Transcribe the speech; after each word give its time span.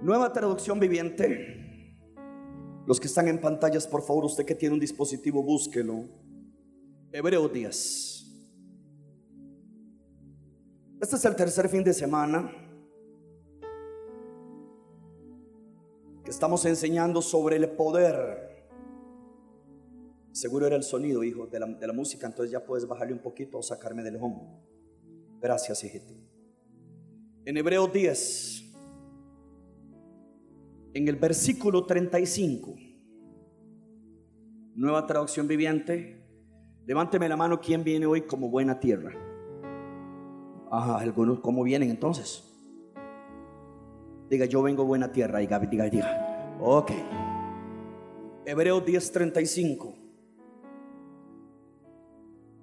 Nueva 0.00 0.32
traducción 0.32 0.78
viviente. 0.78 1.96
Los 2.86 3.00
que 3.00 3.08
están 3.08 3.26
en 3.28 3.40
pantallas, 3.40 3.86
por 3.86 4.02
favor, 4.02 4.24
usted 4.24 4.44
que 4.44 4.54
tiene 4.54 4.74
un 4.74 4.80
dispositivo, 4.80 5.42
búsquelo. 5.42 6.04
Hebreo 7.10 7.48
10. 7.48 8.18
Este 11.00 11.16
es 11.16 11.24
el 11.24 11.36
tercer 11.36 11.68
fin 11.68 11.82
de 11.82 11.92
semana 11.92 12.50
que 16.24 16.30
estamos 16.30 16.64
enseñando 16.64 17.20
sobre 17.20 17.56
el 17.56 17.70
poder. 17.70 18.68
Seguro 20.32 20.66
era 20.66 20.76
el 20.76 20.84
sonido, 20.84 21.24
hijo, 21.24 21.46
de 21.46 21.58
la, 21.58 21.66
de 21.66 21.86
la 21.86 21.92
música, 21.92 22.26
entonces 22.26 22.52
ya 22.52 22.64
puedes 22.64 22.86
bajarle 22.86 23.14
un 23.14 23.22
poquito 23.22 23.58
o 23.58 23.62
sacarme 23.62 24.02
del 24.02 24.16
home. 24.16 24.60
Gracias, 25.40 25.82
hijito. 25.82 26.12
En 27.44 27.56
Hebreo 27.56 27.86
10, 27.86 28.67
en 30.94 31.08
el 31.08 31.16
versículo 31.16 31.84
35, 31.84 32.74
nueva 34.74 35.06
traducción 35.06 35.46
viviente, 35.46 36.24
levánteme 36.86 37.28
la 37.28 37.36
mano, 37.36 37.60
¿quién 37.60 37.84
viene 37.84 38.06
hoy 38.06 38.22
como 38.22 38.48
buena 38.48 38.78
tierra? 38.80 39.12
Ajá, 40.70 40.98
algunos, 40.98 41.40
¿cómo 41.40 41.62
vienen 41.62 41.90
entonces? 41.90 42.44
Diga, 44.28 44.44
yo 44.44 44.62
vengo 44.62 44.84
buena 44.84 45.10
tierra, 45.10 45.38
diga, 45.38 45.58
diga, 45.58 45.88
diga. 45.88 46.56
Ok. 46.60 46.92
Hebreo 48.44 48.84
10:35. 48.84 49.94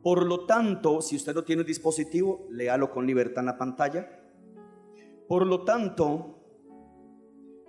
Por 0.04 0.26
lo 0.26 0.46
tanto, 0.46 1.02
si 1.02 1.16
usted 1.16 1.34
no 1.34 1.44
tiene 1.44 1.64
dispositivo, 1.64 2.48
léalo 2.52 2.92
con 2.92 3.08
libertad 3.08 3.40
en 3.40 3.46
la 3.48 3.58
pantalla. 3.58 4.08
Por 5.28 5.48
lo 5.48 5.64
tanto, 5.64 6.35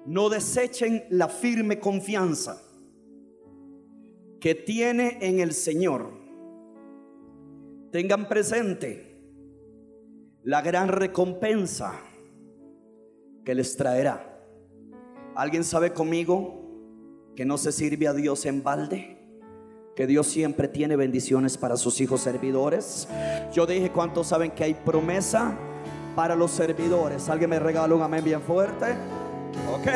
no 0.06 0.28
desechen 0.28 1.04
la 1.10 1.28
firme 1.28 1.80
confianza 1.80 2.62
que 4.40 4.54
tiene 4.54 5.18
en 5.20 5.40
el 5.40 5.52
Señor. 5.52 6.12
Tengan 7.90 8.28
presente 8.28 9.20
la 10.44 10.62
gran 10.62 10.88
recompensa 10.88 11.94
que 13.44 13.54
les 13.54 13.76
traerá. 13.76 14.32
¿Alguien 15.34 15.64
sabe 15.64 15.92
conmigo 15.92 16.62
que 17.34 17.44
no 17.44 17.58
se 17.58 17.72
sirve 17.72 18.06
a 18.06 18.12
Dios 18.12 18.46
en 18.46 18.62
balde? 18.62 19.16
Que 19.96 20.06
Dios 20.06 20.26
siempre 20.26 20.68
tiene 20.68 20.94
bendiciones 20.94 21.56
para 21.58 21.76
sus 21.76 22.00
hijos 22.00 22.20
servidores. 22.20 23.08
Yo 23.52 23.66
dije, 23.66 23.90
¿cuántos 23.90 24.28
saben 24.28 24.52
que 24.52 24.62
hay 24.62 24.74
promesa 24.74 25.58
para 26.14 26.36
los 26.36 26.52
servidores? 26.52 27.28
¿Alguien 27.28 27.50
me 27.50 27.58
regala 27.58 27.94
un 27.94 28.02
amén 28.02 28.22
bien 28.24 28.42
fuerte? 28.42 28.94
Ok, 29.72 29.88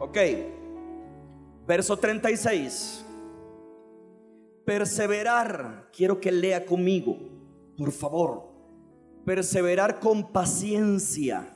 ok. 0.00 0.18
Verso 1.66 1.96
36. 1.96 3.04
Perseverar, 4.64 5.90
quiero 5.92 6.20
que 6.20 6.32
lea 6.32 6.66
conmigo, 6.66 7.16
por 7.76 7.92
favor. 7.92 8.48
Perseverar 9.24 10.00
con 10.00 10.32
paciencia 10.32 11.48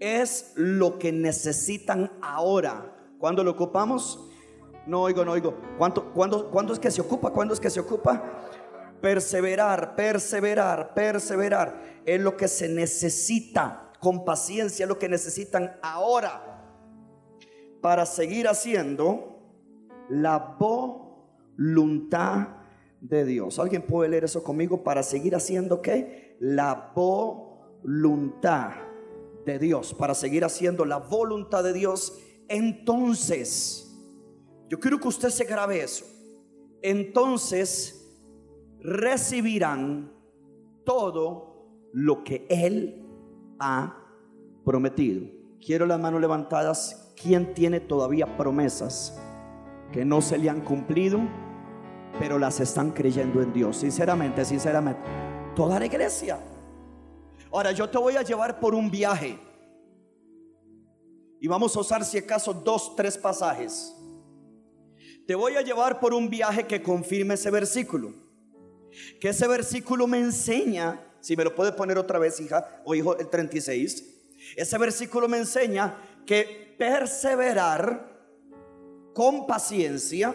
es 0.00 0.52
lo 0.56 0.98
que 0.98 1.12
necesitan 1.12 2.10
ahora. 2.22 2.96
¿Cuándo 3.18 3.44
lo 3.44 3.52
ocupamos? 3.52 4.28
No 4.86 5.02
oigo, 5.02 5.24
no 5.24 5.32
oigo. 5.32 5.54
¿Cuánto, 5.76 6.12
cuándo, 6.12 6.50
¿Cuándo 6.50 6.72
es 6.72 6.78
que 6.78 6.90
se 6.90 7.00
ocupa? 7.00 7.30
¿Cuándo 7.30 7.54
es 7.54 7.60
que 7.60 7.70
se 7.70 7.80
ocupa? 7.80 8.22
Perseverar, 9.00 9.94
perseverar, 9.94 10.94
perseverar. 10.94 12.00
Es 12.04 12.20
lo 12.20 12.36
que 12.36 12.48
se 12.48 12.68
necesita 12.68 13.89
con 14.00 14.24
paciencia 14.24 14.86
lo 14.86 14.98
que 14.98 15.08
necesitan 15.08 15.78
ahora 15.82 16.50
para 17.80 18.06
seguir 18.06 18.48
haciendo 18.48 19.38
la 20.08 20.56
voluntad 20.58 22.48
de 23.00 23.24
Dios. 23.24 23.58
¿Alguien 23.58 23.82
puede 23.82 24.08
leer 24.10 24.24
eso 24.24 24.42
conmigo? 24.42 24.82
Para 24.82 25.02
seguir 25.02 25.34
haciendo 25.36 25.80
qué? 25.80 26.36
La 26.40 26.92
voluntad 26.94 28.72
de 29.44 29.58
Dios. 29.58 29.94
Para 29.94 30.14
seguir 30.14 30.44
haciendo 30.44 30.84
la 30.84 30.98
voluntad 30.98 31.64
de 31.64 31.72
Dios. 31.72 32.18
Entonces, 32.48 33.90
yo 34.68 34.78
quiero 34.78 34.98
que 34.98 35.08
usted 35.08 35.30
se 35.30 35.44
grabe 35.44 35.82
eso. 35.82 36.04
Entonces 36.82 37.96
recibirán 38.80 40.12
todo 40.84 41.50
lo 41.92 42.24
que 42.24 42.46
Él 42.48 42.99
ha 43.60 43.96
prometido. 44.64 45.26
Quiero 45.64 45.86
las 45.86 46.00
manos 46.00 46.20
levantadas. 46.20 47.12
¿Quién 47.20 47.54
tiene 47.54 47.80
todavía 47.80 48.36
promesas 48.36 49.20
que 49.92 50.04
no 50.04 50.22
se 50.22 50.38
le 50.38 50.48
han 50.48 50.62
cumplido, 50.62 51.20
pero 52.18 52.38
las 52.38 52.60
están 52.60 52.92
creyendo 52.92 53.42
en 53.42 53.52
Dios? 53.52 53.76
Sinceramente, 53.76 54.44
sinceramente. 54.44 55.02
Toda 55.54 55.78
la 55.78 55.86
iglesia. 55.86 56.40
Ahora 57.52 57.72
yo 57.72 57.88
te 57.88 57.98
voy 57.98 58.16
a 58.16 58.22
llevar 58.22 58.58
por 58.58 58.74
un 58.74 58.90
viaje. 58.90 59.38
Y 61.40 61.48
vamos 61.48 61.76
a 61.76 61.80
usar 61.80 62.04
si 62.04 62.18
acaso 62.18 62.54
dos, 62.54 62.96
tres 62.96 63.18
pasajes. 63.18 63.94
Te 65.26 65.34
voy 65.34 65.56
a 65.56 65.62
llevar 65.62 66.00
por 66.00 66.14
un 66.14 66.28
viaje 66.30 66.66
que 66.66 66.82
confirme 66.82 67.34
ese 67.34 67.50
versículo. 67.50 68.12
Que 69.20 69.28
ese 69.28 69.46
versículo 69.46 70.06
me 70.06 70.18
enseña 70.18 71.00
si 71.20 71.36
me 71.36 71.44
lo 71.44 71.54
puede 71.54 71.72
poner 71.72 71.98
otra 71.98 72.18
vez, 72.18 72.40
hija 72.40 72.82
o 72.84 72.94
hijo, 72.94 73.18
el 73.18 73.28
36. 73.28 74.04
Ese 74.56 74.78
versículo 74.78 75.28
me 75.28 75.38
enseña 75.38 75.96
que 76.26 76.74
perseverar 76.78 78.10
con 79.14 79.46
paciencia 79.46 80.34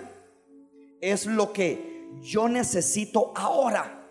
es 1.01 1.25
lo 1.25 1.51
que 1.51 2.09
yo 2.22 2.47
necesito 2.47 3.34
ahora. 3.35 4.07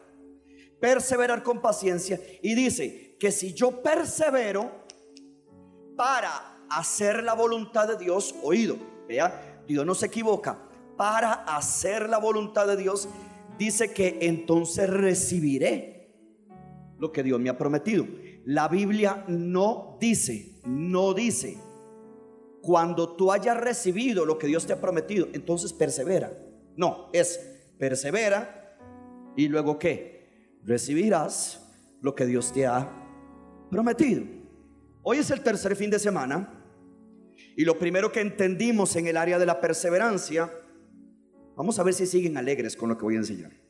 Perseverar 0.80 1.42
con 1.42 1.60
paciencia. 1.60 2.20
Y 2.42 2.54
dice 2.54 3.16
que 3.18 3.30
si 3.30 3.54
yo 3.54 3.82
persevero 3.82 4.84
para 5.96 6.58
hacer 6.68 7.22
la 7.22 7.34
voluntad 7.34 7.88
de 7.88 7.96
Dios, 7.96 8.34
oído, 8.42 8.76
vea, 9.08 9.62
Dios 9.66 9.86
no 9.86 9.94
se 9.94 10.06
equivoca, 10.06 10.58
para 10.96 11.32
hacer 11.32 12.08
la 12.08 12.18
voluntad 12.18 12.66
de 12.66 12.76
Dios, 12.76 13.08
dice 13.58 13.92
que 13.92 14.18
entonces 14.22 14.88
recibiré 14.90 15.93
lo 16.98 17.12
que 17.12 17.22
Dios 17.22 17.40
me 17.40 17.50
ha 17.50 17.58
prometido. 17.58 18.06
La 18.44 18.68
Biblia 18.68 19.24
no 19.28 19.96
dice, 20.00 20.60
no 20.66 21.14
dice, 21.14 21.58
cuando 22.60 23.14
tú 23.16 23.32
hayas 23.32 23.56
recibido 23.58 24.24
lo 24.24 24.38
que 24.38 24.46
Dios 24.46 24.66
te 24.66 24.72
ha 24.72 24.80
prometido, 24.80 25.28
entonces 25.32 25.72
persevera. 25.72 26.32
No, 26.76 27.10
es 27.12 27.38
persevera 27.78 28.78
y 29.36 29.48
luego 29.48 29.78
qué? 29.78 30.58
Recibirás 30.64 31.60
lo 32.00 32.14
que 32.14 32.26
Dios 32.26 32.52
te 32.52 32.66
ha 32.66 32.90
prometido. 33.70 34.24
Hoy 35.02 35.18
es 35.18 35.30
el 35.30 35.42
tercer 35.42 35.76
fin 35.76 35.90
de 35.90 35.98
semana 35.98 36.64
y 37.56 37.64
lo 37.64 37.78
primero 37.78 38.10
que 38.10 38.20
entendimos 38.20 38.96
en 38.96 39.06
el 39.06 39.16
área 39.16 39.38
de 39.38 39.46
la 39.46 39.60
perseverancia, 39.60 40.50
vamos 41.56 41.78
a 41.78 41.82
ver 41.82 41.94
si 41.94 42.06
siguen 42.06 42.36
alegres 42.36 42.76
con 42.76 42.88
lo 42.88 42.96
que 42.96 43.04
voy 43.04 43.14
a 43.14 43.18
enseñar. 43.18 43.63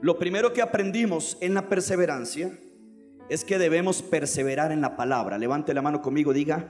Lo 0.00 0.16
primero 0.16 0.52
que 0.52 0.62
aprendimos 0.62 1.36
en 1.40 1.54
la 1.54 1.68
perseverancia 1.68 2.56
es 3.28 3.44
que 3.44 3.58
debemos 3.58 4.00
perseverar 4.00 4.70
en 4.70 4.80
la 4.80 4.96
palabra. 4.96 5.38
Levante 5.38 5.74
la 5.74 5.82
mano 5.82 6.00
conmigo, 6.00 6.32
diga, 6.32 6.68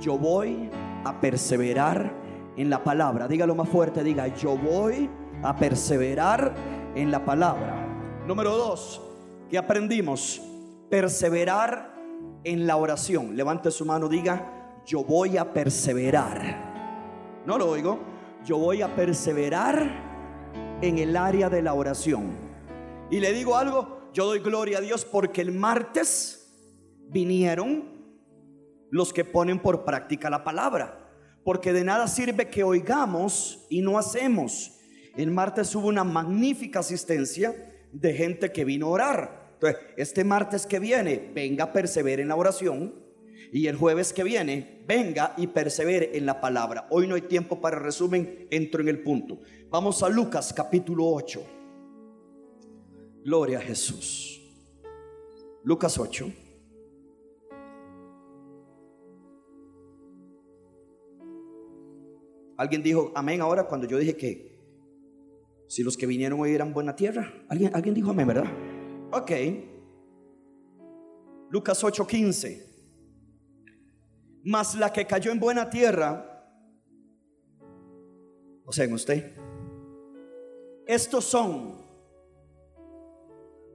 yo 0.00 0.16
voy 0.16 0.70
a 1.04 1.20
perseverar 1.20 2.10
en 2.56 2.70
la 2.70 2.82
palabra. 2.82 3.28
Dígalo 3.28 3.54
más 3.54 3.68
fuerte, 3.68 4.02
diga, 4.02 4.28
yo 4.28 4.56
voy 4.56 5.10
a 5.42 5.54
perseverar 5.56 6.54
en 6.94 7.10
la 7.10 7.22
palabra. 7.22 7.86
Número 8.26 8.56
dos, 8.56 9.02
que 9.50 9.58
aprendimos? 9.58 10.40
Perseverar 10.88 11.94
en 12.44 12.66
la 12.66 12.76
oración. 12.76 13.36
Levante 13.36 13.70
su 13.70 13.84
mano, 13.84 14.08
diga, 14.08 14.80
yo 14.86 15.04
voy 15.04 15.36
a 15.36 15.52
perseverar. 15.52 17.42
No 17.44 17.58
lo 17.58 17.68
oigo. 17.68 17.98
Yo 18.44 18.56
voy 18.56 18.80
a 18.80 18.96
perseverar 18.96 19.86
en 20.80 20.96
el 20.96 21.14
área 21.14 21.50
de 21.50 21.60
la 21.60 21.74
oración. 21.74 22.49
Y 23.10 23.18
le 23.18 23.32
digo 23.32 23.56
algo, 23.56 24.08
yo 24.12 24.26
doy 24.26 24.38
gloria 24.38 24.78
a 24.78 24.80
Dios 24.80 25.04
porque 25.04 25.40
el 25.40 25.50
martes 25.50 26.48
vinieron 27.08 27.90
los 28.90 29.12
que 29.12 29.24
ponen 29.24 29.58
por 29.58 29.84
práctica 29.84 30.30
la 30.30 30.44
palabra. 30.44 31.10
Porque 31.42 31.72
de 31.72 31.82
nada 31.82 32.06
sirve 32.06 32.48
que 32.48 32.62
oigamos 32.62 33.66
y 33.68 33.82
no 33.82 33.98
hacemos. 33.98 34.78
El 35.16 35.32
martes 35.32 35.74
hubo 35.74 35.88
una 35.88 36.04
magnífica 36.04 36.80
asistencia 36.80 37.52
de 37.90 38.14
gente 38.14 38.52
que 38.52 38.64
vino 38.64 38.86
a 38.86 38.90
orar. 38.90 39.50
Entonces, 39.54 39.80
este 39.96 40.22
martes 40.22 40.64
que 40.64 40.78
viene, 40.78 41.32
venga, 41.34 41.72
persevere 41.72 42.22
en 42.22 42.28
la 42.28 42.36
oración. 42.36 42.94
Y 43.52 43.66
el 43.66 43.74
jueves 43.74 44.12
que 44.12 44.22
viene, 44.22 44.84
venga 44.86 45.34
y 45.36 45.48
persevere 45.48 46.16
en 46.16 46.26
la 46.26 46.40
palabra. 46.40 46.86
Hoy 46.90 47.08
no 47.08 47.16
hay 47.16 47.22
tiempo 47.22 47.60
para 47.60 47.80
resumen, 47.80 48.46
entro 48.52 48.80
en 48.80 48.88
el 48.88 49.02
punto. 49.02 49.40
Vamos 49.68 50.04
a 50.04 50.08
Lucas 50.08 50.52
capítulo 50.52 51.08
8. 51.08 51.59
Gloria 53.24 53.58
a 53.58 53.62
Jesús. 53.62 54.40
Lucas 55.62 55.98
8. 55.98 56.32
Alguien 62.56 62.82
dijo 62.82 63.12
amén 63.14 63.40
ahora 63.40 63.66
cuando 63.66 63.86
yo 63.86 63.98
dije 63.98 64.16
que 64.16 64.50
si 65.66 65.82
los 65.82 65.96
que 65.96 66.06
vinieron 66.06 66.40
hoy 66.40 66.52
eran 66.52 66.72
buena 66.72 66.96
tierra. 66.96 67.32
Alguien, 67.48 67.74
alguien 67.74 67.94
dijo 67.94 68.10
amén, 68.10 68.26
¿verdad? 68.26 68.50
Ok. 69.12 69.30
Lucas 71.50 71.82
8:15. 71.82 72.66
Mas 74.44 74.74
la 74.74 74.92
que 74.92 75.06
cayó 75.06 75.32
en 75.32 75.40
buena 75.40 75.68
tierra, 75.70 76.26
o 78.64 78.72
sea, 78.72 78.84
en 78.84 78.94
usted, 78.94 79.36
estos 80.86 81.24
son 81.24 81.79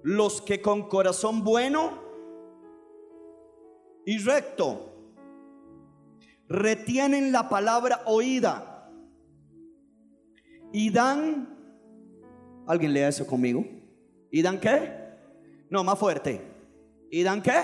los 0.06 0.40
que 0.40 0.62
con 0.62 0.88
corazón 0.88 1.44
bueno 1.44 2.00
y 4.06 4.19
recto 4.19 4.94
retienen 6.48 7.31
la 7.31 7.50
palabra 7.50 8.04
oída 8.06 8.88
y 10.72 10.92
dan, 10.92 11.57
alguien 12.68 12.94
lea 12.94 13.07
eso 13.07 13.25
conmigo, 13.25 13.66
¿y 14.30 14.44
dan 14.44 14.60
qué? 14.60 14.94
No, 15.72 15.84
más 15.84 15.98
fuerte. 15.98 16.40
¿Y 17.10 17.24
dan 17.24 17.42
qué? 17.42 17.63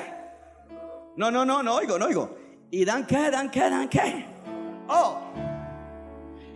No, 1.18 1.30
no, 1.30 1.46
no, 1.46 1.62
no 1.62 1.76
oigo, 1.76 2.00
no 2.00 2.08
oigo. 2.08 2.36
¿Y 2.72 2.86
dan 2.86 3.06
qué? 3.06 3.30
¿Dan 3.30 3.52
qué? 3.52 3.60
¿Dan 3.60 3.88
qué? 3.88 4.26
Oh. 4.88 5.51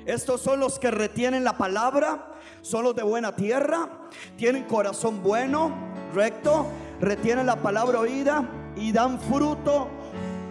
Estos 0.05 0.41
son 0.41 0.59
los 0.59 0.77
que 0.77 0.91
retienen 0.91 1.43
la 1.43 1.57
palabra, 1.57 2.31
son 2.61 2.83
los 2.83 2.95
de 2.95 3.01
buena 3.01 3.35
tierra, 3.35 3.89
tienen 4.37 4.65
corazón 4.65 5.23
bueno, 5.23 5.73
recto, 6.13 6.67
retienen 7.01 7.47
la 7.47 7.55
palabra 7.55 7.99
oída 7.99 8.47
y 8.75 8.91
dan 8.91 9.19
fruto 9.19 9.87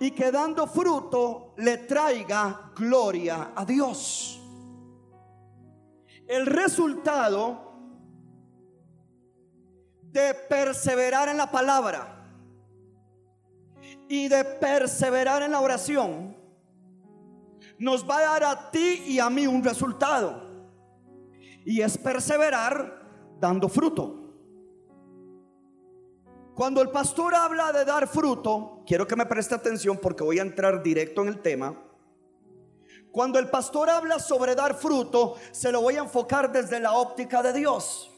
y 0.00 0.10
que 0.10 0.32
dando 0.32 0.66
fruto 0.66 1.43
le 1.56 1.78
traiga 1.78 2.72
gloria 2.76 3.52
a 3.54 3.64
Dios. 3.64 4.40
El 6.26 6.46
resultado 6.46 7.72
de 10.00 10.34
perseverar 10.48 11.28
en 11.28 11.36
la 11.36 11.50
palabra 11.50 12.14
y 14.08 14.28
de 14.28 14.44
perseverar 14.44 15.42
en 15.42 15.52
la 15.52 15.60
oración, 15.60 16.36
nos 17.78 18.08
va 18.08 18.18
a 18.18 18.22
dar 18.22 18.44
a 18.44 18.70
ti 18.70 19.02
y 19.06 19.18
a 19.18 19.28
mí 19.28 19.46
un 19.46 19.62
resultado. 19.62 20.42
Y 21.64 21.80
es 21.80 21.98
perseverar 21.98 23.36
dando 23.40 23.68
fruto. 23.68 24.20
Cuando 26.54 26.80
el 26.80 26.90
pastor 26.90 27.34
habla 27.34 27.72
de 27.72 27.84
dar 27.84 28.06
fruto, 28.06 28.73
quiero 28.86 29.06
que 29.06 29.16
me 29.16 29.26
preste 29.26 29.54
atención 29.54 29.98
porque 30.00 30.24
voy 30.24 30.38
a 30.38 30.42
entrar 30.42 30.82
directo 30.82 31.22
en 31.22 31.28
el 31.28 31.40
tema. 31.40 31.74
Cuando 33.10 33.38
el 33.38 33.48
pastor 33.48 33.90
habla 33.90 34.18
sobre 34.18 34.54
dar 34.54 34.74
fruto, 34.74 35.36
se 35.52 35.70
lo 35.70 35.80
voy 35.80 35.96
a 35.96 36.00
enfocar 36.00 36.50
desde 36.50 36.80
la 36.80 36.94
óptica 36.94 37.42
de 37.42 37.52
Dios. 37.52 38.10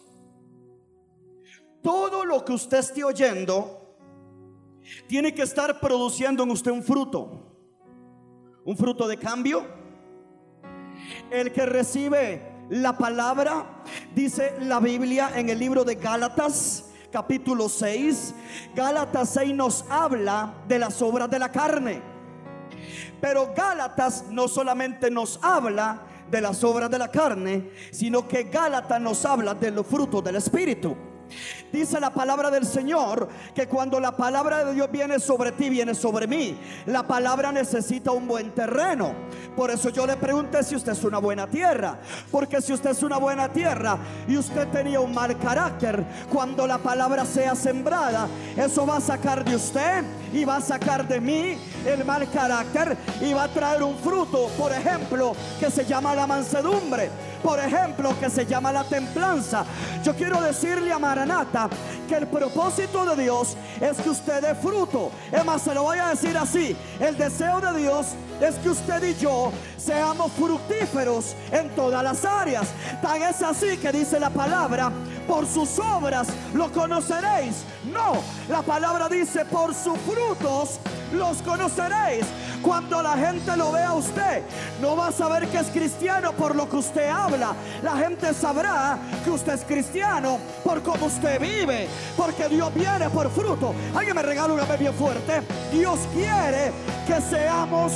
Todo 1.82 2.24
lo 2.24 2.44
que 2.44 2.52
usted 2.52 2.78
esté 2.78 3.04
oyendo 3.04 3.98
tiene 5.06 5.34
que 5.34 5.42
estar 5.42 5.80
produciendo 5.80 6.42
en 6.42 6.50
usted 6.50 6.70
un 6.70 6.82
fruto. 6.82 7.52
Un 8.64 8.76
fruto 8.76 9.06
de 9.06 9.18
cambio. 9.18 9.66
El 11.30 11.52
que 11.52 11.66
recibe 11.66 12.56
la 12.70 12.96
palabra, 12.96 13.84
dice 14.14 14.54
la 14.60 14.80
Biblia 14.80 15.30
en 15.36 15.50
el 15.50 15.58
libro 15.58 15.84
de 15.84 15.96
Gálatas, 15.96 16.90
capítulo 17.16 17.70
6. 17.70 18.34
Gálatas 18.74 19.30
6 19.30 19.54
nos 19.54 19.86
habla 19.88 20.52
de 20.68 20.78
las 20.78 21.00
obras 21.00 21.30
de 21.30 21.38
la 21.38 21.50
carne. 21.50 22.02
Pero 23.22 23.54
Gálatas 23.56 24.26
no 24.28 24.48
solamente 24.48 25.10
nos 25.10 25.40
habla 25.42 26.02
de 26.30 26.42
las 26.42 26.62
obras 26.62 26.90
de 26.90 26.98
la 26.98 27.10
carne, 27.10 27.70
sino 27.90 28.28
que 28.28 28.42
Gálatas 28.42 29.00
nos 29.00 29.24
habla 29.24 29.54
de 29.54 29.70
los 29.70 29.86
frutos 29.86 30.22
del 30.22 30.36
Espíritu. 30.36 30.94
Dice 31.72 32.00
la 32.00 32.10
palabra 32.10 32.50
del 32.50 32.64
Señor 32.64 33.28
que 33.54 33.66
cuando 33.66 34.00
la 34.00 34.16
palabra 34.16 34.64
de 34.64 34.74
Dios 34.74 34.90
viene 34.90 35.18
sobre 35.18 35.52
ti, 35.52 35.68
viene 35.68 35.94
sobre 35.94 36.26
mí. 36.26 36.58
La 36.86 37.02
palabra 37.02 37.52
necesita 37.52 38.12
un 38.12 38.26
buen 38.26 38.52
terreno. 38.52 39.12
Por 39.56 39.70
eso 39.70 39.90
yo 39.90 40.06
le 40.06 40.16
pregunté 40.16 40.62
si 40.62 40.76
usted 40.76 40.92
es 40.92 41.04
una 41.04 41.18
buena 41.18 41.46
tierra. 41.46 41.98
Porque 42.30 42.60
si 42.60 42.72
usted 42.72 42.90
es 42.90 43.02
una 43.02 43.18
buena 43.18 43.48
tierra 43.52 43.98
y 44.28 44.36
usted 44.36 44.68
tenía 44.68 45.00
un 45.00 45.12
mal 45.12 45.36
carácter, 45.38 46.04
cuando 46.32 46.66
la 46.66 46.78
palabra 46.78 47.24
sea 47.24 47.54
sembrada, 47.54 48.28
eso 48.56 48.86
va 48.86 48.96
a 48.96 49.00
sacar 49.00 49.44
de 49.44 49.56
usted 49.56 50.04
y 50.32 50.44
va 50.44 50.56
a 50.56 50.60
sacar 50.60 51.06
de 51.06 51.20
mí 51.20 51.58
el 51.86 52.04
mal 52.04 52.30
carácter 52.30 52.96
y 53.20 53.32
va 53.32 53.44
a 53.44 53.48
traer 53.48 53.82
un 53.82 53.96
fruto, 53.98 54.48
por 54.58 54.72
ejemplo, 54.72 55.34
que 55.58 55.70
se 55.70 55.84
llama 55.84 56.14
la 56.14 56.26
mansedumbre 56.26 57.10
por 57.42 57.58
ejemplo, 57.58 58.18
que 58.18 58.30
se 58.30 58.46
llama 58.46 58.72
la 58.72 58.84
templanza. 58.84 59.64
Yo 60.02 60.14
quiero 60.14 60.40
decirle 60.40 60.92
a 60.92 60.98
Maranata 60.98 61.68
que 62.08 62.14
el 62.14 62.26
propósito 62.26 63.04
de 63.04 63.22
Dios 63.24 63.56
es 63.80 63.96
que 63.98 64.10
usted 64.10 64.42
dé 64.42 64.54
fruto. 64.54 65.10
Es 65.32 65.44
más, 65.44 65.62
se 65.62 65.74
lo 65.74 65.82
voy 65.82 65.98
a 65.98 66.08
decir 66.08 66.36
así. 66.36 66.76
El 67.00 67.16
deseo 67.16 67.60
de 67.60 67.80
Dios 67.80 68.08
es 68.40 68.56
que 68.56 68.70
usted 68.70 69.02
y 69.02 69.14
yo 69.14 69.52
seamos 69.76 70.32
fructíferos 70.32 71.34
en 71.50 71.68
todas 71.70 72.02
las 72.02 72.24
áreas. 72.24 72.66
Tan 73.02 73.22
es 73.22 73.42
así 73.42 73.76
que 73.76 73.92
dice 73.92 74.18
la 74.18 74.30
palabra, 74.30 74.90
por 75.26 75.46
sus 75.46 75.78
obras 75.78 76.28
lo 76.54 76.70
conoceréis. 76.72 77.64
No, 77.92 78.14
la 78.48 78.62
palabra 78.62 79.08
dice, 79.08 79.44
por 79.44 79.74
sus 79.74 79.98
frutos 79.98 80.80
los 81.12 81.38
conoceréis. 81.42 82.26
Cuando 82.62 83.00
la 83.02 83.16
gente 83.16 83.56
lo 83.56 83.70
vea 83.70 83.88
a 83.88 83.94
usted, 83.94 84.42
no 84.80 84.96
va 84.96 85.08
a 85.08 85.12
saber 85.12 85.46
que 85.48 85.58
es 85.58 85.68
cristiano 85.68 86.32
por 86.32 86.56
lo 86.56 86.68
que 86.68 86.76
usted 86.76 87.08
habla. 87.08 87.54
La 87.82 87.96
gente 87.96 88.34
sabrá 88.34 88.98
que 89.24 89.30
usted 89.30 89.54
es 89.54 89.64
cristiano 89.64 90.38
por 90.64 90.82
cómo 90.82 91.06
usted 91.06 91.40
vive. 91.40 91.86
Porque 92.16 92.48
Dios 92.48 92.74
viene 92.74 93.08
por 93.10 93.30
fruto. 93.30 93.72
Alguien 93.94 94.16
me 94.16 94.22
regala 94.22 94.52
una 94.52 94.64
vez 94.64 94.80
bien 94.80 94.94
fuerte. 94.94 95.42
Dios 95.72 95.98
quiere 96.12 96.72
que 97.06 97.20
seamos 97.20 97.92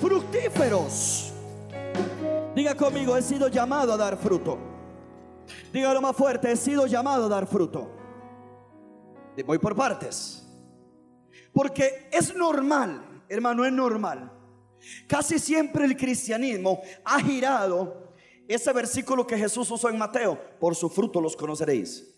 fructíferos. 0.00 1.32
Diga 2.54 2.74
conmigo, 2.74 3.16
he 3.16 3.22
sido 3.22 3.48
llamado 3.48 3.92
a 3.92 3.96
dar 3.96 4.16
fruto. 4.16 4.58
Dígalo 5.72 6.00
más 6.00 6.16
fuerte, 6.16 6.50
he 6.50 6.56
sido 6.56 6.86
llamado 6.86 7.26
a 7.26 7.28
dar 7.28 7.46
fruto. 7.46 7.90
Voy 9.44 9.58
por 9.58 9.76
partes. 9.76 10.42
Porque 11.52 12.08
es 12.10 12.34
normal, 12.34 13.22
hermano, 13.28 13.64
es 13.64 13.72
normal. 13.72 14.32
Casi 15.06 15.38
siempre 15.38 15.84
el 15.84 15.96
cristianismo 15.96 16.80
ha 17.04 17.20
girado 17.20 18.14
ese 18.48 18.72
versículo 18.72 19.26
que 19.26 19.36
Jesús 19.36 19.70
usó 19.70 19.88
en 19.88 19.98
Mateo, 19.98 20.38
por 20.60 20.74
su 20.74 20.88
fruto 20.88 21.20
los 21.20 21.36
conoceréis. 21.36 22.14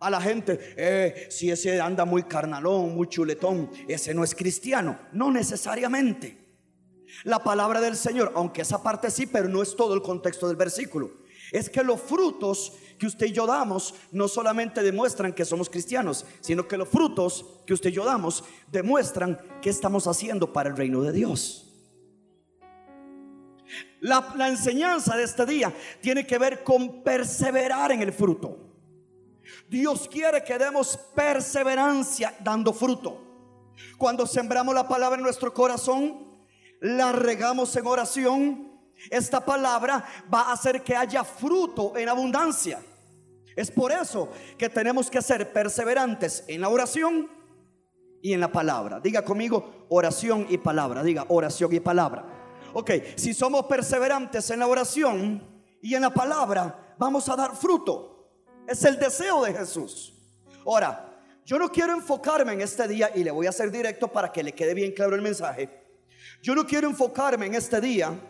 A 0.00 0.10
la 0.10 0.20
gente, 0.20 0.58
eh, 0.76 1.26
si 1.30 1.50
ese 1.50 1.80
anda 1.80 2.04
muy 2.04 2.24
carnalón, 2.24 2.94
muy 2.94 3.08
chuletón, 3.08 3.70
ese 3.88 4.12
no 4.12 4.22
es 4.22 4.34
cristiano. 4.34 4.98
No 5.12 5.30
necesariamente. 5.30 6.43
La 7.22 7.42
palabra 7.42 7.80
del 7.80 7.96
Señor, 7.96 8.32
aunque 8.34 8.62
esa 8.62 8.82
parte 8.82 9.10
sí, 9.10 9.26
pero 9.26 9.48
no 9.48 9.62
es 9.62 9.76
todo 9.76 9.94
el 9.94 10.02
contexto 10.02 10.48
del 10.48 10.56
versículo. 10.56 11.12
Es 11.52 11.70
que 11.70 11.84
los 11.84 12.00
frutos 12.00 12.72
que 12.98 13.06
usted 13.06 13.26
y 13.26 13.32
yo 13.32 13.46
damos 13.46 13.94
no 14.12 14.28
solamente 14.28 14.82
demuestran 14.82 15.32
que 15.32 15.44
somos 15.44 15.70
cristianos, 15.70 16.24
sino 16.40 16.66
que 16.66 16.76
los 16.76 16.88
frutos 16.88 17.46
que 17.66 17.74
usted 17.74 17.90
y 17.90 17.92
yo 17.92 18.04
damos 18.04 18.44
demuestran 18.70 19.38
que 19.62 19.70
estamos 19.70 20.06
haciendo 20.06 20.52
para 20.52 20.70
el 20.70 20.76
reino 20.76 21.02
de 21.02 21.12
Dios. 21.12 21.60
La, 24.00 24.34
la, 24.36 24.48
enseñanza 24.48 25.16
de 25.16 25.24
este 25.24 25.46
día 25.46 25.72
tiene 26.00 26.26
que 26.26 26.38
ver 26.38 26.62
con 26.62 27.02
perseverar 27.02 27.90
en 27.92 28.02
el 28.02 28.12
fruto. 28.12 28.58
Dios 29.68 30.08
quiere 30.08 30.44
que 30.44 30.58
demos 30.58 30.98
perseverancia 31.14 32.34
dando 32.40 32.72
fruto. 32.72 33.20
Cuando 33.96 34.26
sembramos 34.26 34.74
la 34.74 34.86
palabra 34.86 35.16
en 35.16 35.24
nuestro 35.24 35.52
corazón, 35.52 36.23
la 36.84 37.12
regamos 37.12 37.74
en 37.76 37.86
oración, 37.86 38.70
esta 39.10 39.42
palabra 39.42 40.04
va 40.32 40.42
a 40.42 40.52
hacer 40.52 40.82
que 40.82 40.94
haya 40.94 41.24
fruto 41.24 41.96
en 41.96 42.10
abundancia. 42.10 42.78
Es 43.56 43.70
por 43.70 43.90
eso 43.90 44.28
que 44.58 44.68
tenemos 44.68 45.08
que 45.08 45.22
ser 45.22 45.50
perseverantes 45.50 46.44
en 46.46 46.60
la 46.60 46.68
oración 46.68 47.30
y 48.20 48.34
en 48.34 48.40
la 48.40 48.52
palabra. 48.52 49.00
Diga 49.00 49.24
conmigo 49.24 49.86
oración 49.88 50.46
y 50.50 50.58
palabra. 50.58 51.02
Diga 51.02 51.24
oración 51.28 51.72
y 51.72 51.80
palabra. 51.80 52.26
Ok, 52.74 52.90
si 53.16 53.32
somos 53.32 53.64
perseverantes 53.64 54.50
en 54.50 54.58
la 54.58 54.66
oración 54.66 55.42
y 55.80 55.94
en 55.94 56.02
la 56.02 56.12
palabra, 56.12 56.94
vamos 56.98 57.30
a 57.30 57.36
dar 57.36 57.56
fruto. 57.56 58.28
Es 58.68 58.84
el 58.84 58.98
deseo 58.98 59.42
de 59.42 59.54
Jesús. 59.54 60.12
Ahora, 60.66 61.18
yo 61.46 61.58
no 61.58 61.70
quiero 61.70 61.94
enfocarme 61.94 62.52
en 62.52 62.60
este 62.60 62.86
día 62.86 63.10
y 63.14 63.24
le 63.24 63.30
voy 63.30 63.46
a 63.46 63.50
hacer 63.50 63.70
directo 63.70 64.08
para 64.08 64.30
que 64.30 64.42
le 64.42 64.52
quede 64.52 64.74
bien 64.74 64.92
claro 64.92 65.14
el 65.14 65.22
mensaje. 65.22 65.83
Yo 66.44 66.54
no 66.54 66.66
quiero 66.66 66.90
enfocarme 66.90 67.46
en 67.46 67.54
este 67.54 67.80
día 67.80 68.20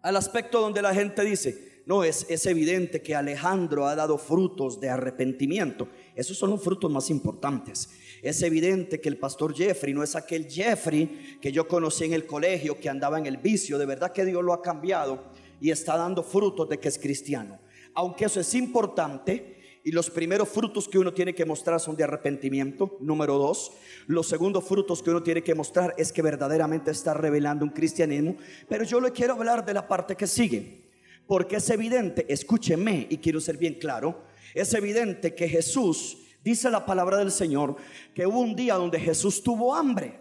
al 0.00 0.16
aspecto 0.16 0.60
donde 0.60 0.82
la 0.82 0.92
gente 0.92 1.22
dice, 1.22 1.84
no, 1.86 2.02
es, 2.02 2.26
es 2.28 2.46
evidente 2.46 3.00
que 3.00 3.14
Alejandro 3.14 3.86
ha 3.86 3.94
dado 3.94 4.18
frutos 4.18 4.80
de 4.80 4.90
arrepentimiento. 4.90 5.86
Esos 6.16 6.36
son 6.36 6.50
los 6.50 6.60
frutos 6.60 6.90
más 6.90 7.10
importantes. 7.10 7.90
Es 8.22 8.42
evidente 8.42 9.00
que 9.00 9.08
el 9.08 9.18
pastor 9.18 9.54
Jeffrey 9.54 9.94
no 9.94 10.02
es 10.02 10.16
aquel 10.16 10.50
Jeffrey 10.50 11.38
que 11.40 11.52
yo 11.52 11.68
conocí 11.68 12.06
en 12.06 12.14
el 12.14 12.26
colegio 12.26 12.80
que 12.80 12.88
andaba 12.88 13.20
en 13.20 13.26
el 13.26 13.36
vicio. 13.36 13.78
De 13.78 13.86
verdad 13.86 14.10
que 14.10 14.24
Dios 14.24 14.42
lo 14.42 14.52
ha 14.52 14.60
cambiado 14.60 15.22
y 15.60 15.70
está 15.70 15.96
dando 15.96 16.24
frutos 16.24 16.68
de 16.68 16.80
que 16.80 16.88
es 16.88 16.98
cristiano. 16.98 17.60
Aunque 17.94 18.24
eso 18.24 18.40
es 18.40 18.52
importante, 18.52 19.61
y 19.84 19.90
los 19.90 20.10
primeros 20.10 20.48
frutos 20.48 20.88
que 20.88 20.98
uno 20.98 21.12
tiene 21.12 21.34
que 21.34 21.44
mostrar 21.44 21.80
son 21.80 21.96
de 21.96 22.04
arrepentimiento. 22.04 22.96
Número 23.00 23.36
dos, 23.36 23.72
los 24.06 24.28
segundos 24.28 24.64
frutos 24.64 25.02
que 25.02 25.10
uno 25.10 25.22
tiene 25.22 25.42
que 25.42 25.54
mostrar 25.54 25.94
es 25.98 26.12
que 26.12 26.22
verdaderamente 26.22 26.92
está 26.92 27.14
revelando 27.14 27.64
un 27.64 27.72
cristianismo. 27.72 28.36
Pero 28.68 28.84
yo 28.84 29.00
le 29.00 29.10
quiero 29.10 29.34
hablar 29.34 29.64
de 29.64 29.74
la 29.74 29.88
parte 29.88 30.14
que 30.14 30.26
sigue. 30.26 30.88
Porque 31.26 31.56
es 31.56 31.70
evidente, 31.70 32.26
escúcheme 32.28 33.06
y 33.10 33.18
quiero 33.18 33.40
ser 33.40 33.56
bien 33.56 33.74
claro, 33.74 34.22
es 34.54 34.74
evidente 34.74 35.34
que 35.34 35.48
Jesús, 35.48 36.18
dice 36.44 36.68
la 36.70 36.84
palabra 36.84 37.18
del 37.18 37.30
Señor, 37.30 37.76
que 38.14 38.26
hubo 38.26 38.40
un 38.40 38.54
día 38.54 38.74
donde 38.74 39.00
Jesús 39.00 39.42
tuvo 39.42 39.74
hambre 39.74 40.20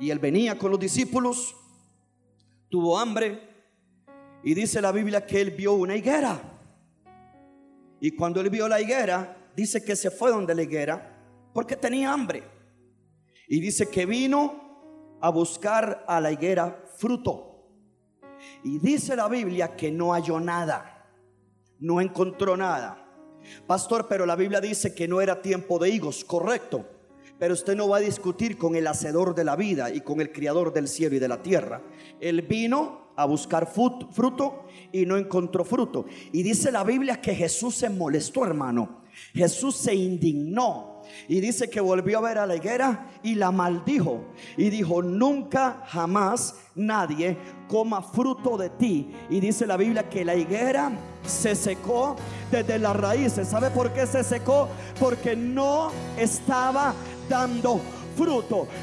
y 0.00 0.10
él 0.10 0.18
venía 0.18 0.58
con 0.58 0.70
los 0.70 0.80
discípulos, 0.80 1.54
tuvo 2.68 2.98
hambre 2.98 3.40
y 4.42 4.54
dice 4.54 4.80
la 4.80 4.92
Biblia 4.92 5.24
que 5.24 5.40
él 5.40 5.50
vio 5.50 5.74
una 5.74 5.96
higuera. 5.96 6.59
Y 8.00 8.12
cuando 8.12 8.40
él 8.40 8.50
vio 8.50 8.68
la 8.68 8.80
higuera, 8.80 9.36
dice 9.54 9.84
que 9.84 9.96
se 9.96 10.10
fue 10.10 10.30
donde 10.30 10.54
la 10.54 10.62
higuera 10.62 11.18
porque 11.52 11.76
tenía 11.76 12.12
hambre. 12.12 12.42
Y 13.48 13.60
dice 13.60 13.88
que 13.88 14.06
vino 14.06 15.18
a 15.20 15.30
buscar 15.30 16.04
a 16.06 16.20
la 16.20 16.32
higuera 16.32 16.84
fruto. 16.96 17.50
Y 18.64 18.78
dice 18.78 19.16
la 19.16 19.28
Biblia 19.28 19.76
que 19.76 19.90
no 19.90 20.12
halló 20.12 20.40
nada, 20.40 21.08
no 21.78 22.00
encontró 22.00 22.56
nada. 22.56 23.06
Pastor, 23.66 24.06
pero 24.08 24.26
la 24.26 24.36
Biblia 24.36 24.60
dice 24.60 24.94
que 24.94 25.08
no 25.08 25.20
era 25.20 25.42
tiempo 25.42 25.78
de 25.78 25.90
higos, 25.90 26.24
correcto. 26.24 26.86
Pero 27.38 27.54
usted 27.54 27.74
no 27.74 27.88
va 27.88 27.98
a 27.98 28.00
discutir 28.00 28.58
con 28.58 28.76
el 28.76 28.86
hacedor 28.86 29.34
de 29.34 29.44
la 29.44 29.56
vida 29.56 29.90
y 29.90 30.02
con 30.02 30.20
el 30.20 30.30
criador 30.30 30.72
del 30.72 30.88
cielo 30.88 31.16
y 31.16 31.18
de 31.18 31.28
la 31.28 31.42
tierra. 31.42 31.82
Él 32.20 32.42
vino 32.42 33.09
a 33.20 33.26
buscar 33.26 33.66
fruto 33.66 34.64
y 34.92 35.06
no 35.06 35.16
encontró 35.16 35.64
fruto. 35.64 36.06
Y 36.32 36.42
dice 36.42 36.72
la 36.72 36.84
Biblia 36.84 37.20
que 37.20 37.34
Jesús 37.34 37.76
se 37.76 37.90
molestó, 37.90 38.44
hermano. 38.44 39.00
Jesús 39.34 39.76
se 39.76 39.94
indignó 39.94 41.02
y 41.28 41.40
dice 41.40 41.68
que 41.68 41.80
volvió 41.80 42.18
a 42.18 42.22
ver 42.22 42.38
a 42.38 42.46
la 42.46 42.56
higuera 42.56 43.10
y 43.22 43.34
la 43.34 43.50
maldijo. 43.50 44.24
Y 44.56 44.70
dijo, 44.70 45.02
nunca 45.02 45.82
jamás 45.86 46.54
nadie 46.74 47.36
coma 47.68 48.02
fruto 48.02 48.56
de 48.56 48.70
ti. 48.70 49.12
Y 49.28 49.40
dice 49.40 49.66
la 49.66 49.76
Biblia 49.76 50.08
que 50.08 50.24
la 50.24 50.34
higuera 50.34 50.90
se 51.24 51.54
secó 51.54 52.16
desde 52.50 52.78
las 52.78 52.96
raíces. 52.96 53.48
¿Sabe 53.48 53.70
por 53.70 53.92
qué 53.92 54.06
se 54.06 54.24
secó? 54.24 54.68
Porque 54.98 55.36
no 55.36 55.90
estaba 56.16 56.94
dando 57.28 57.78
fruto. 57.78 57.99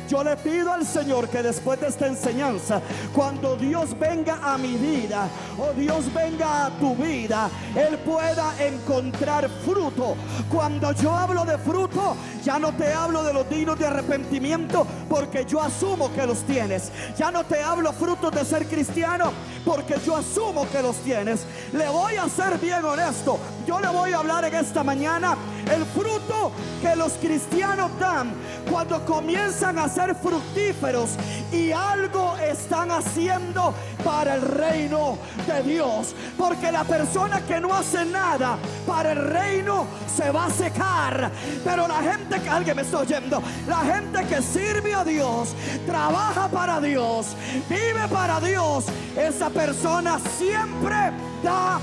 Yo 0.10 0.24
le 0.24 0.36
pido 0.38 0.74
al 0.74 0.84
Señor 0.84 1.29
que 1.29 1.44
después 1.44 1.79
de 1.79 1.88
esta 1.88 2.08
enseñanza, 2.08 2.82
cuando 3.13 3.56
Dios 3.56 3.98
venga 4.00 4.39
a 4.41 4.58
mi 4.58 4.75
vida 4.77 5.29
o 5.60 5.74
Dios 5.74 6.12
venga 6.12 6.65
a 6.65 6.70
tu 6.79 6.96
vida, 6.96 7.48
Él 7.75 8.00
pueda 8.00 8.56
encontrar 8.60 9.48
fruto. 9.63 10.15
Cuando 10.50 10.91
yo 10.94 11.12
hablo 11.12 11.46
de 11.46 11.56
fruto, 11.60 12.15
ya 12.44 12.58
no 12.58 12.74
te 12.74 12.91
hablo 12.91 13.24
de 13.24 13.34
los 13.34 13.48
dignos 13.48 13.77
de 13.77 13.86
arrepentimiento 13.86 14.88
porque 15.08 15.46
yo 15.46 15.62
asumo 15.62 16.12
que 16.13 16.25
los 16.25 16.39
tienes. 16.39 16.91
Ya 17.15 17.29
no 17.29 17.44
te 17.44 17.62
hablo 17.62 17.94
frutos 17.94 18.32
de 18.32 18.44
ser 18.44 18.65
cristiano 18.65 19.32
porque 19.63 19.98
yo 20.03 20.15
asumo 20.15 20.67
que 20.72 20.82
los 20.82 20.96
tienes. 20.98 21.46
Le 21.74 21.88
voy 21.89 22.15
a 22.15 22.27
ser 22.27 22.58
bien 22.58 22.84
honesto. 22.84 23.38
Yo 23.67 23.79
le 23.79 23.88
voy 23.89 24.13
a 24.13 24.17
hablar 24.17 24.46
en 24.46 24.56
esta 24.56 24.84
mañana 24.84 25.38
el 25.72 25.86
fruto 25.86 26.51
que 26.82 26.96
los 26.96 27.13
cristianos 27.13 27.91
dan 28.00 28.34
cuando 28.70 29.06
comienzan 29.06 29.26
a 29.36 29.89
ser 29.89 30.15
fructíferos 30.15 31.12
y 31.51 31.72
algo 31.72 32.38
están 32.38 32.91
haciendo 32.91 33.74
para 34.03 34.36
el 34.36 34.41
reino 34.41 35.17
de 35.46 35.63
Dios. 35.63 36.15
Porque 36.38 36.72
la 36.72 36.84
persona 36.84 37.41
que 37.41 37.60
no 37.60 37.74
hace 37.74 38.05
nada 38.05 38.57
para 38.86 39.12
el 39.12 39.27
reino 39.27 39.86
se 40.15 40.31
va 40.31 40.46
a 40.46 40.50
secar. 40.50 41.31
Pero 41.63 41.88
la 41.88 42.01
gente 42.01 42.39
que 42.39 42.50
alguien 42.50 42.75
me 42.75 42.84
está 42.84 43.00
oyendo, 43.00 43.41
la 43.67 43.79
gente 43.79 44.25
que 44.27 44.41
sirve 44.41 44.93
a 44.93 45.03
Dios, 45.03 45.50
trabaja 45.86 46.48
para 46.48 46.79
Dios, 46.79 47.36
vive 47.69 48.07
para 48.10 48.39
Dios, 48.39 48.86
esa 49.17 49.50
persona 49.50 50.19
siempre 50.38 51.12
da 51.43 51.79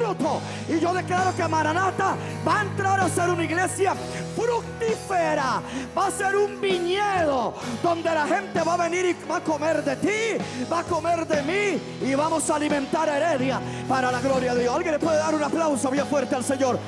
fruto. 0.00 0.40
Y 0.68 0.80
yo 0.80 0.94
declaro 0.94 1.34
que 1.36 1.46
Maranata 1.46 2.16
va 2.46 2.60
a 2.60 2.62
entrar 2.62 3.00
a 3.00 3.08
ser 3.08 3.30
una 3.30 3.44
iglesia 3.44 3.94
fructífera. 4.34 5.62
Va 5.96 6.06
a 6.06 6.10
ser 6.10 6.36
un 6.36 6.60
viñedo 6.60 7.54
donde 7.82 8.14
la 8.14 8.26
gente 8.26 8.62
va 8.62 8.74
a 8.74 8.88
venir 8.88 9.04
y 9.06 9.30
va 9.30 9.36
a 9.36 9.40
comer 9.40 9.84
de 9.84 9.96
ti, 9.96 10.44
va 10.70 10.80
a 10.80 10.84
comer 10.84 11.26
de 11.26 11.42
mí 11.42 12.08
y 12.08 12.14
vamos 12.14 12.48
a 12.48 12.56
alimentar 12.56 13.08
heredia 13.08 13.60
para 13.88 14.10
la 14.10 14.20
gloria 14.20 14.54
de 14.54 14.62
Dios. 14.62 14.74
Alguien 14.74 14.94
le 14.94 14.98
puede 14.98 15.18
dar 15.18 15.34
un 15.34 15.42
aplauso 15.42 15.90
bien 15.90 16.06
fuerte 16.06 16.34
al 16.34 16.44
Señor. 16.44 16.78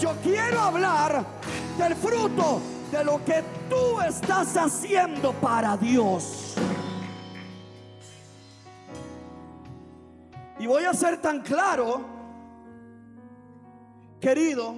Yo 0.00 0.14
quiero 0.22 0.60
hablar 0.60 1.24
del 1.76 1.94
fruto 1.94 2.60
de 2.90 3.04
lo 3.04 3.24
que 3.24 3.42
tú 3.68 4.00
estás 4.00 4.56
haciendo 4.56 5.32
para 5.32 5.76
Dios. 5.76 6.54
Y 10.58 10.66
voy 10.66 10.84
a 10.84 10.94
ser 10.94 11.20
tan 11.20 11.40
claro, 11.40 12.11
querido, 14.22 14.74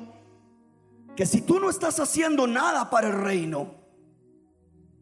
que 1.15 1.27
si 1.27 1.43
tú 1.43 1.61
no 1.61 1.71
estás 1.71 2.01
haciendo 2.01 2.49
nada 2.49 2.91
para 2.91 3.09
el 3.09 3.13
reino, 3.13 3.77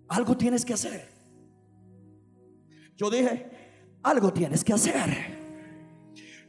algo 0.08 0.36
tienes 0.36 0.66
que 0.66 0.74
hacer. 0.74 1.08
Yo 2.96 3.08
dije, 3.08 3.50
algo 4.02 4.30
tienes 4.32 4.62
que 4.62 4.74
hacer. 4.74 5.40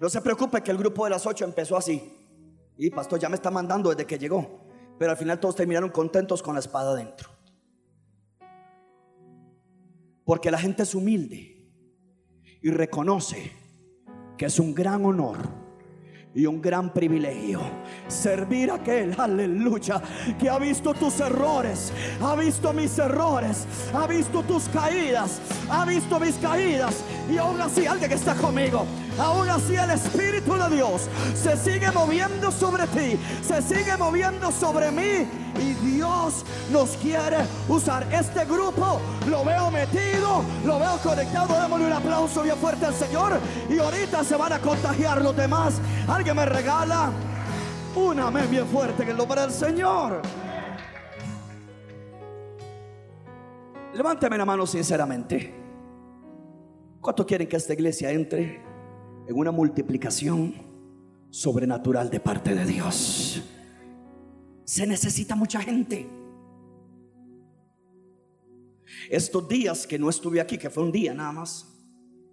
No 0.01 0.09
se 0.09 0.19
preocupe 0.19 0.61
que 0.61 0.71
el 0.71 0.77
grupo 0.77 1.05
de 1.05 1.11
las 1.11 1.25
ocho 1.25 1.45
empezó 1.45 1.77
así. 1.77 2.11
Y 2.77 2.89
pastor 2.89 3.19
ya 3.19 3.29
me 3.29 3.35
está 3.35 3.49
mandando 3.49 3.91
desde 3.91 4.05
que 4.05 4.19
llegó. 4.19 4.65
Pero 4.99 5.11
al 5.11 5.17
final 5.17 5.39
todos 5.39 5.55
terminaron 5.55 5.89
contentos 5.89 6.43
con 6.43 6.55
la 6.55 6.59
espada 6.59 6.95
dentro. 6.95 7.29
Porque 10.25 10.51
la 10.51 10.57
gente 10.57 10.83
es 10.83 10.93
humilde 10.93 11.71
y 12.61 12.69
reconoce 12.69 13.51
que 14.37 14.45
es 14.45 14.59
un 14.59 14.73
gran 14.73 15.05
honor 15.05 15.62
y 16.35 16.45
un 16.45 16.61
gran 16.61 16.91
privilegio. 16.91 17.61
Servir 18.07 18.71
a 18.71 18.75
aquel, 18.75 19.15
aleluya, 19.17 20.01
que 20.39 20.49
ha 20.49 20.57
visto 20.57 20.93
tus 20.93 21.19
errores, 21.19 21.91
ha 22.21 22.35
visto 22.35 22.73
mis 22.73 22.97
errores, 22.97 23.65
ha 23.93 24.07
visto 24.07 24.43
tus 24.43 24.67
caídas, 24.69 25.39
ha 25.69 25.85
visto 25.85 26.19
mis 26.19 26.35
caídas. 26.35 27.03
Y 27.31 27.37
aún 27.37 27.59
así 27.61 27.85
alguien 27.85 28.09
que 28.09 28.15
está 28.15 28.35
conmigo, 28.35 28.85
aún 29.17 29.49
así 29.49 29.75
el 29.75 29.91
Espíritu 29.91 30.53
de 30.53 30.75
Dios 30.75 31.09
se 31.35 31.57
sigue 31.57 31.91
moviendo 31.91 32.51
sobre 32.51 32.87
ti, 32.87 33.19
se 33.41 33.61
sigue 33.61 33.95
moviendo 33.97 34.51
sobre 34.51 34.91
mí 34.91 35.27
y 35.59 35.73
Dios 35.85 36.45
nos 36.71 36.91
quiere 36.97 37.37
usar. 37.67 38.07
Este 38.11 38.45
grupo 38.45 38.99
lo 39.29 39.43
veo 39.43 39.71
metido, 39.71 40.43
lo 40.65 40.79
veo 40.79 40.97
conectado. 40.97 41.61
Démosle 41.61 41.87
un 41.87 41.93
aplauso 41.93 42.43
bien 42.43 42.57
fuerte 42.57 42.85
al 42.85 42.93
Señor 42.93 43.33
y 43.69 43.79
ahorita 43.79 44.23
se 44.23 44.35
van 44.35 44.53
a 44.53 44.59
contagiar 44.59 45.21
los 45.21 45.35
demás. 45.35 45.75
Alguien 46.07 46.35
me 46.35 46.45
regala 46.45 47.11
un 47.95 48.19
amén 48.19 48.49
bien 48.49 48.65
fuerte 48.67 49.03
en 49.03 49.09
el 49.09 49.17
nombre 49.17 49.41
del 49.41 49.51
Señor. 49.51 50.21
Levánteme 53.93 54.37
la 54.37 54.45
mano 54.45 54.65
sinceramente. 54.65 55.53
¿Cuánto 56.99 57.25
quieren 57.25 57.47
que 57.47 57.57
esta 57.57 57.73
iglesia 57.73 58.09
entre 58.11 58.72
en 59.27 59.35
una 59.35 59.51
multiplicación 59.51 60.53
sobrenatural 61.29 62.09
de 62.09 62.19
parte 62.19 62.53
de 62.53 62.65
Dios? 62.65 63.41
Se 64.65 64.87
necesita 64.87 65.35
mucha 65.35 65.61
gente. 65.61 66.07
Estos 69.09 69.47
días 69.47 69.85
que 69.85 69.99
no 69.99 70.09
estuve 70.09 70.39
aquí, 70.39 70.57
que 70.57 70.69
fue 70.69 70.83
un 70.83 70.91
día 70.91 71.13
nada 71.13 71.31
más, 71.31 71.69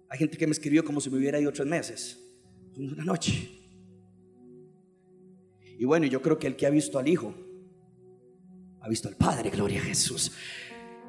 Hay 0.09 0.17
gente 0.17 0.37
que 0.37 0.45
me 0.45 0.51
escribió 0.51 0.83
como 0.83 0.99
si 0.99 1.09
me 1.09 1.17
hubiera 1.17 1.39
ido 1.39 1.53
tres 1.53 1.65
meses. 1.65 2.19
Una 2.75 3.05
noche. 3.05 3.49
Y 5.79 5.85
bueno, 5.85 6.05
yo 6.05 6.21
creo 6.21 6.37
que 6.37 6.47
el 6.47 6.57
que 6.57 6.67
ha 6.67 6.69
visto 6.69 6.99
al 6.99 7.07
Hijo, 7.07 7.33
ha 8.81 8.89
visto 8.89 9.07
al 9.07 9.15
Padre, 9.15 9.49
gloria 9.49 9.79
a 9.79 9.83
Jesús. 9.83 10.33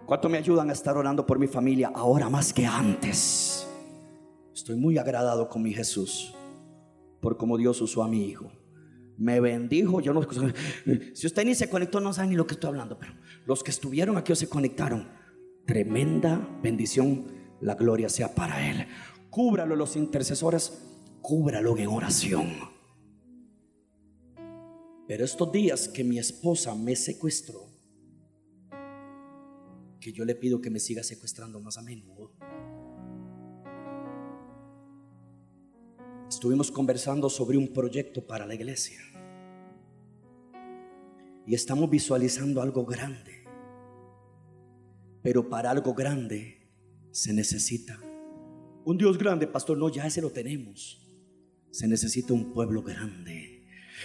¿Cuánto 0.07 0.29
me 0.29 0.39
ayudan 0.39 0.71
a 0.71 0.73
estar 0.73 0.97
orando 0.97 1.27
por 1.27 1.41
mi 1.41 1.49
familia 1.49 1.91
ahora 1.93 2.29
más 2.29 2.53
que 2.53 2.65
antes? 2.65 3.67
Estoy 4.63 4.77
muy 4.77 4.97
agradado 4.97 5.49
con 5.49 5.61
mi 5.61 5.75
Jesús 5.75 6.33
por 7.21 7.37
cómo 7.37 7.59
Dios 7.59 7.81
usó 7.81 8.05
a 8.05 8.09
mi 8.09 8.29
hijo. 8.29 8.53
Me 9.19 9.41
bendijo, 9.41 10.01
yo 10.01 10.15
no 10.15 10.25
si 11.15 11.27
usted 11.27 11.45
ni 11.45 11.57
se 11.57 11.69
conectó 11.69 11.99
no 11.99 12.13
sabe 12.13 12.29
ni 12.29 12.37
lo 12.37 12.47
que 12.47 12.55
estoy 12.55 12.69
hablando, 12.69 12.97
pero 12.97 13.13
los 13.45 13.65
que 13.65 13.73
estuvieron 13.73 14.17
aquí 14.17 14.31
o 14.31 14.37
se 14.37 14.49
conectaron, 14.49 15.09
tremenda 15.67 16.61
bendición 16.63 17.27
la 17.61 17.75
gloria 17.75 18.09
sea 18.09 18.37
para 18.37 18.71
Él. 18.71 18.87
Cúbralo 19.31 19.75
los 19.75 19.97
intercesores, 19.97 20.81
cúbralo 21.23 21.77
en 21.77 21.89
oración. 21.89 22.53
Pero 25.09 25.25
estos 25.25 25.51
días 25.51 25.89
que 25.89 26.05
mi 26.05 26.21
esposa 26.21 26.77
me 26.77 26.95
secuestró, 26.95 27.67
que 29.99 30.13
yo 30.13 30.25
le 30.25 30.37
pido 30.37 30.61
que 30.61 30.71
me 30.71 30.79
siga 30.79 31.03
secuestrando 31.03 31.59
más 31.59 31.79
a 31.79 31.83
menudo. 31.83 32.37
Estuvimos 36.33 36.71
conversando 36.71 37.29
sobre 37.29 37.59
un 37.59 37.69
proyecto 37.69 38.27
para 38.27 38.47
la 38.47 38.55
iglesia. 38.55 38.99
Y 41.47 41.55
estamos 41.55 41.91
visualizando 41.91 42.63
algo 42.63 42.87
grande. 42.87 43.45
Pero 45.23 45.51
para 45.51 45.71
algo 45.71 45.93
grande 45.93 46.71
se 47.11 47.35
necesita 47.35 48.01
un 48.87 48.97
Dios 48.97 49.19
grande, 49.19 49.47
pastor. 49.47 49.77
No, 49.77 49.91
ya 49.91 50.07
ese 50.07 50.23
lo 50.23 50.31
tenemos. 50.31 51.07
Se 51.71 51.87
necesita 51.87 52.33
un 52.33 52.51
pueblo 52.55 52.83
grande. 52.83 53.52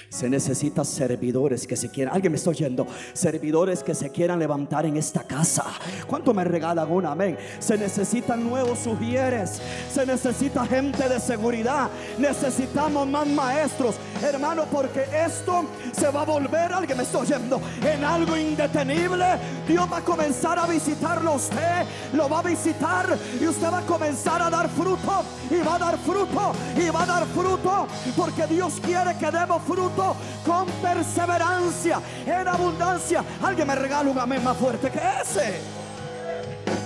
Se 0.10 0.30
necesita 0.30 0.84
servidores 0.84 1.68
que 1.68 1.76
se 1.76 1.90
quieran, 1.90 2.14
alguien 2.14 2.32
me 2.32 2.38
está 2.38 2.50
oyendo, 2.50 2.88
servidores 3.14 3.84
que 3.84 3.94
se 3.94 4.10
quieran 4.10 4.40
levantar 4.40 4.86
en 4.86 4.98
esta 4.98 5.24
casa. 5.24 5.66
¿Cuánto 6.08 6.34
me 6.34 6.44
regalan 6.44 6.92
un 6.92 7.06
amén? 7.06 7.38
Se 7.60 7.78
necesitan 7.78 8.48
nuevos 8.48 8.80
sugieres, 8.80 9.62
se 9.92 10.06
necesita 10.06 10.66
gente 10.66 11.08
de 11.08 11.20
seguridad, 11.20 11.90
necesitamos 12.18 13.08
más 13.08 13.28
maestros, 13.28 13.96
hermano, 14.22 14.66
porque 14.72 15.06
esto 15.26 15.66
se 15.92 16.10
va 16.10 16.22
a 16.22 16.26
volver, 16.26 16.74
alguien 16.74 16.98
me 16.98 17.04
está 17.04 17.20
oyendo, 17.20 17.62
en 17.84 18.04
algo 18.04 18.36
indetenible. 18.38 19.26
Dios 19.68 19.88
va 19.92 19.98
a 19.98 20.02
comenzar 20.02 20.58
a 20.60 20.68
visitarlo 20.68 21.34
usted, 21.34 21.86
lo 22.14 22.30
va 22.30 22.40
a 22.40 22.44
visitar 22.44 23.18
y 23.40 23.48
usted 23.48 23.72
va 23.72 23.80
a 23.80 23.86
comenzar 23.86 24.42
a 24.42 24.50
dar 24.50 24.70
fruto. 24.70 25.24
Y 25.50 25.66
va 25.66 25.76
a 25.76 25.80
dar 25.80 25.98
fruto. 25.98 26.52
Y 26.76 26.90
va 26.90 27.04
a 27.04 27.06
dar 27.06 27.26
fruto. 27.28 27.88
Porque 28.16 28.46
Dios 28.48 28.80
quiere 28.84 29.18
que 29.18 29.32
demos 29.32 29.62
fruto 29.64 29.87
con 29.96 30.66
perseverancia, 30.82 32.02
en 32.26 32.48
abundancia. 32.48 33.24
Alguien 33.42 33.68
me 33.68 33.76
regala 33.76 34.10
un 34.10 34.18
amén 34.18 34.44
más 34.44 34.58
fuerte 34.58 34.90
que 34.90 35.00
ese. 35.22 35.60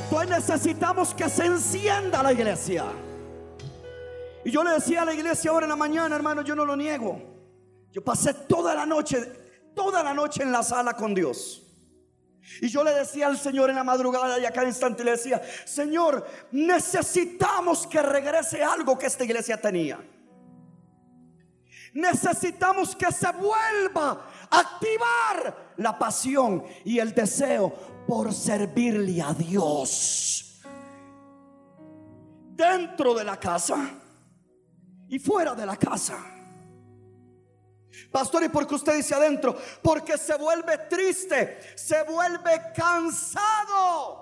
Pues 0.10 0.28
necesitamos 0.30 1.14
que 1.14 1.30
se 1.30 1.46
encienda 1.46 2.22
la 2.22 2.34
iglesia. 2.34 2.86
Y 4.44 4.52
yo 4.52 4.64
le 4.64 4.72
decía 4.72 5.04
a 5.04 5.06
la 5.06 5.14
iglesia 5.14 5.52
ahora 5.52 5.66
en 5.66 5.70
la 5.70 5.76
mañana, 5.76 6.16
hermano, 6.16 6.42
yo 6.42 6.56
no 6.56 6.66
lo 6.66 6.76
niego. 6.76 7.22
Yo 7.92 8.04
pasé 8.04 8.34
toda 8.34 8.74
la 8.74 8.86
noche, 8.86 9.18
toda 9.76 10.04
la 10.04 10.14
noche 10.14 10.44
en 10.44 10.52
la 10.52 10.64
sala 10.64 10.94
con 10.94 11.14
Dios. 11.14 11.62
Y 12.62 12.70
yo 12.70 12.84
le 12.84 12.92
decía 12.92 13.28
al 13.28 13.38
Señor 13.38 13.70
en 13.70 13.76
la 13.76 13.84
madrugada 13.84 14.40
y 14.40 14.46
a 14.46 14.52
cada 14.52 14.68
instante 14.68 15.04
le 15.04 15.12
decía, 15.12 15.42
Señor, 15.64 16.28
necesitamos 16.52 17.86
que 17.86 18.02
regrese 18.02 18.64
algo 18.64 18.98
que 18.98 19.06
esta 19.06 19.24
iglesia 19.24 19.62
tenía 19.62 20.00
necesitamos 21.94 22.96
que 22.96 23.12
se 23.12 23.32
vuelva 23.32 24.28
a 24.50 24.60
activar 24.60 25.74
la 25.78 25.98
pasión 25.98 26.64
y 26.86 27.00
el 27.00 27.14
deseo 27.14 27.74
por 28.08 28.34
servirle 28.34 29.22
a 29.22 29.34
Dios. 29.34 30.62
Dentro 32.54 33.14
de 33.14 33.24
la 33.24 33.38
casa 33.38 33.90
y 35.08 35.20
fuera 35.20 35.56
de 35.56 35.66
la 35.66 35.78
casa. 35.78 36.18
Pastor, 38.12 38.44
¿y 38.44 38.50
por 38.50 38.68
qué 38.68 38.76
usted 38.76 38.96
dice 38.96 39.16
adentro? 39.16 39.58
Porque 39.82 40.18
se 40.18 40.36
vuelve 40.36 40.78
triste, 40.90 41.60
se 41.76 42.04
vuelve 42.04 42.72
cansado. 42.76 44.22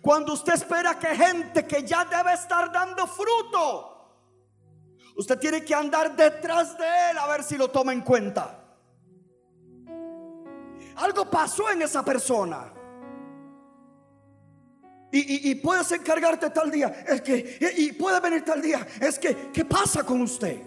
Cuando 0.00 0.34
usted 0.34 0.54
espera 0.54 0.98
que 0.98 1.14
gente 1.14 1.66
que 1.66 1.82
ya 1.82 2.04
debe 2.04 2.34
estar 2.34 2.70
dando 2.72 3.06
fruto, 3.06 3.93
Usted 5.16 5.38
tiene 5.38 5.64
que 5.64 5.74
andar 5.74 6.16
detrás 6.16 6.76
de 6.76 6.84
él 7.10 7.18
a 7.18 7.26
ver 7.28 7.44
si 7.44 7.56
lo 7.56 7.70
toma 7.70 7.92
en 7.92 8.00
cuenta. 8.00 8.60
Algo 10.96 11.30
pasó 11.30 11.70
en 11.70 11.82
esa 11.82 12.04
persona. 12.04 12.72
Y, 15.16 15.54
puedes 15.56 15.92
encargarte 15.92 16.50
tal 16.50 16.72
día. 16.72 16.88
Es 17.06 17.20
que, 17.22 17.58
y, 17.76 17.92
puede 17.92 18.18
venir 18.18 18.44
tal 18.44 18.60
día. 18.60 18.84
Es 19.00 19.16
que, 19.16 19.52
¿qué 19.52 19.64
pasa 19.64 20.02
con 20.02 20.20
usted? 20.22 20.60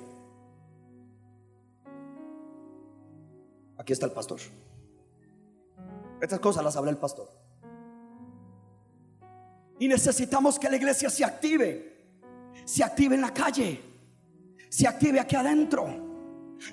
Aquí 3.78 3.92
está 3.92 4.06
el 4.06 4.14
pastor. 4.14 4.40
Estas 6.22 6.40
cosas 6.40 6.64
las 6.64 6.78
habla 6.78 6.92
el 6.92 6.98
pastor. 6.98 7.30
Y 9.80 9.90
necesitamos 9.90 10.58
que 10.58 10.70
la 10.70 10.78
iglesia 10.78 11.10
se 11.10 11.26
active. 11.26 12.06
Se 12.64 12.86
active 12.86 13.16
en 13.16 13.22
la 13.22 13.34
calle 13.34 13.97
se 14.70 14.88
active 14.88 15.20
aquí 15.20 15.36
adentro. 15.36 16.08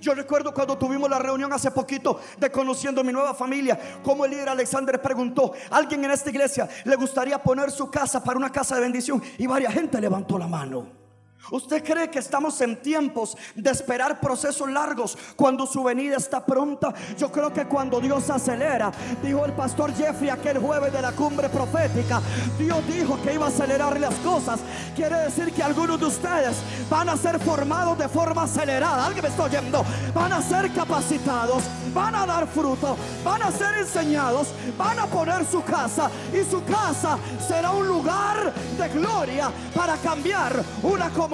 Yo 0.00 0.14
recuerdo 0.14 0.52
cuando 0.52 0.78
tuvimos 0.78 1.10
la 1.10 1.18
reunión 1.18 1.52
hace 1.52 1.70
poquito 1.70 2.20
de 2.38 2.50
conociendo 2.50 3.04
mi 3.04 3.12
nueva 3.12 3.34
familia, 3.34 3.78
como 4.02 4.24
el 4.24 4.30
líder 4.30 4.48
Alexander 4.48 5.00
preguntó, 5.00 5.52
¿alguien 5.70 6.04
en 6.04 6.10
esta 6.10 6.30
iglesia 6.30 6.68
le 6.84 6.96
gustaría 6.96 7.42
poner 7.42 7.70
su 7.70 7.90
casa 7.90 8.22
para 8.22 8.38
una 8.38 8.50
casa 8.50 8.76
de 8.76 8.82
bendición? 8.82 9.22
Y 9.38 9.46
varias 9.46 9.74
gente 9.74 10.00
levantó 10.00 10.38
la 10.38 10.46
mano. 10.46 11.03
¿Usted 11.50 11.84
cree 11.84 12.10
que 12.10 12.18
estamos 12.18 12.58
en 12.62 12.80
tiempos 12.80 13.36
de 13.54 13.70
esperar 13.70 14.18
procesos 14.18 14.70
largos 14.70 15.16
cuando 15.36 15.66
su 15.66 15.82
venida 15.82 16.16
está 16.16 16.44
pronta? 16.44 16.94
Yo 17.18 17.30
creo 17.30 17.52
que 17.52 17.66
cuando 17.66 18.00
Dios 18.00 18.30
acelera, 18.30 18.90
dijo 19.22 19.44
el 19.44 19.52
pastor 19.52 19.94
Jeffrey 19.94 20.30
aquel 20.30 20.58
jueves 20.58 20.92
de 20.92 21.02
la 21.02 21.12
cumbre 21.12 21.48
profética, 21.50 22.22
Dios 22.58 22.78
dijo 22.86 23.20
que 23.22 23.34
iba 23.34 23.46
a 23.46 23.48
acelerar 23.48 24.00
las 24.00 24.14
cosas. 24.16 24.60
Quiere 24.96 25.16
decir 25.16 25.52
que 25.52 25.62
algunos 25.62 26.00
de 26.00 26.06
ustedes 26.06 26.56
van 26.88 27.10
a 27.10 27.16
ser 27.16 27.38
formados 27.38 27.98
de 27.98 28.08
forma 28.08 28.44
acelerada. 28.44 29.06
Alguien 29.06 29.22
me 29.22 29.28
está 29.28 29.44
oyendo. 29.44 29.84
Van 30.14 30.32
a 30.32 30.40
ser 30.40 30.72
capacitados, 30.72 31.62
van 31.92 32.14
a 32.14 32.24
dar 32.24 32.46
fruto, 32.46 32.96
van 33.22 33.42
a 33.42 33.50
ser 33.50 33.76
enseñados, 33.78 34.48
van 34.78 34.98
a 34.98 35.06
poner 35.06 35.44
su 35.44 35.62
casa 35.62 36.10
y 36.32 36.48
su 36.48 36.64
casa 36.64 37.18
será 37.46 37.70
un 37.70 37.86
lugar 37.86 38.52
de 38.78 38.88
gloria 38.88 39.50
para 39.74 39.96
cambiar 39.96 40.64
una 40.82 41.10
comunidad 41.10 41.33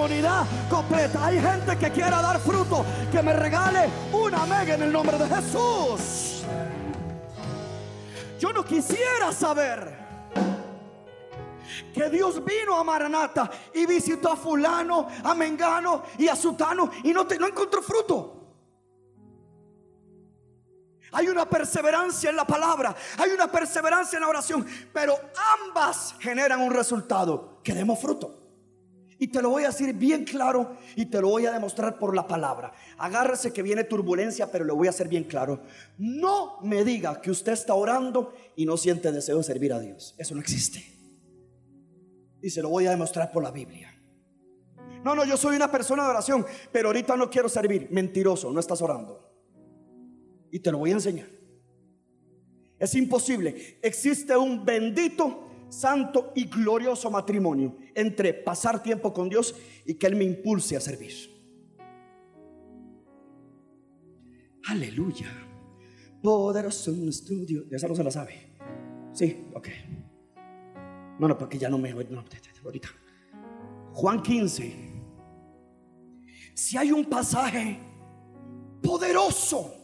completa. 0.69 1.25
Hay 1.25 1.39
gente 1.39 1.77
que 1.77 1.91
quiera 1.91 2.21
dar 2.21 2.39
fruto, 2.39 2.83
que 3.11 3.21
me 3.21 3.33
regale 3.33 3.87
una 4.11 4.45
mega 4.45 4.73
en 4.73 4.83
el 4.83 4.91
nombre 4.91 5.17
de 5.17 5.27
Jesús. 5.27 6.43
Yo 8.39 8.51
no 8.51 8.65
quisiera 8.65 9.31
saber 9.31 10.01
que 11.93 12.09
Dios 12.09 12.43
vino 12.43 12.75
a 12.75 12.83
Maranata 12.83 13.51
y 13.73 13.85
visitó 13.85 14.31
a 14.31 14.35
fulano, 14.35 15.07
a 15.23 15.35
Mengano 15.35 16.03
y 16.17 16.27
a 16.27 16.35
Sutano 16.35 16.89
y 17.03 17.13
no, 17.13 17.27
te, 17.27 17.37
no 17.37 17.47
encontró 17.47 17.83
fruto. 17.83 18.37
Hay 21.11 21.27
una 21.27 21.47
perseverancia 21.47 22.29
en 22.29 22.37
la 22.37 22.45
palabra, 22.45 22.95
hay 23.19 23.31
una 23.31 23.51
perseverancia 23.51 24.17
en 24.17 24.21
la 24.21 24.29
oración, 24.29 24.65
pero 24.91 25.15
ambas 25.67 26.15
generan 26.19 26.61
un 26.61 26.71
resultado. 26.71 27.59
Queremos 27.61 27.99
fruto. 27.99 28.40
Y 29.21 29.27
te 29.27 29.39
lo 29.39 29.51
voy 29.51 29.65
a 29.65 29.67
decir 29.67 29.93
bien 29.93 30.25
claro 30.25 30.77
y 30.95 31.05
te 31.05 31.21
lo 31.21 31.29
voy 31.29 31.45
a 31.45 31.51
demostrar 31.51 31.99
por 31.99 32.15
la 32.15 32.27
palabra. 32.27 32.73
Agárrese 32.97 33.53
que 33.53 33.61
viene 33.61 33.83
turbulencia, 33.83 34.51
pero 34.51 34.65
lo 34.65 34.75
voy 34.75 34.87
a 34.87 34.89
hacer 34.89 35.07
bien 35.07 35.25
claro. 35.25 35.61
No 35.99 36.59
me 36.63 36.83
diga 36.83 37.21
que 37.21 37.29
usted 37.29 37.51
está 37.51 37.75
orando 37.75 38.33
y 38.55 38.65
no 38.65 38.77
siente 38.77 39.11
deseo 39.11 39.37
de 39.37 39.43
servir 39.43 39.73
a 39.73 39.79
Dios. 39.79 40.15
Eso 40.17 40.33
no 40.33 40.41
existe. 40.41 40.83
Y 42.41 42.49
se 42.49 42.63
lo 42.63 42.69
voy 42.69 42.87
a 42.87 42.89
demostrar 42.89 43.31
por 43.31 43.43
la 43.43 43.51
Biblia. 43.51 43.95
No, 45.03 45.13
no, 45.13 45.23
yo 45.23 45.37
soy 45.37 45.55
una 45.55 45.69
persona 45.69 46.01
de 46.01 46.09
oración, 46.09 46.43
pero 46.71 46.89
ahorita 46.89 47.15
no 47.15 47.29
quiero 47.29 47.47
servir. 47.47 47.89
Mentiroso, 47.91 48.51
no 48.51 48.59
estás 48.59 48.81
orando. 48.81 49.31
Y 50.49 50.61
te 50.61 50.71
lo 50.71 50.79
voy 50.79 50.89
a 50.89 50.93
enseñar. 50.93 51.29
Es 52.79 52.95
imposible. 52.95 53.77
Existe 53.83 54.35
un 54.35 54.65
bendito 54.65 55.50
santo 55.71 56.33
y 56.35 56.45
glorioso 56.45 57.09
matrimonio 57.09 57.77
entre 57.95 58.33
pasar 58.33 58.83
tiempo 58.83 59.13
con 59.13 59.29
Dios 59.29 59.55
y 59.85 59.95
que 59.95 60.07
Él 60.07 60.15
me 60.15 60.25
impulse 60.25 60.75
a 60.75 60.81
servir. 60.81 61.13
Aleluya. 64.67 65.27
Poderoso 66.21 66.91
nuestro 66.91 67.35
Dios. 67.37 67.65
Esa 67.71 67.87
no 67.87 67.95
se 67.95 68.03
la 68.03 68.11
sabe. 68.11 68.55
Sí, 69.13 69.45
ok. 69.53 69.67
No, 71.19 71.27
no, 71.27 71.37
porque 71.37 71.57
ya 71.57 71.69
no 71.69 71.77
me. 71.77 71.93
No, 71.93 72.23
ahorita. 72.63 72.89
Juan 73.93 74.21
15. 74.21 74.91
Si 76.53 76.77
hay 76.77 76.91
un 76.91 77.05
pasaje 77.05 77.79
poderoso 78.81 79.75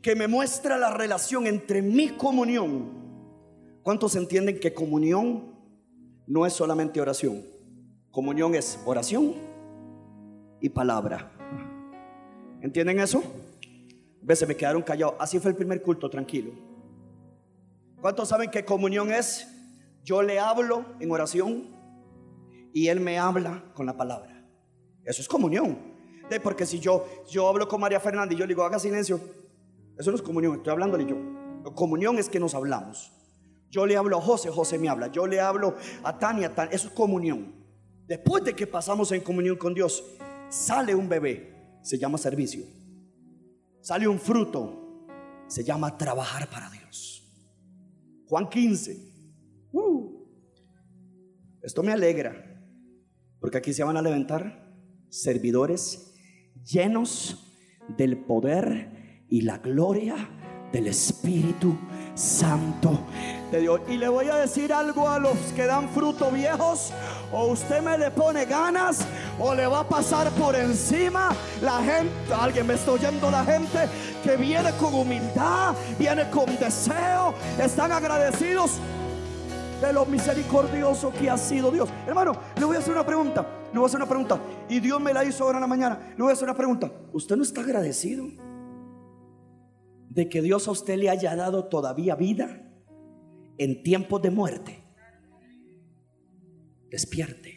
que 0.00 0.14
me 0.14 0.28
muestra 0.28 0.76
la 0.76 0.90
relación 0.90 1.46
entre 1.46 1.80
mi 1.80 2.10
comunión. 2.10 3.03
¿Cuántos 3.84 4.16
entienden 4.16 4.58
que 4.58 4.72
comunión 4.72 5.54
no 6.26 6.46
es 6.46 6.54
solamente 6.54 7.02
oración? 7.02 7.42
Comunión 8.10 8.54
es 8.54 8.80
oración 8.86 9.34
y 10.58 10.70
palabra. 10.70 11.30
¿Entienden 12.62 12.98
eso? 12.98 13.22
Veces 14.22 14.48
me 14.48 14.56
quedaron 14.56 14.80
callados. 14.80 15.16
Así 15.18 15.38
fue 15.38 15.50
el 15.50 15.56
primer 15.58 15.82
culto, 15.82 16.08
tranquilo. 16.08 16.52
¿Cuántos 18.00 18.30
saben 18.30 18.50
que 18.50 18.64
comunión 18.64 19.12
es? 19.12 19.46
Yo 20.02 20.22
le 20.22 20.38
hablo 20.38 20.86
en 20.98 21.10
oración 21.10 21.64
y 22.72 22.88
él 22.88 23.00
me 23.00 23.18
habla 23.18 23.64
con 23.74 23.84
la 23.84 23.98
palabra. 23.98 24.48
Eso 25.04 25.20
es 25.20 25.28
comunión. 25.28 25.76
De 26.30 26.40
porque 26.40 26.64
si 26.64 26.80
yo, 26.80 27.06
yo 27.28 27.46
hablo 27.48 27.68
con 27.68 27.82
María 27.82 28.00
Fernanda 28.00 28.32
y 28.32 28.38
yo 28.38 28.46
le 28.46 28.54
digo, 28.54 28.64
haga 28.64 28.78
silencio, 28.78 29.20
eso 29.98 30.10
no 30.10 30.16
es 30.16 30.22
comunión, 30.22 30.56
estoy 30.56 30.72
hablándole 30.72 31.04
yo. 31.04 31.16
Comunión 31.74 32.16
es 32.18 32.30
que 32.30 32.40
nos 32.40 32.54
hablamos. 32.54 33.13
Yo 33.74 33.86
le 33.86 33.96
hablo 33.96 34.18
a 34.18 34.20
José, 34.20 34.50
José 34.50 34.78
me 34.78 34.88
habla. 34.88 35.08
Yo 35.08 35.26
le 35.26 35.40
hablo 35.40 35.74
a 36.04 36.16
Tania, 36.16 36.54
Tania. 36.54 36.72
Eso 36.72 36.86
es 36.86 36.94
comunión. 36.94 37.52
Después 38.06 38.44
de 38.44 38.54
que 38.54 38.68
pasamos 38.68 39.10
en 39.10 39.20
comunión 39.20 39.56
con 39.56 39.74
Dios, 39.74 40.04
sale 40.48 40.94
un 40.94 41.08
bebé, 41.08 41.80
se 41.82 41.98
llama 41.98 42.16
servicio. 42.16 42.64
Sale 43.80 44.06
un 44.06 44.20
fruto, 44.20 45.08
se 45.48 45.64
llama 45.64 45.98
trabajar 45.98 46.48
para 46.48 46.70
Dios. 46.70 47.28
Juan 48.28 48.48
15. 48.48 49.12
Uh. 49.72 50.24
esto 51.60 51.82
me 51.82 51.90
alegra, 51.90 52.32
porque 53.40 53.58
aquí 53.58 53.72
se 53.72 53.82
van 53.82 53.96
a 53.96 54.02
levantar 54.02 54.72
servidores 55.08 56.14
llenos 56.62 57.44
del 57.98 58.18
poder 58.18 59.26
y 59.28 59.40
la 59.40 59.58
gloria 59.58 60.14
del 60.72 60.86
Espíritu 60.86 61.76
Santo 62.14 63.00
de 63.50 63.60
Dios. 63.60 63.80
Y 63.88 63.96
le 63.96 64.08
voy 64.08 64.28
a 64.28 64.36
decir 64.36 64.72
algo 64.72 65.08
a 65.08 65.18
los 65.18 65.36
que 65.54 65.66
dan 65.66 65.88
fruto 65.88 66.30
viejos. 66.30 66.92
O 67.32 67.46
usted 67.46 67.82
me 67.82 67.98
le 67.98 68.10
pone 68.10 68.44
ganas 68.44 69.04
o 69.38 69.54
le 69.54 69.66
va 69.66 69.80
a 69.80 69.88
pasar 69.88 70.30
por 70.30 70.54
encima 70.54 71.30
la 71.60 71.82
gente. 71.82 72.12
Alguien 72.32 72.66
me 72.66 72.74
está 72.74 72.92
oyendo 72.92 73.30
la 73.30 73.44
gente 73.44 73.88
que 74.22 74.36
viene 74.36 74.70
con 74.72 74.94
humildad, 74.94 75.74
viene 75.98 76.30
con 76.30 76.46
deseo, 76.58 77.34
están 77.58 77.90
agradecidos 77.92 78.78
de 79.80 79.92
lo 79.92 80.06
misericordioso 80.06 81.12
que 81.12 81.28
ha 81.28 81.36
sido 81.36 81.70
Dios. 81.70 81.88
Hermano, 82.06 82.36
le 82.56 82.64
voy 82.64 82.76
a 82.76 82.78
hacer 82.78 82.92
una 82.92 83.04
pregunta. 83.04 83.46
Le 83.72 83.78
voy 83.78 83.84
a 83.84 83.86
hacer 83.86 83.98
una 83.98 84.08
pregunta. 84.08 84.38
Y 84.68 84.78
Dios 84.78 85.00
me 85.00 85.12
la 85.12 85.24
hizo 85.24 85.44
ahora 85.44 85.58
en 85.58 85.62
la 85.62 85.66
mañana. 85.66 85.98
Le 86.16 86.22
voy 86.22 86.30
a 86.30 86.34
hacer 86.34 86.44
una 86.44 86.56
pregunta. 86.56 86.90
¿Usted 87.12 87.36
no 87.36 87.42
está 87.42 87.60
agradecido? 87.60 88.26
De 90.14 90.28
que 90.28 90.40
Dios 90.40 90.68
a 90.68 90.70
usted 90.70 90.96
le 90.96 91.10
haya 91.10 91.34
dado 91.34 91.64
todavía 91.64 92.14
vida 92.14 92.62
en 93.58 93.82
tiempos 93.82 94.22
de 94.22 94.30
muerte. 94.30 94.80
Despierte. 96.88 97.52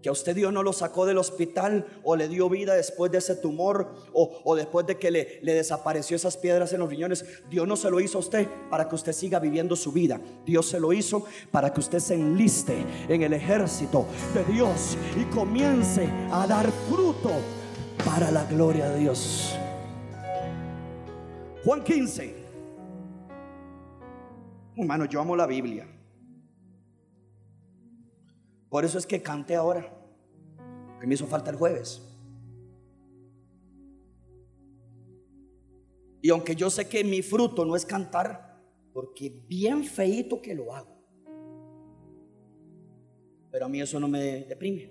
Que 0.00 0.08
a 0.08 0.12
usted 0.12 0.36
Dios 0.36 0.52
no 0.52 0.62
lo 0.62 0.72
sacó 0.72 1.06
del 1.06 1.18
hospital 1.18 1.84
o 2.04 2.14
le 2.14 2.28
dio 2.28 2.48
vida 2.48 2.74
después 2.74 3.10
de 3.10 3.18
ese 3.18 3.34
tumor 3.34 3.92
o, 4.12 4.54
después 4.54 4.86
de 4.86 4.96
que 4.96 5.10
le, 5.10 5.40
le 5.42 5.54
desapareció 5.54 6.14
esas 6.14 6.36
piedras 6.36 6.72
en 6.72 6.78
los 6.78 6.88
riñones. 6.88 7.24
Dios 7.50 7.66
no 7.66 7.74
se 7.74 7.90
lo 7.90 7.98
hizo 7.98 8.18
a 8.18 8.20
usted 8.20 8.46
para 8.70 8.88
que 8.88 8.94
usted 8.94 9.12
siga 9.12 9.40
viviendo 9.40 9.74
su 9.74 9.90
vida. 9.90 10.20
Dios 10.46 10.68
se 10.68 10.78
lo 10.78 10.92
hizo 10.92 11.24
para 11.50 11.72
que 11.72 11.80
usted 11.80 11.98
se 11.98 12.14
enliste 12.14 12.86
en 13.08 13.22
el 13.22 13.32
ejército 13.32 14.06
de 14.32 14.44
Dios 14.52 14.96
y 15.20 15.24
comience 15.34 16.08
a 16.30 16.46
dar 16.46 16.70
fruto 16.88 17.32
para 18.04 18.30
la 18.30 18.44
gloria 18.44 18.88
de 18.90 19.00
Dios. 19.00 19.58
Juan 21.68 21.84
15. 21.84 22.34
Hermano, 24.74 25.04
yo 25.04 25.20
amo 25.20 25.36
la 25.36 25.46
Biblia. 25.46 25.86
Por 28.70 28.86
eso 28.86 28.96
es 28.96 29.06
que 29.06 29.20
canté 29.20 29.54
ahora, 29.54 29.86
que 30.98 31.06
me 31.06 31.12
hizo 31.12 31.26
falta 31.26 31.50
el 31.50 31.56
jueves. 31.58 32.00
Y 36.22 36.30
aunque 36.30 36.56
yo 36.56 36.70
sé 36.70 36.88
que 36.88 37.04
mi 37.04 37.20
fruto 37.20 37.66
no 37.66 37.76
es 37.76 37.84
cantar, 37.84 38.64
porque 38.94 39.28
bien 39.46 39.84
feito 39.84 40.40
que 40.40 40.54
lo 40.54 40.74
hago. 40.74 40.96
Pero 43.50 43.66
a 43.66 43.68
mí 43.68 43.82
eso 43.82 44.00
no 44.00 44.08
me 44.08 44.46
deprime. 44.46 44.90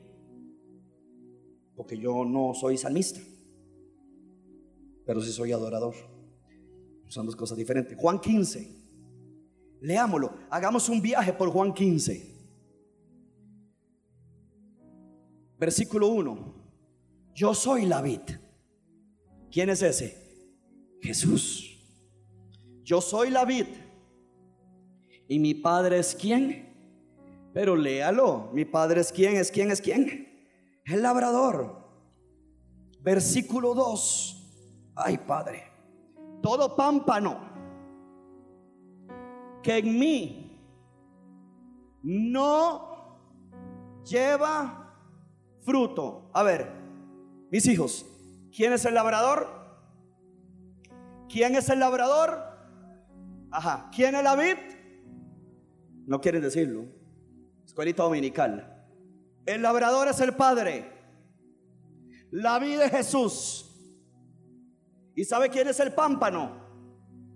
Porque 1.76 1.98
yo 1.98 2.24
no 2.24 2.54
soy 2.54 2.78
salmista. 2.78 3.20
Pero 5.08 5.22
sí 5.22 5.32
soy 5.32 5.54
adorador. 5.54 6.16
Son 7.08 7.26
dos 7.26 7.36
cosas 7.36 7.58
diferentes. 7.58 7.98
Juan 7.98 8.20
15. 8.20 8.70
Leámoslo. 9.82 10.34
Hagamos 10.50 10.89
un 10.89 11.02
viaje 11.02 11.34
por 11.34 11.50
Juan 11.50 11.74
15. 11.74 12.36
Versículo 15.58 16.08
1. 16.08 16.56
Yo 17.34 17.54
soy 17.54 17.86
la 17.86 18.02
vid. 18.02 18.22
¿Quién 19.52 19.70
es 19.70 19.82
ese? 19.82 20.17
Jesús. 21.02 21.78
Yo 22.84 23.02
soy 23.02 23.30
la 23.30 23.46
vid. 23.46 23.67
¿Y 25.28 25.39
mi 25.39 25.54
padre 25.54 26.00
es 26.00 26.15
quién? 26.15 26.67
Pero 27.54 27.76
léalo. 27.76 28.52
Mi 28.54 28.65
padre 28.65 29.02
es 29.02 29.12
quién, 29.12 29.36
es 29.38 29.52
quién, 29.52 29.72
es 29.72 29.82
quién. 29.82 30.28
El 30.86 31.02
labrador. 31.02 31.86
Versículo 33.02 33.74
2. 33.74 34.93
Ay, 34.96 35.17
Padre 35.20 35.77
todo 36.41 36.76
pámpano 36.76 37.39
que 39.62 39.78
en 39.78 40.00
mí 40.00 40.47
no 42.04 42.88
lleva 44.04 44.95
fruto. 45.63 46.30
A 46.34 46.43
ver, 46.43 46.71
mis 47.52 47.65
hijos, 47.67 48.06
¿quién 48.56 48.73
es 48.73 48.86
el 48.86 48.93
labrador? 48.93 49.47
¿Quién 51.30 51.56
es 51.56 51.69
el 51.69 51.80
labrador? 51.80 52.41
Ajá, 53.52 53.89
¿quién 53.93 54.15
es 54.15 54.23
la 54.23 54.36
vid? 54.36 54.58
No 56.06 56.21
quieren 56.21 56.41
decirlo. 56.41 56.86
Escuelita 57.65 58.04
dominical. 58.04 58.86
El 59.45 59.62
labrador 59.62 60.08
es 60.08 60.19
el 60.21 60.34
Padre. 60.34 60.93
La 62.32 62.60
vida 62.60 62.86
es 62.86 62.91
Jesús. 62.91 63.66
¿Y 65.17 65.25
sabe 65.25 65.49
quién 65.49 65.67
es 65.67 65.80
el 65.80 65.93
pámpano? 65.93 66.51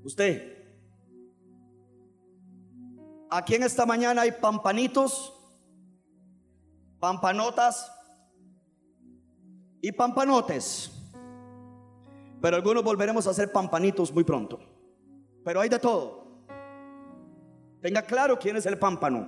Usted. 0.04 0.56
Aquí 3.28 3.56
en 3.56 3.64
esta 3.64 3.88
mañana 3.88 4.22
hay 4.22 4.34
pampanitos, 4.34 5.34
pampanotas 7.00 7.92
y 9.82 9.92
pampanotes. 9.94 10.92
Pero 12.40 12.56
algunos 12.56 12.84
volveremos 12.84 13.26
a 13.26 13.32
hacer 13.32 13.52
pampanitos 13.52 14.14
muy 14.14 14.24
pronto. 14.24 14.60
Pero 15.44 15.60
hay 15.60 15.70
de 15.70 15.80
todo. 15.80 16.46
Tenga 17.82 18.04
claro 18.04 18.38
quién 18.38 18.58
es 18.58 18.68
el 18.68 18.78
pámpano. 18.78 19.28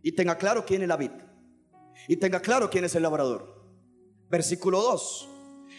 Y 0.00 0.12
tenga 0.12 0.38
claro 0.38 0.64
quién 0.64 0.80
es 0.80 0.88
la 0.88 0.96
vid. 0.96 1.10
Y 2.08 2.16
tenga 2.16 2.40
claro 2.40 2.70
quién 2.70 2.86
es 2.86 2.94
el 2.94 3.02
labrador. 3.02 3.66
Versículo 4.30 4.80
2. 4.80 5.32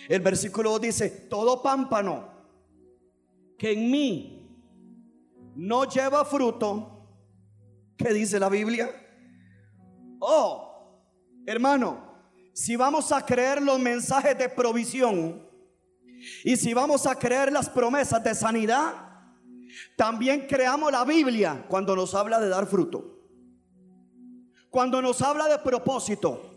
El 0.08 0.22
versículo 0.22 0.78
dice, 0.80 1.10
todo 1.10 1.62
pámpano 1.62 2.30
que 3.58 3.72
en 3.74 3.90
mí 3.90 4.36
no 5.56 5.86
lleva 5.86 6.26
fruto, 6.26 7.08
¿qué 7.98 8.14
dice 8.14 8.40
la 8.40 8.50
Biblia? 8.50 8.90
Oh, 10.20 11.02
hermano, 11.46 12.06
si 12.54 12.76
vamos 12.76 13.12
a 13.12 13.26
creer 13.26 13.62
los 13.62 13.80
mensajes 13.80 14.38
de 14.38 14.50
provisión 14.50 15.46
y 16.44 16.56
si 16.56 16.74
vamos 16.74 17.06
a 17.08 17.16
creer 17.16 17.52
las 17.52 17.70
promesas 17.70 18.24
de 18.24 18.36
sanidad, 18.36 18.94
también 19.98 20.46
creamos 20.48 20.92
la 20.92 21.04
Biblia 21.04 21.66
cuando 21.68 21.96
nos 21.96 22.14
habla 22.14 22.40
de 22.40 22.50
dar 22.50 22.68
fruto. 22.68 23.14
Cuando 24.70 25.02
nos 25.02 25.22
habla 25.22 25.48
de 25.48 25.58
propósito 25.60 26.55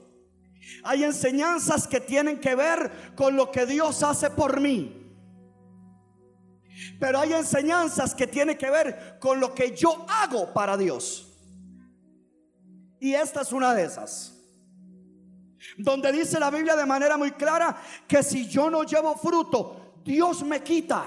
hay 0.82 1.04
enseñanzas 1.04 1.86
que 1.86 2.00
tienen 2.00 2.40
que 2.40 2.54
ver 2.54 3.12
con 3.14 3.36
lo 3.36 3.50
que 3.50 3.66
Dios 3.66 4.02
hace 4.02 4.30
por 4.30 4.60
mí. 4.60 4.94
Pero 7.00 7.18
hay 7.18 7.32
enseñanzas 7.32 8.14
que 8.14 8.26
tienen 8.26 8.56
que 8.56 8.70
ver 8.70 9.18
con 9.20 9.40
lo 9.40 9.54
que 9.54 9.74
yo 9.74 10.06
hago 10.08 10.52
para 10.52 10.76
Dios. 10.76 11.24
Y 13.00 13.14
esta 13.14 13.42
es 13.42 13.52
una 13.52 13.74
de 13.74 13.84
esas. 13.84 14.34
Donde 15.76 16.12
dice 16.12 16.40
la 16.40 16.50
Biblia 16.50 16.76
de 16.76 16.86
manera 16.86 17.16
muy 17.16 17.32
clara 17.32 17.76
que 18.06 18.22
si 18.22 18.48
yo 18.48 18.70
no 18.70 18.84
llevo 18.84 19.16
fruto, 19.16 19.94
Dios 20.04 20.42
me 20.42 20.62
quita. 20.62 21.04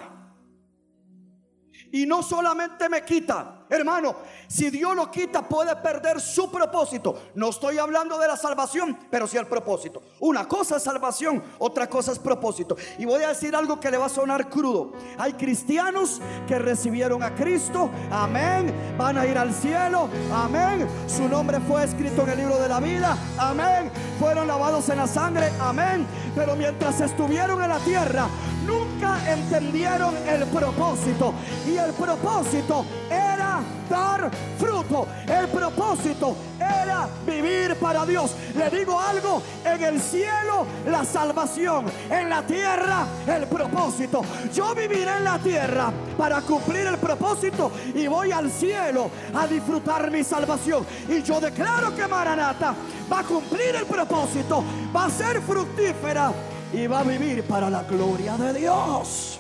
Y 1.91 2.05
no 2.05 2.23
solamente 2.23 2.87
me 2.87 3.03
quita, 3.03 3.60
hermano, 3.75 4.15
si 4.47 4.69
Dios 4.69 4.95
lo 4.95 5.09
quita 5.09 5.41
puede 5.47 5.75
perder 5.77 6.19
su 6.19 6.51
propósito. 6.51 7.17
No 7.35 7.49
estoy 7.49 7.77
hablando 7.77 8.19
de 8.19 8.27
la 8.27 8.37
salvación, 8.37 8.97
pero 9.09 9.27
sí 9.27 9.37
el 9.37 9.47
propósito. 9.47 10.01
Una 10.19 10.47
cosa 10.47 10.77
es 10.77 10.83
salvación, 10.83 11.41
otra 11.57 11.87
cosa 11.87 12.11
es 12.11 12.19
propósito. 12.19 12.75
Y 12.99 13.05
voy 13.05 13.23
a 13.23 13.29
decir 13.29 13.55
algo 13.55 13.79
que 13.79 13.89
le 13.89 13.97
va 13.97 14.07
a 14.07 14.09
sonar 14.09 14.49
crudo. 14.49 14.91
Hay 15.17 15.33
cristianos 15.33 16.21
que 16.47 16.59
recibieron 16.59 17.23
a 17.23 17.33
Cristo, 17.33 17.89
amén, 18.11 18.73
van 18.97 19.17
a 19.17 19.25
ir 19.25 19.37
al 19.37 19.53
cielo, 19.53 20.09
amén. 20.33 20.87
Su 21.07 21.27
nombre 21.27 21.59
fue 21.61 21.83
escrito 21.83 22.23
en 22.23 22.29
el 22.29 22.37
libro 22.39 22.57
de 22.59 22.67
la 22.67 22.79
vida, 22.79 23.17
amén. 23.37 23.89
Fueron 24.19 24.47
lavados 24.47 24.89
en 24.89 24.97
la 24.97 25.07
sangre, 25.07 25.49
amén. 25.59 26.05
Pero 26.35 26.55
mientras 26.55 26.99
estuvieron 27.01 27.61
en 27.63 27.69
la 27.69 27.79
tierra, 27.79 28.27
nunca 28.65 28.90
entendieron 29.27 30.15
el 30.27 30.45
propósito. 30.45 31.33
Y 31.67 31.77
el 31.77 31.91
propósito 31.93 32.85
era 33.09 33.59
dar 33.89 34.31
fruto. 34.57 35.07
El 35.27 35.47
propósito 35.47 36.35
era 36.59 37.07
vivir 37.25 37.75
para 37.75 38.05
Dios. 38.05 38.35
Le 38.55 38.69
digo 38.69 38.99
algo, 38.99 39.41
en 39.65 39.83
el 39.83 40.01
cielo 40.01 40.65
la 40.87 41.03
salvación, 41.03 41.85
en 42.09 42.29
la 42.29 42.41
tierra 42.43 43.05
el 43.27 43.47
propósito. 43.47 44.21
Yo 44.53 44.73
viviré 44.75 45.17
en 45.17 45.23
la 45.23 45.39
tierra 45.39 45.91
para 46.17 46.41
cumplir 46.41 46.87
el 46.87 46.97
propósito 46.97 47.71
y 47.93 48.07
voy 48.07 48.31
al 48.31 48.49
cielo 48.49 49.09
a 49.33 49.47
disfrutar 49.47 50.09
mi 50.11 50.23
salvación. 50.23 50.85
Y 51.09 51.21
yo 51.21 51.39
declaro 51.39 51.95
que 51.95 52.07
Maranata 52.07 52.73
va 53.11 53.19
a 53.19 53.23
cumplir 53.23 53.75
el 53.75 53.85
propósito, 53.85 54.63
va 54.95 55.05
a 55.05 55.09
ser 55.09 55.41
fructífera 55.41 56.31
y 56.73 56.87
va 56.87 56.99
a 56.99 57.03
vivir 57.03 57.43
para 57.43 57.69
la 57.69 57.83
gloria 57.83 58.37
de 58.37 58.59
Dios. 58.59 59.37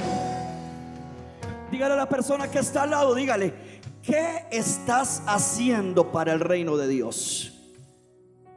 Dígale 1.71 1.93
a 1.93 1.97
la 1.97 2.09
persona 2.09 2.51
que 2.51 2.59
está 2.59 2.83
al 2.83 2.91
lado, 2.91 3.15
dígale, 3.15 3.53
¿qué 4.03 4.45
estás 4.51 5.23
haciendo 5.25 6.11
para 6.11 6.33
el 6.33 6.41
reino 6.41 6.75
de 6.75 6.87
Dios? 6.89 7.53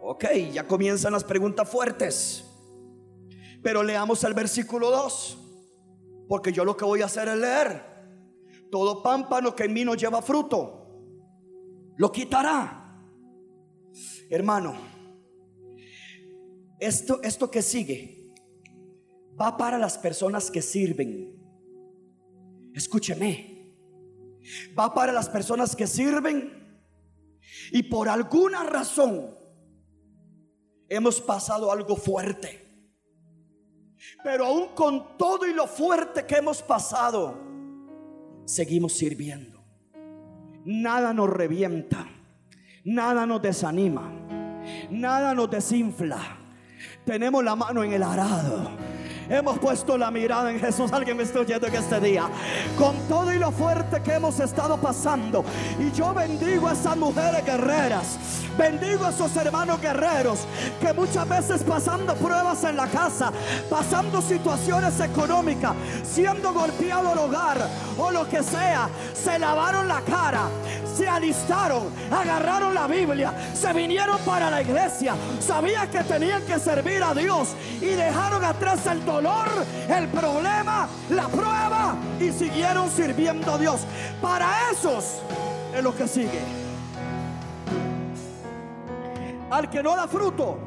Ok, 0.01 0.25
ya 0.53 0.67
comienzan 0.67 1.13
las 1.13 1.23
preguntas 1.23 1.69
fuertes. 1.69 2.45
Pero 3.63 3.83
leamos 3.83 4.25
el 4.25 4.35
versículo 4.35 4.91
2, 4.91 5.39
porque 6.29 6.53
yo 6.53 6.65
lo 6.65 6.77
que 6.77 6.85
voy 6.85 7.03
a 7.03 7.07
hacer 7.07 7.29
es 7.29 7.37
leer. 7.37 7.95
Todo 8.71 9.03
pámpano 9.03 9.55
que 9.55 9.65
en 9.65 9.73
mí 9.73 9.85
no 9.85 9.95
lleva 9.95 10.21
fruto, 10.21 11.01
lo 11.97 12.11
quitará. 12.11 13.01
Hermano, 14.29 14.75
esto, 16.81 17.23
esto 17.23 17.49
que 17.49 17.63
sigue 17.63 18.24
va 19.41 19.57
para 19.57 19.79
las 19.79 19.99
personas 19.99 20.51
que 20.51 20.63
sirven. 20.63 21.35
Escúcheme. 22.75 23.55
Va 24.79 24.93
para 24.93 25.13
las 25.13 25.29
personas 25.29 25.75
que 25.75 25.87
sirven 25.87 26.65
y 27.73 27.83
por 27.85 28.09
alguna 28.09 28.63
razón 28.65 29.31
hemos 30.89 31.21
pasado 31.21 31.73
algo 31.73 31.97
fuerte. 31.97 32.63
Pero 34.23 34.47
aún 34.47 34.69
con 34.75 35.17
todo 35.17 35.47
y 35.47 35.55
lo 35.55 35.67
fuerte 35.67 36.27
que 36.27 36.37
hemos 36.37 36.63
pasado, 36.63 37.39
seguimos 38.45 38.93
sirviendo. 38.93 39.65
Nada 40.67 41.15
nos 41.15 41.31
revienta, 41.31 42.07
nada 42.85 43.27
nos 43.27 43.41
desanima, 43.41 44.11
nada 44.91 45.35
nos 45.35 45.51
desinfla. 45.51 46.39
Tenemos 47.05 47.43
la 47.43 47.57
mano 47.57 47.83
en 47.83 47.93
el 47.93 48.03
arado 48.03 48.94
Hemos 49.29 49.59
puesto 49.59 49.97
la 49.97 50.11
mirada 50.11 50.51
en 50.51 50.61
Jesús. 50.61 50.93
Alguien 50.93 51.17
me 51.17 51.23
está 51.23 51.41
oyendo 51.41 51.67
en 51.67 51.75
este 51.75 52.01
día. 52.01 52.29
Con 52.77 52.97
todo 53.09 53.33
y 53.33 53.39
lo 53.39 53.51
fuerte 53.51 54.03
que 54.03 54.15
hemos 54.15 54.39
estado 54.41 54.77
pasando. 54.77 55.45
Y 55.79 55.91
yo 55.93 56.13
bendigo 56.13 56.69
a 56.69 56.73
esas 56.73 56.97
mujeres 56.97 57.45
guerreras. 57.45 58.19
Bendigo 58.57 59.05
a 59.05 59.11
esos 59.11 59.35
hermanos 59.37 59.81
guerreros 59.81 60.47
que 60.81 60.93
muchas 60.93 61.29
veces 61.29 61.63
pasando 61.65 62.15
pruebas 62.15 62.63
en 62.63 62.77
la 62.77 62.87
casa, 62.87 63.33
pasando 63.69 64.23
situaciones 64.23 65.01
económicas, 65.01 65.75
siendo 66.05 66.53
golpeado 66.53 67.13
el 67.13 67.19
hogar 67.19 67.59
o 67.99 68.13
lo 68.13 68.29
que 68.29 68.45
sea, 68.45 68.89
se 69.13 69.41
lavaron 69.41 69.89
la 69.89 70.01
cara, 70.03 70.49
se 70.95 71.09
alistaron, 71.09 71.89
agarraron 72.13 72.75
la 72.75 72.87
Biblia, 72.87 73.35
se 73.55 73.73
vinieron 73.73 74.19
para 74.21 74.49
la 74.51 74.63
iglesia, 74.63 75.17
sabían 75.41 75.91
que 75.91 76.05
tenían 76.05 76.43
que 76.45 76.61
servir 76.61 77.03
a 77.03 77.13
Dios 77.13 77.49
y 77.81 77.87
dejaron 77.87 78.45
atrás 78.45 78.87
el 78.87 79.05
dolor, 79.15 79.49
el 79.89 80.09
problema, 80.09 80.89
la 81.11 81.29
prueba 81.29 81.97
y 82.21 82.33
siguieron 82.33 82.91
sirviendo 82.91 83.53
a 83.53 83.59
Dios. 83.59 83.87
Para 84.21 84.71
esos 84.73 85.21
es 85.75 85.83
lo 85.83 85.95
que 85.95 86.09
sigue. 86.09 86.41
Al 89.51 89.71
que 89.71 89.83
no 89.83 89.95
da 89.95 90.09
fruto, 90.09 90.59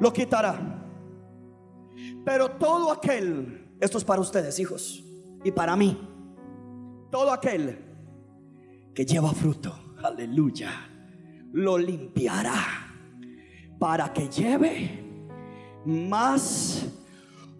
lo 0.00 0.12
quitará. 0.12 0.58
Pero 2.24 2.50
todo 2.52 2.90
aquel, 2.90 3.76
esto 3.80 3.98
es 3.98 4.04
para 4.04 4.20
ustedes, 4.20 4.58
hijos, 4.58 5.04
y 5.44 5.52
para 5.52 5.76
mí, 5.76 5.96
todo 7.10 7.30
aquel 7.30 7.78
que 8.94 9.04
lleva 9.04 9.30
fruto, 9.32 9.94
aleluya, 10.02 10.70
lo 11.52 11.78
limpiará 11.78 12.54
para 13.78 14.12
que 14.12 14.28
lleve 14.28 15.04
más 15.84 16.86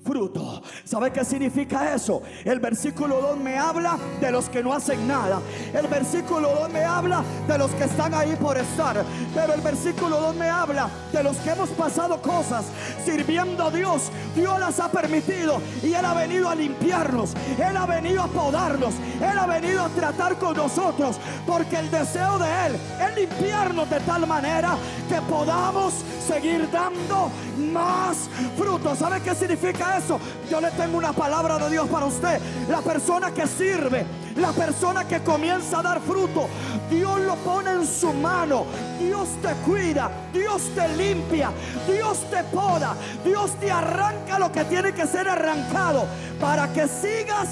fruto. 0.04 0.62
¿Sabe 0.84 1.10
qué 1.10 1.24
significa 1.24 1.94
eso? 1.94 2.22
El 2.44 2.60
versículo 2.60 3.20
2 3.20 3.38
me 3.38 3.58
habla 3.58 3.98
de 4.20 4.30
los 4.30 4.48
que 4.48 4.62
no 4.62 4.72
hacen 4.72 5.08
nada. 5.08 5.40
El 5.72 5.86
versículo 5.88 6.50
2 6.60 6.70
me 6.70 6.84
habla 6.84 7.24
de 7.48 7.58
los 7.58 7.70
que 7.72 7.84
están 7.84 8.14
ahí 8.14 8.36
por 8.36 8.58
estar. 8.58 9.02
Pero 9.34 9.54
el 9.54 9.60
versículo 9.62 10.20
2 10.20 10.36
me 10.36 10.48
habla 10.48 10.88
de 11.12 11.22
los 11.22 11.36
que 11.38 11.50
hemos 11.50 11.70
pasado 11.70 12.20
cosas 12.20 12.66
sirviendo 13.04 13.64
a 13.64 13.70
Dios. 13.70 14.10
Dios 14.36 14.58
las 14.60 14.78
ha 14.80 14.90
permitido 14.90 15.60
y 15.82 15.94
Él 15.94 16.04
ha 16.04 16.14
venido 16.14 16.48
a 16.48 16.54
limpiarnos. 16.54 17.34
Él 17.58 17.76
ha 17.76 17.86
venido 17.86 18.22
a 18.22 18.28
podarnos. 18.28 18.94
Él 19.20 19.38
ha 19.38 19.46
venido 19.46 19.82
a 19.82 19.88
tratar 19.88 20.36
con 20.38 20.56
nosotros. 20.56 21.16
Porque 21.46 21.78
el 21.78 21.90
deseo 21.90 22.38
de 22.38 22.66
Él 22.66 22.76
es 23.00 23.16
limpiarnos 23.16 23.88
de 23.88 24.00
tal 24.00 24.26
manera 24.26 24.76
que 25.08 25.20
podamos 25.22 25.94
seguir 26.26 26.70
dando 26.70 27.30
más 27.72 28.28
fruto. 28.56 28.94
¿Sabe 28.94 29.20
qué 29.20 29.34
significa 29.34 29.93
eso? 29.98 30.20
Yo 30.50 30.60
le 30.60 30.70
tengo 30.72 30.98
una 30.98 31.12
palabra 31.12 31.58
de 31.58 31.70
Dios 31.70 31.88
para 31.88 32.06
usted. 32.06 32.40
La 32.68 32.80
persona 32.80 33.30
que 33.32 33.46
sirve, 33.46 34.04
la 34.36 34.52
persona 34.52 35.06
que 35.06 35.20
comienza 35.20 35.78
a 35.78 35.82
dar 35.82 36.00
fruto, 36.00 36.48
Dios 36.90 37.20
lo 37.20 37.34
pone 37.36 37.70
en 37.70 37.86
su 37.86 38.12
mano. 38.12 38.66
Dios 38.98 39.28
te 39.42 39.52
cuida, 39.68 40.10
Dios 40.32 40.70
te 40.74 40.88
limpia, 40.96 41.50
Dios 41.86 42.18
te 42.30 42.42
poda, 42.44 42.94
Dios 43.24 43.52
te 43.60 43.70
arranca 43.70 44.38
lo 44.38 44.50
que 44.50 44.64
tiene 44.64 44.92
que 44.92 45.06
ser 45.06 45.28
arrancado 45.28 46.06
para 46.40 46.72
que 46.72 46.88
sigas 46.88 47.48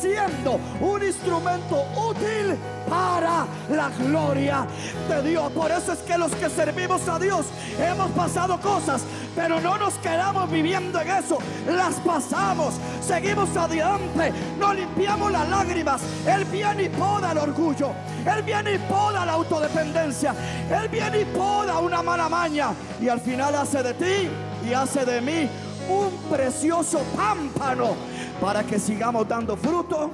siendo 0.00 0.58
un 0.80 1.02
instrumento 1.02 1.84
útil 1.96 2.56
para 2.88 3.46
la 3.70 3.90
gloria 3.98 4.66
de 5.08 5.30
Dios. 5.30 5.52
Por 5.52 5.70
eso 5.70 5.92
es 5.92 5.98
que 6.00 6.18
los 6.18 6.32
que 6.32 6.48
servimos 6.48 7.08
a 7.08 7.18
Dios 7.18 7.46
hemos 7.78 8.10
pasado 8.12 8.60
cosas, 8.60 9.02
pero 9.34 9.60
no 9.60 9.78
nos 9.78 9.94
quedamos 9.94 10.50
viviendo 10.50 11.00
en 11.00 11.10
eso. 11.10 11.38
Las 11.66 11.94
pasamos, 11.96 12.74
seguimos 13.00 13.56
adelante, 13.56 14.32
no 14.58 14.72
limpiamos 14.74 15.32
las 15.32 15.48
lágrimas. 15.48 16.02
Él 16.26 16.44
viene 16.46 16.84
y 16.84 16.88
poda 16.88 17.32
el 17.32 17.38
orgullo, 17.38 17.90
Él 18.24 18.42
viene 18.42 18.74
y 18.74 18.78
poda 18.78 19.24
la 19.24 19.32
autodependencia, 19.32 20.34
Él 20.70 20.88
viene 20.88 21.20
y 21.20 21.24
poda 21.24 21.78
una 21.78 22.02
mala 22.02 22.28
maña 22.28 22.70
y 23.00 23.08
al 23.08 23.20
final 23.20 23.54
hace 23.54 23.82
de 23.82 23.94
ti 23.94 24.28
y 24.68 24.72
hace 24.72 25.04
de 25.04 25.20
mí 25.20 25.48
un 25.88 26.10
precioso 26.30 27.00
pámpano 27.16 27.94
para 28.40 28.64
que 28.64 28.78
sigamos 28.78 29.26
dando 29.28 29.56
fruto 29.56 30.10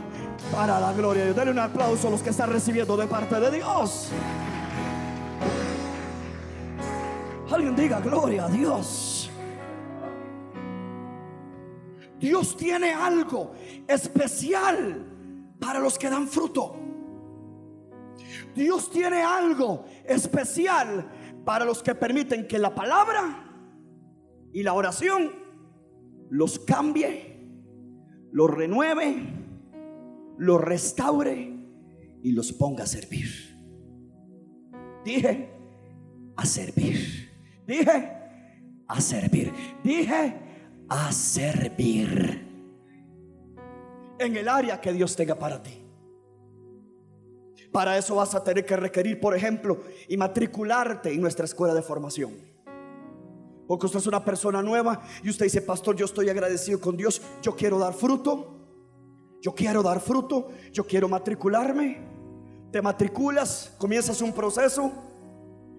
para 0.52 0.78
la 0.80 0.92
gloria 0.92 1.22
de 1.22 1.26
Dios. 1.28 1.36
Denle 1.36 1.52
un 1.52 1.58
aplauso 1.58 2.08
a 2.08 2.10
los 2.10 2.22
que 2.22 2.30
están 2.30 2.50
recibiendo 2.50 2.96
de 2.96 3.06
parte 3.06 3.38
de 3.40 3.50
Dios. 3.50 4.10
Alguien 7.50 7.76
diga 7.76 8.00
gloria 8.00 8.46
a 8.46 8.48
Dios. 8.48 9.30
Dios 12.18 12.56
tiene 12.56 12.92
algo 12.92 13.52
especial 13.86 15.04
para 15.58 15.80
los 15.80 15.98
que 15.98 16.08
dan 16.08 16.28
fruto. 16.28 16.76
Dios 18.54 18.90
tiene 18.90 19.22
algo 19.22 19.84
especial 20.04 21.08
para 21.44 21.64
los 21.64 21.82
que 21.82 21.94
permiten 21.94 22.46
que 22.46 22.58
la 22.58 22.74
palabra 22.74 23.44
y 24.52 24.62
la 24.62 24.74
oración 24.74 25.32
los 26.30 26.58
cambie, 26.60 27.31
los 28.32 28.50
renueve 28.50 29.42
los 30.42 30.60
restaure 30.60 31.54
y 32.22 32.32
los 32.32 32.52
ponga 32.52 32.84
a 32.84 32.86
servir. 32.86 33.28
Dije, 35.04 35.50
a 36.36 36.44
servir. 36.44 37.30
Dije, 37.66 38.12
a 38.88 39.00
servir. 39.00 39.52
Dije, 39.82 40.34
a 40.88 41.12
servir. 41.12 42.48
En 44.18 44.36
el 44.36 44.48
área 44.48 44.80
que 44.80 44.92
Dios 44.92 45.14
tenga 45.16 45.36
para 45.36 45.62
ti. 45.62 45.78
Para 47.72 47.96
eso 47.96 48.16
vas 48.16 48.34
a 48.34 48.44
tener 48.44 48.66
que 48.66 48.76
requerir, 48.76 49.18
por 49.18 49.34
ejemplo, 49.34 49.82
y 50.08 50.16
matricularte 50.16 51.12
en 51.12 51.20
nuestra 51.20 51.44
escuela 51.44 51.74
de 51.74 51.82
formación. 51.82 52.51
Porque 53.72 53.86
usted 53.86 54.00
es 54.00 54.06
una 54.06 54.22
persona 54.22 54.62
nueva 54.62 55.00
y 55.22 55.30
usted 55.30 55.46
dice, 55.46 55.62
pastor, 55.62 55.96
yo 55.96 56.04
estoy 56.04 56.28
agradecido 56.28 56.78
con 56.78 56.94
Dios, 56.94 57.22
yo 57.40 57.56
quiero 57.56 57.78
dar 57.78 57.94
fruto, 57.94 58.54
yo 59.40 59.54
quiero 59.54 59.82
dar 59.82 59.98
fruto, 59.98 60.50
yo 60.70 60.86
quiero 60.86 61.08
matricularme. 61.08 62.06
Te 62.70 62.82
matriculas, 62.82 63.74
comienzas 63.78 64.20
un 64.20 64.34
proceso 64.34 64.92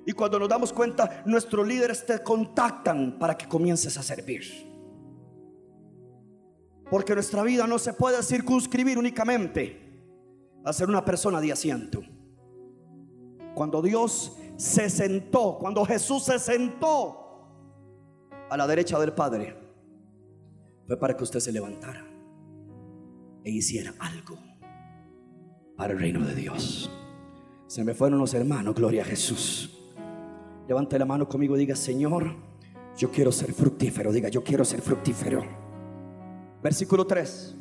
y 0.08 0.12
cuando 0.12 0.40
nos 0.40 0.50
damos 0.50 0.74
cuenta, 0.74 1.22
nuestros 1.28 1.68
líderes 1.68 2.04
te 2.04 2.18
contactan 2.24 3.20
para 3.20 3.38
que 3.38 3.48
comiences 3.48 3.96
a 3.96 4.02
servir. 4.02 4.42
Porque 6.90 7.14
nuestra 7.14 7.44
vida 7.44 7.68
no 7.68 7.78
se 7.78 7.94
puede 7.94 8.24
circunscribir 8.24 8.98
únicamente 8.98 10.02
a 10.66 10.74
ser 10.74 10.90
una 10.90 11.06
persona 11.06 11.40
de 11.40 11.52
asiento. 11.52 12.02
Cuando 13.54 13.84
Dios 13.84 14.36
se 14.58 14.90
sentó, 14.90 15.60
cuando 15.60 15.86
Jesús 15.86 16.24
se 16.24 16.40
sentó 16.40 17.23
a 18.54 18.58
la 18.58 18.68
derecha 18.68 19.00
del 19.00 19.14
Padre, 19.14 19.56
fue 20.86 20.96
para 20.96 21.18
que 21.18 21.24
usted 21.24 21.40
se 21.40 21.52
levantara 21.52 22.06
e 23.44 23.50
hiciera 23.50 23.96
algo 23.98 24.38
para 25.76 25.94
el 25.94 26.00
reino 26.00 26.24
de 26.24 26.36
Dios. 26.36 26.88
Se 27.66 27.84
me 27.84 27.96
fueron 27.96 28.20
los 28.20 28.32
hermanos, 28.36 28.76
gloria 28.76 29.02
a 29.02 29.06
Jesús. 29.06 29.76
Levante 30.68 31.00
la 31.00 31.06
mano 31.06 31.28
conmigo 31.28 31.58
diga, 31.58 31.76
Señor, 31.76 32.36
yo 32.96 33.10
quiero 33.10 33.32
ser 33.32 33.54
fructífero. 33.54 34.12
Diga, 34.12 34.30
yo 34.30 34.44
quiero 34.44 34.64
ser 34.64 34.82
fructífero. 34.82 35.44
Versículo 36.62 37.08
3. 37.08 37.56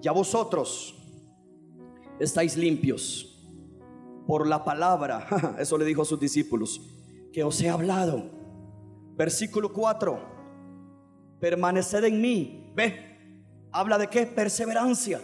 Ya 0.00 0.10
vosotros 0.10 0.96
estáis 2.18 2.56
limpios 2.56 3.40
por 4.26 4.48
la 4.48 4.64
palabra. 4.64 5.28
Eso 5.60 5.78
le 5.78 5.84
dijo 5.84 6.02
a 6.02 6.04
sus 6.04 6.18
discípulos. 6.18 6.80
Que 7.32 7.44
os 7.44 7.60
he 7.60 7.68
hablado. 7.68 8.35
Versículo 9.16 9.72
4. 9.72 10.18
Permaneced 11.40 12.04
en 12.04 12.20
mí. 12.20 12.72
Ve. 12.74 13.64
Habla 13.72 13.98
de 13.98 14.08
qué? 14.08 14.26
Perseverancia. 14.26 15.20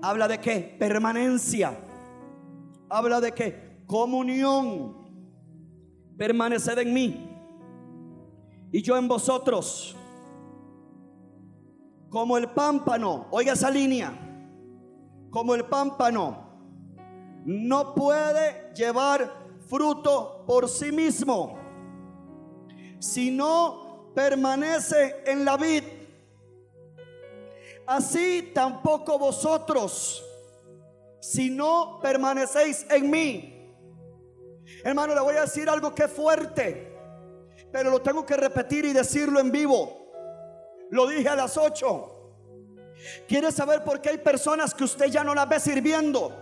Habla 0.00 0.28
de 0.28 0.38
qué? 0.38 0.76
Permanencia. 0.78 1.76
Habla 2.88 3.20
de 3.20 3.32
qué? 3.32 3.82
Comunión 3.86 5.02
permaneced 6.16 6.78
en 6.78 6.94
mí 6.94 7.28
y 8.70 8.82
yo 8.82 8.96
en 8.96 9.08
vosotros. 9.08 9.96
Como 12.08 12.36
el 12.36 12.50
pámpano, 12.50 13.26
oiga 13.30 13.54
esa 13.54 13.70
línea, 13.70 14.12
como 15.30 15.54
el 15.54 15.64
pámpano 15.64 16.50
no 17.44 17.94
puede 17.94 18.72
llevar 18.74 19.32
fruto 19.66 20.44
por 20.46 20.68
sí 20.68 20.92
mismo, 20.92 21.58
si 23.02 23.32
no 23.32 24.12
permanece 24.14 25.24
en 25.26 25.44
la 25.44 25.56
vid. 25.56 25.82
Así 27.84 28.52
tampoco 28.54 29.18
vosotros, 29.18 30.24
si 31.20 31.50
no 31.50 31.98
permanecéis 32.00 32.86
en 32.88 33.10
mí. 33.10 33.74
Hermano, 34.84 35.16
le 35.16 35.20
voy 35.20 35.34
a 35.34 35.42
decir 35.42 35.68
algo 35.68 35.92
que 35.92 36.04
es 36.04 36.12
fuerte, 36.12 36.96
pero 37.72 37.90
lo 37.90 38.00
tengo 38.00 38.24
que 38.24 38.36
repetir 38.36 38.84
y 38.84 38.92
decirlo 38.92 39.40
en 39.40 39.50
vivo. 39.50 40.12
Lo 40.90 41.08
dije 41.08 41.28
a 41.28 41.34
las 41.34 41.56
8. 41.56 42.08
¿Quiere 43.26 43.50
saber 43.50 43.82
por 43.82 44.00
qué 44.00 44.10
hay 44.10 44.18
personas 44.18 44.72
que 44.74 44.84
usted 44.84 45.06
ya 45.06 45.24
no 45.24 45.34
las 45.34 45.48
ve 45.48 45.58
sirviendo? 45.58 46.38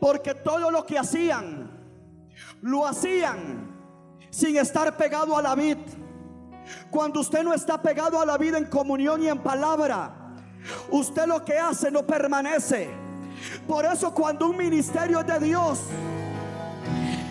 Porque 0.00 0.34
todo 0.34 0.70
lo 0.70 0.86
que 0.86 0.98
hacían, 0.98 1.70
lo 2.62 2.86
hacían 2.86 3.71
sin 4.32 4.56
estar 4.56 4.96
pegado 4.96 5.36
a 5.36 5.42
la 5.42 5.54
vid. 5.54 5.76
Cuando 6.90 7.20
usted 7.20 7.44
no 7.44 7.52
está 7.52 7.80
pegado 7.80 8.18
a 8.20 8.26
la 8.26 8.38
vida 8.38 8.56
en 8.58 8.64
comunión 8.64 9.22
y 9.22 9.28
en 9.28 9.38
palabra, 9.38 10.10
usted 10.90 11.26
lo 11.26 11.44
que 11.44 11.58
hace 11.58 11.90
no 11.90 12.04
permanece. 12.04 12.90
Por 13.68 13.84
eso 13.84 14.12
cuando 14.14 14.48
un 14.48 14.56
ministerio 14.56 15.20
es 15.20 15.26
de 15.26 15.38
Dios, 15.38 15.80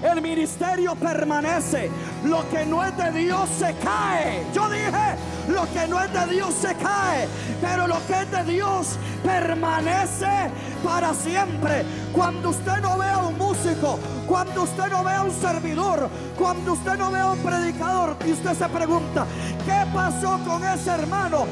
el 0.03 0.21
ministerio 0.21 0.95
permanece. 0.95 1.89
Lo 2.23 2.47
que 2.49 2.65
no 2.65 2.83
es 2.83 2.95
de 2.97 3.11
Dios 3.11 3.49
se 3.57 3.73
cae. 3.75 4.45
Yo 4.53 4.69
dije, 4.69 5.15
lo 5.47 5.71
que 5.73 5.87
no 5.87 5.99
es 5.99 6.13
de 6.13 6.33
Dios 6.33 6.53
se 6.53 6.75
cae, 6.75 7.27
pero 7.61 7.87
lo 7.87 7.97
que 8.05 8.13
es 8.21 8.31
de 8.31 8.43
Dios 8.43 8.97
permanece 9.23 10.51
para 10.83 11.13
siempre. 11.13 11.83
Cuando 12.11 12.49
usted 12.49 12.79
no 12.81 12.97
vea 12.97 13.17
un 13.17 13.37
músico, 13.37 13.99
cuando 14.27 14.63
usted 14.63 14.87
no 14.89 15.03
vea 15.03 15.23
un 15.23 15.31
servidor, 15.31 16.09
cuando 16.37 16.73
usted 16.73 16.97
no 16.97 17.11
vea 17.11 17.27
un 17.31 17.39
predicador 17.39 18.15
y 18.25 18.31
usted 18.31 18.53
se 18.53 18.69
pregunta, 18.69 19.25
¿qué 19.65 19.85
pasó 19.93 20.39
con 20.45 20.63
ese 20.63 20.91
hermano? 20.91 21.45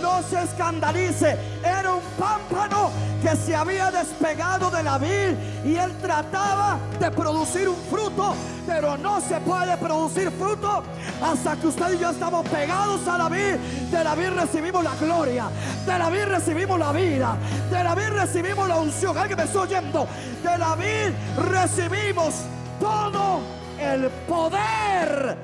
No 0.00 0.22
se 0.22 0.42
escandalice, 0.42 1.38
era 1.62 1.94
un 1.94 2.02
pámpano 2.18 2.90
que 3.22 3.36
se 3.36 3.54
había 3.54 3.90
despegado 3.90 4.70
de 4.70 4.82
la 4.82 4.98
vid 4.98 5.34
y 5.64 5.76
él 5.76 5.92
trataba 6.00 6.78
de 7.00 7.10
producir 7.10 7.68
un 7.68 7.76
fruto, 7.90 8.34
pero 8.66 8.96
no 8.96 9.20
se 9.20 9.40
puede 9.40 9.76
producir 9.76 10.15
fruto 10.24 10.82
hasta 11.22 11.56
que 11.56 11.66
usted 11.66 11.94
y 11.94 11.98
yo 11.98 12.10
estamos 12.10 12.48
pegados 12.48 13.06
a 13.06 13.18
la 13.18 13.28
vid. 13.28 13.56
De 13.90 14.04
la 14.04 14.14
vid 14.14 14.30
recibimos 14.30 14.82
la 14.82 14.94
gloria, 14.96 15.48
de 15.86 15.98
la 15.98 16.10
vid 16.10 16.24
recibimos 16.24 16.78
la 16.78 16.92
vida, 16.92 17.36
de 17.70 17.84
la 17.84 17.94
vid 17.94 18.08
recibimos 18.08 18.68
la 18.68 18.76
unción. 18.76 19.16
Alguien 19.16 19.38
me 19.38 19.44
está 19.44 19.60
oyendo, 19.60 20.06
de 20.42 20.58
la 20.58 20.76
vid 20.76 21.12
recibimos 21.50 22.34
todo 22.80 23.40
el 23.80 24.08
poder 24.28 25.36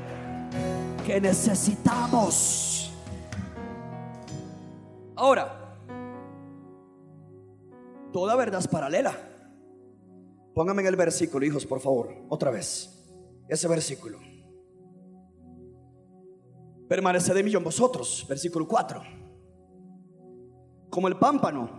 que 1.06 1.20
necesitamos. 1.20 2.92
Ahora, 5.16 5.76
toda 8.12 8.34
verdad 8.36 8.60
es 8.60 8.68
paralela. 8.68 9.16
Póngame 10.54 10.82
en 10.82 10.88
el 10.88 10.96
versículo, 10.96 11.46
hijos, 11.46 11.64
por 11.64 11.80
favor, 11.80 12.14
otra 12.28 12.50
vez. 12.50 12.98
Ese 13.48 13.68
versículo. 13.68 14.31
Permaneced 16.92 17.32
de 17.32 17.42
mí 17.42 17.54
en 17.54 17.64
vosotros, 17.64 18.26
versículo 18.28 18.68
4. 18.68 19.00
Como 20.90 21.08
el 21.08 21.16
pámpano 21.16 21.70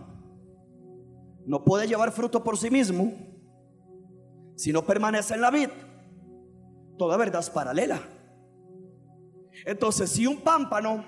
no 1.45 1.63
puede 1.63 1.88
llevar 1.88 2.12
fruto 2.12 2.43
por 2.43 2.58
sí 2.58 2.71
mismo 2.71 3.13
si 4.56 4.73
no 4.73 4.84
permanece 4.84 5.36
en 5.36 5.41
la 5.41 5.52
vid. 5.52 5.69
Toda 6.97 7.15
verdad 7.15 7.41
es 7.41 7.52
paralela. 7.52 8.02
Entonces, 9.67 10.10
si 10.10 10.26
un 10.26 10.41
pámpano 10.41 11.06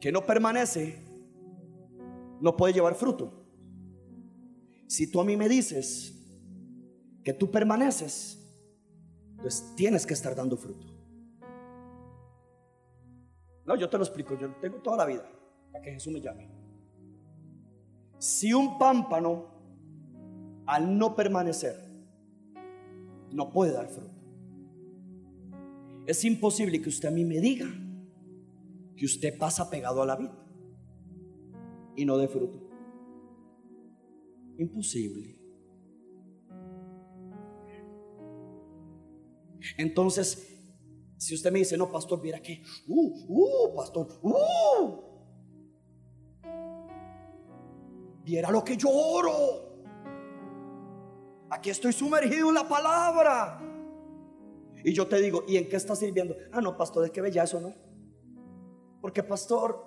que 0.00 0.10
no 0.10 0.24
permanece 0.24 1.04
no 2.40 2.56
puede 2.56 2.72
llevar 2.72 2.94
fruto. 2.94 3.44
Si 4.86 5.10
tú 5.10 5.20
a 5.20 5.26
mí 5.26 5.36
me 5.36 5.46
dices 5.46 6.26
que 7.22 7.34
tú 7.34 7.50
permaneces, 7.50 8.50
pues 9.42 9.74
tienes 9.76 10.06
que 10.06 10.14
estar 10.14 10.34
dando 10.34 10.56
fruto. 10.56 10.97
No, 13.68 13.76
yo 13.76 13.90
te 13.90 13.98
lo 13.98 14.02
explico, 14.02 14.34
yo 14.38 14.50
tengo 14.62 14.78
toda 14.78 14.96
la 14.96 15.04
vida 15.04 15.30
para 15.70 15.84
que 15.84 15.92
Jesús 15.92 16.10
me 16.10 16.22
llame. 16.22 16.48
Si 18.16 18.54
un 18.54 18.78
pámpano 18.78 19.44
al 20.64 20.96
no 20.96 21.14
permanecer 21.14 21.76
no 23.30 23.50
puede 23.50 23.74
dar 23.74 23.86
fruto, 23.88 24.18
es 26.06 26.24
imposible 26.24 26.80
que 26.80 26.88
usted 26.88 27.08
a 27.08 27.10
mí 27.10 27.26
me 27.26 27.40
diga 27.40 27.66
que 28.96 29.04
usted 29.04 29.36
pasa 29.36 29.68
pegado 29.68 30.00
a 30.00 30.06
la 30.06 30.16
vida 30.16 30.34
y 31.94 32.06
no 32.06 32.16
dé 32.16 32.26
fruto. 32.26 32.70
Imposible. 34.56 35.38
Entonces, 39.76 40.57
si 41.18 41.34
usted 41.34 41.50
me 41.50 41.58
dice, 41.58 41.76
no, 41.76 41.90
pastor, 41.90 42.22
mira 42.22 42.40
que, 42.40 42.62
uh, 42.86 43.24
uh, 43.28 43.74
pastor, 43.74 44.06
uh, 44.22 45.02
viera 48.22 48.50
lo 48.50 48.62
que 48.64 48.76
yo 48.76 48.88
oro. 48.88 49.68
Aquí 51.50 51.70
estoy 51.70 51.92
sumergido 51.92 52.48
en 52.48 52.54
la 52.54 52.68
palabra. 52.68 53.60
Y 54.84 54.92
yo 54.92 55.08
te 55.08 55.20
digo, 55.20 55.42
¿y 55.48 55.56
en 55.56 55.68
qué 55.68 55.76
estás 55.76 55.98
sirviendo? 55.98 56.36
Ah, 56.52 56.60
no, 56.60 56.76
pastor, 56.76 57.04
es 57.04 57.10
que 57.10 57.20
eso, 57.20 57.60
¿no? 57.60 57.74
Porque, 59.00 59.22
pastor, 59.24 59.84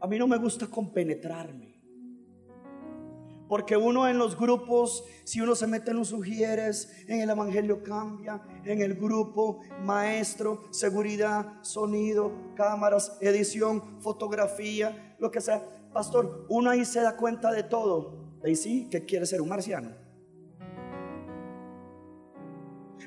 a 0.00 0.06
mí 0.06 0.18
no 0.18 0.26
me 0.26 0.36
gusta 0.36 0.66
compenetrarme. 0.66 1.77
Porque 3.48 3.76
uno 3.76 4.06
en 4.06 4.18
los 4.18 4.38
grupos, 4.38 5.04
si 5.24 5.40
uno 5.40 5.54
se 5.54 5.66
mete 5.66 5.90
en 5.90 5.96
los 5.96 6.08
sugieres, 6.08 6.92
en 7.08 7.20
el 7.20 7.30
Evangelio 7.30 7.82
cambia, 7.82 8.42
en 8.64 8.82
el 8.82 8.94
grupo, 8.94 9.60
maestro, 9.82 10.64
seguridad, 10.70 11.54
sonido, 11.62 12.32
cámaras, 12.54 13.16
edición, 13.20 14.00
fotografía, 14.00 15.16
lo 15.18 15.30
que 15.30 15.40
sea. 15.40 15.62
Pastor, 15.92 16.46
uno 16.50 16.70
ahí 16.70 16.84
se 16.84 17.00
da 17.00 17.16
cuenta 17.16 17.50
de 17.50 17.62
todo. 17.62 18.38
Y 18.44 18.54
sí, 18.54 18.88
¿qué 18.90 19.04
quiere 19.04 19.26
ser 19.26 19.40
un 19.40 19.48
marciano? 19.48 20.08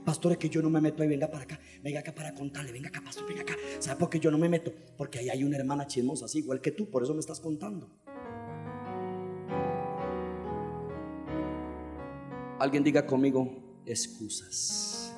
Pastor, 0.03 0.31
es 0.31 0.37
que 0.39 0.49
yo 0.49 0.63
no 0.63 0.69
me 0.69 0.81
meto 0.81 1.03
ahí, 1.03 1.09
venga 1.09 1.29
para 1.29 1.43
acá, 1.43 1.59
venga 1.83 1.99
acá 1.99 2.13
para 2.13 2.33
contarle, 2.33 2.71
venga 2.71 2.87
acá, 2.87 3.01
pastor, 3.03 3.27
venga 3.27 3.43
acá. 3.43 3.53
¿Sabe 3.77 3.99
por 3.99 4.09
qué 4.09 4.19
yo 4.19 4.31
no 4.31 4.37
me 4.37 4.49
meto? 4.49 4.73
Porque 4.97 5.19
ahí 5.19 5.29
hay 5.29 5.43
una 5.43 5.57
hermana 5.57 5.85
chismosa, 5.85 6.25
así, 6.25 6.39
igual 6.39 6.59
que 6.59 6.71
tú, 6.71 6.89
por 6.89 7.03
eso 7.03 7.13
me 7.13 7.19
estás 7.19 7.39
contando. 7.39 8.00
Alguien 12.61 12.83
diga 12.83 13.07
conmigo, 13.07 13.49
excusas. 13.87 15.11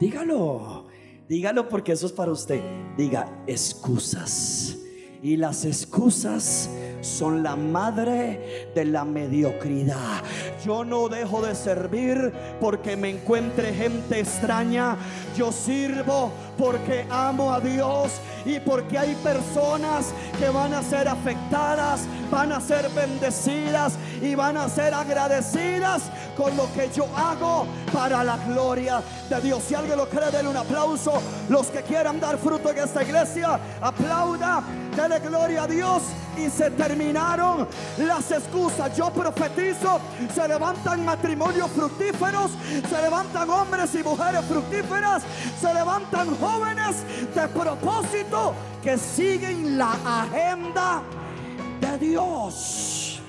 Dígalo, 0.00 0.86
dígalo 1.28 1.68
porque 1.68 1.92
eso 1.92 2.06
es 2.06 2.12
para 2.12 2.32
usted. 2.32 2.62
Diga, 2.96 3.44
excusas. 3.46 4.78
Y 5.22 5.36
las 5.36 5.66
excusas 5.66 6.70
son 7.02 7.42
la 7.42 7.54
madre 7.54 8.70
de 8.74 8.86
la 8.86 9.04
mediocridad. 9.04 10.22
Yo 10.64 10.82
no 10.82 11.10
dejo 11.10 11.42
de 11.42 11.54
servir 11.54 12.32
porque 12.62 12.96
me 12.96 13.10
encuentre 13.10 13.74
gente 13.74 14.20
extraña. 14.20 14.96
Yo 15.36 15.52
sirvo 15.52 16.32
porque 16.58 17.06
amo 17.10 17.52
a 17.52 17.60
Dios 17.60 18.12
y 18.44 18.60
porque 18.60 18.98
hay 18.98 19.14
personas 19.16 20.12
que 20.38 20.48
van 20.48 20.74
a 20.74 20.82
ser 20.82 21.08
afectadas, 21.08 22.02
van 22.30 22.52
a 22.52 22.60
ser 22.60 22.88
bendecidas 22.90 23.94
y 24.20 24.34
van 24.34 24.56
a 24.56 24.68
ser 24.68 24.92
agradecidas 24.92 26.02
con 26.36 26.56
lo 26.56 26.72
que 26.72 26.90
yo 26.94 27.06
hago 27.16 27.66
para 27.92 28.24
la 28.24 28.36
gloria 28.38 29.02
de 29.28 29.40
Dios. 29.40 29.62
Si 29.66 29.74
alguien 29.74 29.96
lo 29.96 30.08
cree, 30.08 30.30
denle 30.30 30.50
un 30.50 30.56
aplauso. 30.56 31.20
Los 31.48 31.68
que 31.68 31.82
quieran 31.82 32.20
dar 32.20 32.38
fruto 32.38 32.70
en 32.70 32.78
esta 32.78 33.02
iglesia, 33.02 33.58
aplauda, 33.80 34.62
dele 34.96 35.18
gloria 35.20 35.64
a 35.64 35.66
Dios 35.66 36.02
y 36.36 36.48
se 36.48 36.70
terminaron 36.70 37.68
las 37.98 38.30
excusas. 38.30 38.96
Yo 38.96 39.10
profetizo, 39.10 40.00
se 40.34 40.48
levantan 40.48 41.04
matrimonios 41.04 41.70
fructíferos, 41.70 42.50
se 42.88 43.02
levantan 43.02 43.50
hombres 43.50 43.94
y 43.94 44.02
mujeres 44.02 44.44
fructíferas, 44.46 45.19
se 45.60 45.74
levantan 45.74 46.34
jóvenes 46.36 47.04
de 47.34 47.48
propósito 47.48 48.54
que 48.82 48.96
siguen 48.98 49.78
la 49.78 49.92
agenda 50.22 51.02
de 51.80 51.98
Dios. 51.98 53.20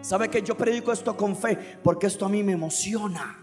¿Sabe 0.00 0.28
que 0.28 0.42
yo 0.42 0.56
predico 0.56 0.92
esto 0.92 1.16
con 1.16 1.36
fe? 1.36 1.56
Porque 1.82 2.06
esto 2.06 2.26
a 2.26 2.28
mí 2.28 2.42
me 2.42 2.52
emociona. 2.52 3.36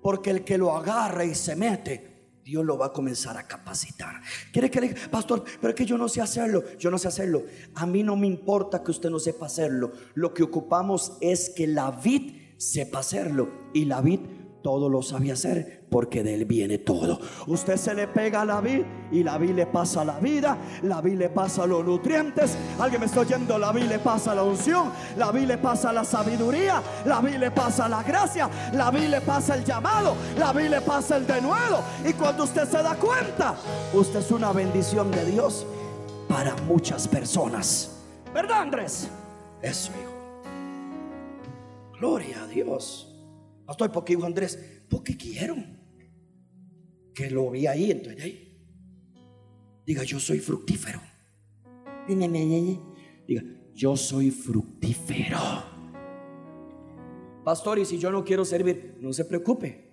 Porque 0.00 0.30
el 0.30 0.42
que 0.42 0.58
lo 0.58 0.76
agarra 0.76 1.24
y 1.24 1.34
se 1.34 1.54
mete, 1.54 2.40
Dios 2.44 2.64
lo 2.64 2.76
va 2.76 2.86
a 2.86 2.92
comenzar 2.92 3.36
a 3.36 3.46
capacitar. 3.46 4.20
Quiere 4.52 4.70
que 4.70 4.80
le 4.80 4.88
diga, 4.88 5.10
pastor, 5.10 5.44
pero 5.60 5.70
es 5.70 5.74
que 5.76 5.86
yo 5.86 5.96
no 5.96 6.08
sé 6.08 6.20
hacerlo. 6.20 6.64
Yo 6.78 6.90
no 6.90 6.98
sé 6.98 7.08
hacerlo. 7.08 7.44
A 7.74 7.86
mí 7.86 8.02
no 8.02 8.16
me 8.16 8.26
importa 8.26 8.82
que 8.82 8.90
usted 8.90 9.10
no 9.10 9.20
sepa 9.20 9.46
hacerlo. 9.46 9.92
Lo 10.14 10.34
que 10.34 10.42
ocupamos 10.42 11.16
es 11.20 11.50
que 11.50 11.66
la 11.66 11.90
vid 11.90 12.56
sepa 12.56 12.98
hacerlo. 12.98 13.48
Y 13.72 13.84
la 13.84 14.00
vid 14.00 14.20
todo 14.62 14.88
lo 14.88 15.02
sabe 15.02 15.32
hacer 15.32 15.82
porque 15.90 16.22
de 16.22 16.34
él 16.34 16.44
viene 16.46 16.78
todo. 16.78 17.20
Usted 17.46 17.76
se 17.76 17.94
le 17.94 18.08
pega 18.08 18.42
a 18.42 18.44
la 18.44 18.60
vid 18.60 18.82
y 19.10 19.22
la 19.22 19.36
vid 19.36 19.50
le 19.50 19.66
pasa 19.66 20.04
la 20.04 20.18
vida, 20.18 20.56
la 20.82 21.00
vid 21.00 21.18
le 21.18 21.28
pasa 21.28 21.66
los 21.66 21.84
nutrientes. 21.84 22.56
Alguien 22.78 23.00
me 23.00 23.06
está 23.06 23.20
oyendo, 23.20 23.58
la 23.58 23.72
vid 23.72 23.84
le 23.84 23.98
pasa 23.98 24.34
la 24.34 24.42
unción, 24.42 24.90
la 25.18 25.30
vid 25.30 25.44
le 25.44 25.58
pasa 25.58 25.92
la 25.92 26.04
sabiduría, 26.04 26.82
la 27.04 27.20
vid 27.20 27.36
le 27.36 27.50
pasa 27.50 27.88
la 27.88 28.02
gracia, 28.02 28.48
la 28.72 28.90
vid 28.90 29.08
le 29.08 29.20
pasa 29.20 29.56
el 29.56 29.64
llamado, 29.64 30.16
la 30.38 30.52
vid 30.52 30.68
le 30.68 30.80
pasa 30.80 31.16
el 31.16 31.26
denuedo. 31.26 31.82
Y 32.08 32.14
cuando 32.14 32.44
usted 32.44 32.66
se 32.66 32.82
da 32.82 32.94
cuenta, 32.94 33.56
usted 33.92 34.20
es 34.20 34.30
una 34.30 34.52
bendición 34.52 35.10
de 35.10 35.24
Dios 35.26 35.66
para 36.28 36.56
muchas 36.68 37.06
personas. 37.06 37.98
¿Verdad, 38.32 38.62
Andrés? 38.62 39.08
Eso, 39.60 39.92
hijo. 39.92 40.12
Gloria 41.98 42.42
a 42.42 42.46
Dios. 42.46 43.11
Pastor, 43.66 43.92
¿por 43.92 44.04
qué 44.04 44.14
dijo 44.14 44.26
Andrés? 44.26 44.82
Porque 44.88 45.16
quiero. 45.16 45.56
Que 47.14 47.30
lo 47.30 47.50
vi 47.50 47.66
ahí, 47.66 47.90
entonces 47.90 48.22
ahí. 48.22 48.52
Diga, 49.86 50.02
yo 50.04 50.18
soy 50.18 50.38
fructífero. 50.38 51.00
Diga, 52.08 53.44
yo 53.74 53.96
soy 53.96 54.30
fructífero. 54.30 55.38
Pastor, 57.44 57.78
y 57.78 57.84
si 57.84 57.98
yo 57.98 58.10
no 58.10 58.24
quiero 58.24 58.44
servir, 58.44 58.96
no 59.00 59.12
se 59.12 59.24
preocupe. 59.24 59.92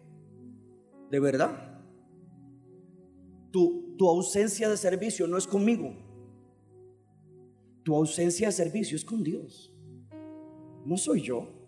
De 1.09 1.19
verdad. 1.19 1.81
Tu, 3.51 3.95
tu 3.97 4.07
ausencia 4.07 4.69
de 4.69 4.77
servicio 4.77 5.27
no 5.27 5.37
es 5.37 5.47
conmigo. 5.47 5.93
Tu 7.83 7.95
ausencia 7.95 8.47
de 8.47 8.53
servicio 8.53 8.95
es 8.95 9.03
con 9.03 9.23
Dios. 9.23 9.73
No 10.85 10.95
soy 10.97 11.21
yo. 11.21 11.58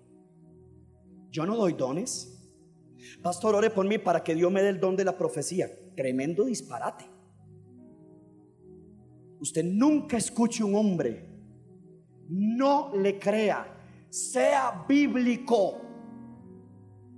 Yo 1.32 1.46
no 1.46 1.56
doy 1.56 1.74
dones. 1.74 2.38
Pastor, 3.24 3.56
ore 3.56 3.70
por 3.70 3.88
mí 3.88 3.98
para 3.98 4.24
que 4.24 4.36
Dios 4.36 4.52
me 4.52 4.62
dé 4.62 4.70
el 4.70 4.80
don 4.80 4.96
de 4.96 5.06
la 5.06 5.18
profecía. 5.18 5.70
Tremendo 5.96 6.46
disparate. 6.46 7.06
Usted 9.40 9.64
nunca 9.64 10.18
escuche 10.18 10.64
un 10.64 10.76
hombre. 10.76 11.28
No 12.30 12.92
le 12.96 13.18
crea. 13.18 13.66
Sea 14.10 14.86
bíblico. 14.88 15.82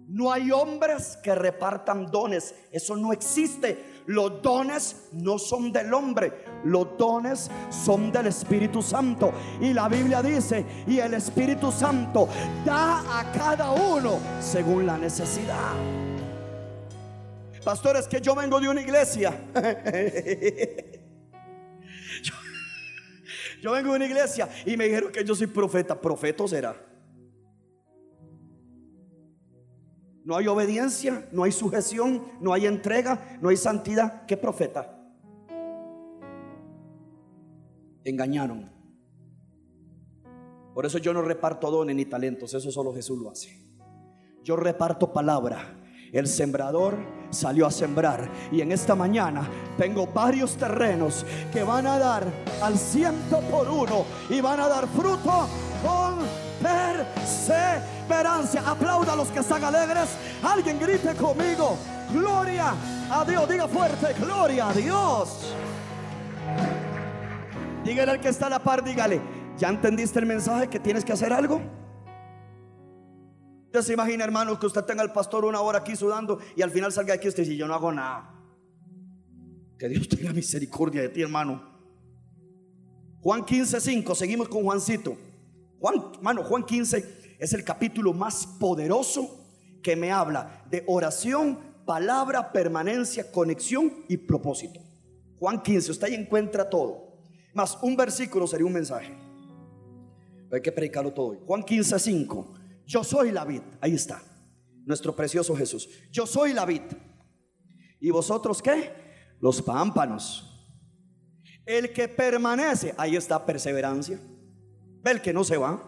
No 0.07 0.31
hay 0.31 0.51
hombres 0.51 1.17
que 1.23 1.33
repartan 1.33 2.05
dones. 2.11 2.53
Eso 2.71 2.95
no 2.95 3.11
existe. 3.11 4.03
Los 4.05 4.41
dones 4.41 5.09
no 5.13 5.39
son 5.39 5.71
del 5.71 5.93
hombre, 5.93 6.33
los 6.65 6.97
dones 6.97 7.49
son 7.69 8.11
del 8.11 8.27
Espíritu 8.27 8.81
Santo. 8.81 9.31
Y 9.59 9.73
la 9.73 9.87
Biblia 9.89 10.21
dice, 10.21 10.65
y 10.87 10.99
el 10.99 11.13
Espíritu 11.13 11.71
Santo 11.71 12.27
da 12.65 13.19
a 13.19 13.31
cada 13.31 13.71
uno 13.71 14.19
según 14.39 14.85
la 14.85 14.97
necesidad. 14.97 15.73
Pastores, 17.63 18.07
que 18.07 18.19
yo 18.19 18.35
vengo 18.35 18.59
de 18.59 18.67
una 18.67 18.81
iglesia. 18.81 19.31
yo, 22.23 22.33
yo 23.61 23.71
vengo 23.71 23.91
de 23.91 23.95
una 23.95 24.05
iglesia 24.05 24.49
y 24.65 24.75
me 24.75 24.85
dijeron 24.85 25.11
que 25.11 25.23
yo 25.23 25.33
soy 25.33 25.47
profeta. 25.47 25.99
¿Profeto 25.99 26.45
será? 26.47 26.75
No 30.25 30.37
hay 30.37 30.47
obediencia, 30.47 31.27
no 31.31 31.43
hay 31.43 31.51
sujeción, 31.51 32.25
no 32.39 32.53
hay 32.53 32.65
entrega, 32.65 33.37
no 33.41 33.49
hay 33.49 33.57
santidad. 33.57 34.25
¿Qué 34.25 34.37
profeta? 34.37 35.02
Engañaron. 38.03 38.69
Por 40.73 40.85
eso 40.85 40.97
yo 40.97 41.13
no 41.13 41.21
reparto 41.21 41.69
dones 41.69 41.95
ni 41.95 42.05
talentos, 42.05 42.53
eso 42.53 42.71
solo 42.71 42.93
Jesús 42.93 43.19
lo 43.19 43.29
hace. 43.29 43.61
Yo 44.43 44.55
reparto 44.55 45.13
palabra. 45.13 45.79
El 46.11 46.27
sembrador 46.27 46.97
salió 47.31 47.65
a 47.65 47.71
sembrar 47.71 48.29
y 48.51 48.61
en 48.61 48.71
esta 48.71 48.93
mañana 48.93 49.49
tengo 49.79 50.05
varios 50.05 50.55
terrenos 50.57 51.25
que 51.51 51.63
van 51.63 51.87
a 51.87 51.97
dar 51.97 52.23
al 52.61 52.77
ciento 52.77 53.39
por 53.49 53.67
uno 53.67 54.05
y 54.29 54.39
van 54.39 54.59
a 54.59 54.67
dar 54.67 54.87
fruto 54.87 55.47
con 55.81 56.19
perseverancia. 56.61 58.61
Aplauda 58.65 59.13
a 59.13 59.15
los 59.15 59.29
que 59.29 59.39
están 59.39 59.63
alegres. 59.63 60.09
Alguien 60.43 60.79
grite 60.79 61.15
conmigo. 61.15 61.77
Gloria 62.13 62.75
a 63.09 63.25
Dios. 63.25 63.49
Diga 63.49 63.67
fuerte. 63.67 64.13
Gloria 64.19 64.69
a 64.69 64.73
Dios. 64.73 65.55
Dígale 67.83 68.11
al 68.11 68.21
que 68.21 68.29
está 68.29 68.47
a 68.47 68.49
la 68.49 68.63
par, 68.63 68.83
dígale. 68.83 69.21
¿Ya 69.57 69.67
entendiste 69.67 70.17
el 70.19 70.25
mensaje 70.25 70.69
que 70.69 70.79
tienes 70.79 71.03
que 71.03 71.11
hacer 71.11 71.33
algo? 71.33 71.61
Usted 73.65 73.81
se 73.81 73.93
imagina, 73.93 74.23
hermano, 74.23 74.57
que 74.57 74.67
usted 74.67 74.83
tenga 74.83 75.01
al 75.01 75.11
pastor 75.11 75.43
una 75.45 75.59
hora 75.59 75.79
aquí 75.79 75.95
sudando 75.95 76.39
y 76.55 76.61
al 76.61 76.71
final 76.71 76.91
salga 76.91 77.15
aquí 77.15 77.27
usted 77.27 77.43
y 77.43 77.57
yo 77.57 77.67
no 77.67 77.73
hago 77.73 77.91
nada. 77.91 78.33
Que 79.77 79.89
Dios 79.89 80.07
tenga 80.07 80.31
misericordia 80.31 81.01
de 81.01 81.09
ti, 81.09 81.21
hermano. 81.21 81.61
Juan 83.19 83.43
15, 83.43 83.81
5. 83.81 84.15
Seguimos 84.15 84.47
con 84.47 84.63
Juancito. 84.63 85.17
Juan, 85.79 85.95
hermano, 86.15 86.43
Juan 86.43 86.63
15 86.63 87.35
es 87.37 87.53
el 87.53 87.65
capítulo 87.65 88.13
más 88.13 88.45
poderoso 88.45 89.43
que 89.81 89.97
me 89.97 90.11
habla 90.11 90.63
de 90.69 90.83
oración, 90.87 91.59
palabra, 91.85 92.53
permanencia, 92.53 93.29
conexión 93.29 93.91
y 94.07 94.15
propósito. 94.17 94.79
Juan 95.37 95.61
15, 95.61 95.91
usted 95.91 96.07
ahí 96.07 96.15
encuentra 96.15 96.69
todo. 96.69 97.02
Más 97.53 97.77
un 97.81 97.95
versículo 97.95 98.47
sería 98.47 98.65
un 98.65 98.73
mensaje. 98.73 99.13
Hay 100.51 100.61
que 100.61 100.71
predicarlo 100.71 101.11
todo 101.11 101.35
Juan 101.45 101.63
15, 101.63 101.99
5. 101.99 102.53
Yo 102.85 103.03
soy 103.03 103.31
la 103.31 103.45
vid. 103.45 103.61
Ahí 103.81 103.93
está. 103.93 104.21
Nuestro 104.85 105.15
precioso 105.15 105.55
Jesús. 105.55 105.89
Yo 106.11 106.25
soy 106.27 106.53
la 106.53 106.65
vid. 106.65 106.81
¿Y 107.99 108.09
vosotros 108.11 108.61
qué? 108.61 108.91
Los 109.39 109.61
pámpanos. 109.61 110.49
El 111.65 111.91
que 111.93 112.07
permanece. 112.07 112.93
Ahí 112.97 113.15
está 113.15 113.45
perseverancia 113.45 114.19
el 115.11 115.21
que 115.21 115.33
no 115.33 115.43
se 115.43 115.57
va. 115.57 115.81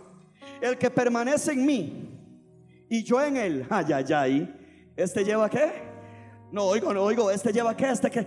El 0.62 0.78
que 0.78 0.90
permanece 0.90 1.54
en 1.54 1.66
mí 1.66 2.10
y 2.90 3.04
yo 3.04 3.22
en 3.22 3.38
él. 3.38 3.68
Ay, 3.70 3.86
ay, 3.94 4.06
ay. 4.14 4.92
¿Este 4.96 5.24
lleva 5.24 5.50
qué? 5.50 5.72
No 6.52 6.64
oigo, 6.66 6.94
no 6.94 7.04
oigo. 7.04 7.32
¿Este 7.32 7.52
lleva 7.52 7.76
qué? 7.76 7.90
¿Este 7.90 8.10
qué? 8.10 8.26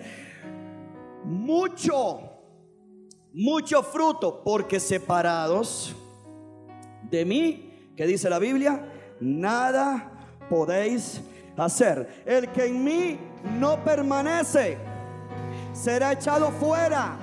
Mucho, 1.25 2.28
mucho 3.39 3.83
fruto. 3.83 4.43
Porque 4.45 4.81
separados 4.81 5.95
De 7.11 7.25
mí, 7.25 7.93
que 7.97 8.07
dice 8.07 8.29
la 8.29 8.39
Biblia, 8.39 8.85
nada 9.21 10.11
podéis 10.51 11.23
hacer. 11.57 12.23
El 12.27 12.49
que 12.49 12.67
en 12.67 12.85
mí 12.85 13.19
no 13.59 13.83
permanece 13.83 14.77
será 15.73 16.13
echado 16.13 16.51
fuera 16.51 17.17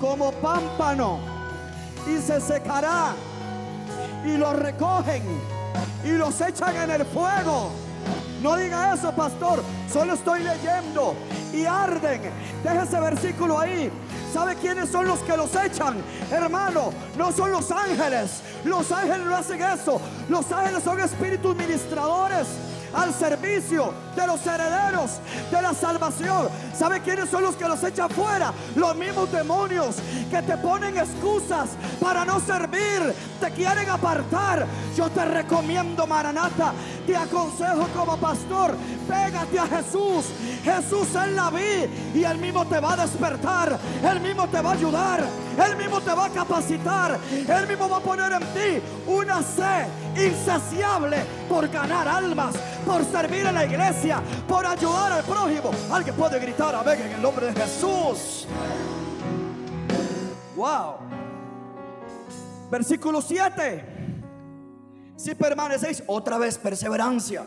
como 0.00 0.30
pámpano 0.32 1.18
y 2.06 2.18
se 2.20 2.40
secará 2.40 3.14
y 4.24 4.36
lo 4.36 4.52
recogen 4.52 5.22
y 6.04 6.10
los 6.12 6.40
echan 6.40 6.76
en 6.76 6.90
el 6.90 7.04
fuego. 7.06 7.81
No 8.42 8.56
diga 8.56 8.92
eso, 8.92 9.12
pastor. 9.12 9.62
Solo 9.90 10.14
estoy 10.14 10.42
leyendo 10.42 11.14
y 11.52 11.64
arden. 11.64 12.22
Deja 12.64 12.82
ese 12.82 13.00
versículo 13.00 13.58
ahí. 13.58 13.90
¿Sabe 14.32 14.56
quiénes 14.56 14.88
son 14.88 15.06
los 15.06 15.20
que 15.20 15.36
los 15.36 15.54
echan? 15.54 16.02
Hermano, 16.30 16.92
no 17.16 17.30
son 17.32 17.52
los 17.52 17.70
ángeles. 17.70 18.42
Los 18.64 18.90
ángeles 18.90 19.26
no 19.26 19.36
hacen 19.36 19.62
eso. 19.62 20.00
Los 20.28 20.50
ángeles 20.50 20.82
son 20.82 21.00
espíritus 21.00 21.54
ministradores 21.54 22.48
al 22.94 23.12
servicio 23.14 23.92
de 24.14 24.26
los 24.26 24.46
herederos 24.46 25.20
de 25.50 25.62
la 25.62 25.74
salvación. 25.74 26.48
¿Sabe 26.76 27.00
quiénes 27.00 27.28
son 27.30 27.42
los 27.42 27.56
que 27.56 27.68
los 27.68 27.82
echan 27.84 28.10
fuera? 28.10 28.52
Los 28.74 28.94
mismos 28.96 29.30
demonios 29.32 29.96
que 30.30 30.42
te 30.42 30.56
ponen 30.58 30.96
excusas 30.96 31.70
para 32.00 32.24
no 32.24 32.40
servir, 32.40 33.14
te 33.40 33.50
quieren 33.50 33.88
apartar. 33.88 34.66
Yo 34.96 35.08
te 35.10 35.24
recomiendo, 35.24 36.06
Maranata, 36.06 36.72
te 37.06 37.16
aconsejo 37.16 37.86
como 37.96 38.16
pastor, 38.16 38.74
pégate 39.08 39.58
a 39.58 39.66
Jesús. 39.66 40.26
Jesús 40.62 41.08
es 41.08 41.32
la 41.32 41.50
vida 41.50 41.88
y 42.14 42.24
él 42.24 42.38
mismo 42.38 42.64
te 42.66 42.78
va 42.78 42.92
a 42.92 42.96
despertar, 42.96 43.78
él 44.02 44.20
mismo 44.20 44.46
te 44.48 44.60
va 44.60 44.70
a 44.70 44.74
ayudar, 44.74 45.24
él 45.66 45.76
mismo 45.76 46.00
te 46.00 46.14
va 46.14 46.26
a 46.26 46.30
capacitar, 46.30 47.18
él 47.32 47.66
mismo 47.66 47.88
va 47.88 47.96
a 47.96 48.00
poner 48.00 48.32
en 48.32 48.40
ti 48.40 48.82
una 49.06 49.42
sed 49.42 49.86
insaciable 50.16 51.16
por 51.48 51.68
ganar 51.68 52.06
almas, 52.06 52.54
por 52.84 53.04
servir 53.04 53.46
en 53.46 53.54
la 53.54 53.64
iglesia, 53.64 54.22
por 54.46 54.66
ayudar 54.66 55.12
al 55.12 55.24
prójimo. 55.24 55.70
Alguien 55.90 56.14
puede 56.14 56.38
gritar 56.38 56.74
amén 56.74 57.00
en 57.00 57.12
el 57.12 57.22
nombre 57.22 57.46
de 57.46 57.52
Jesús. 57.52 58.46
Wow. 60.56 60.96
Versículo 62.70 63.20
7. 63.20 63.84
Si 65.16 65.34
permanecéis, 65.34 66.02
otra 66.06 66.38
vez 66.38 66.58
perseverancia. 66.58 67.46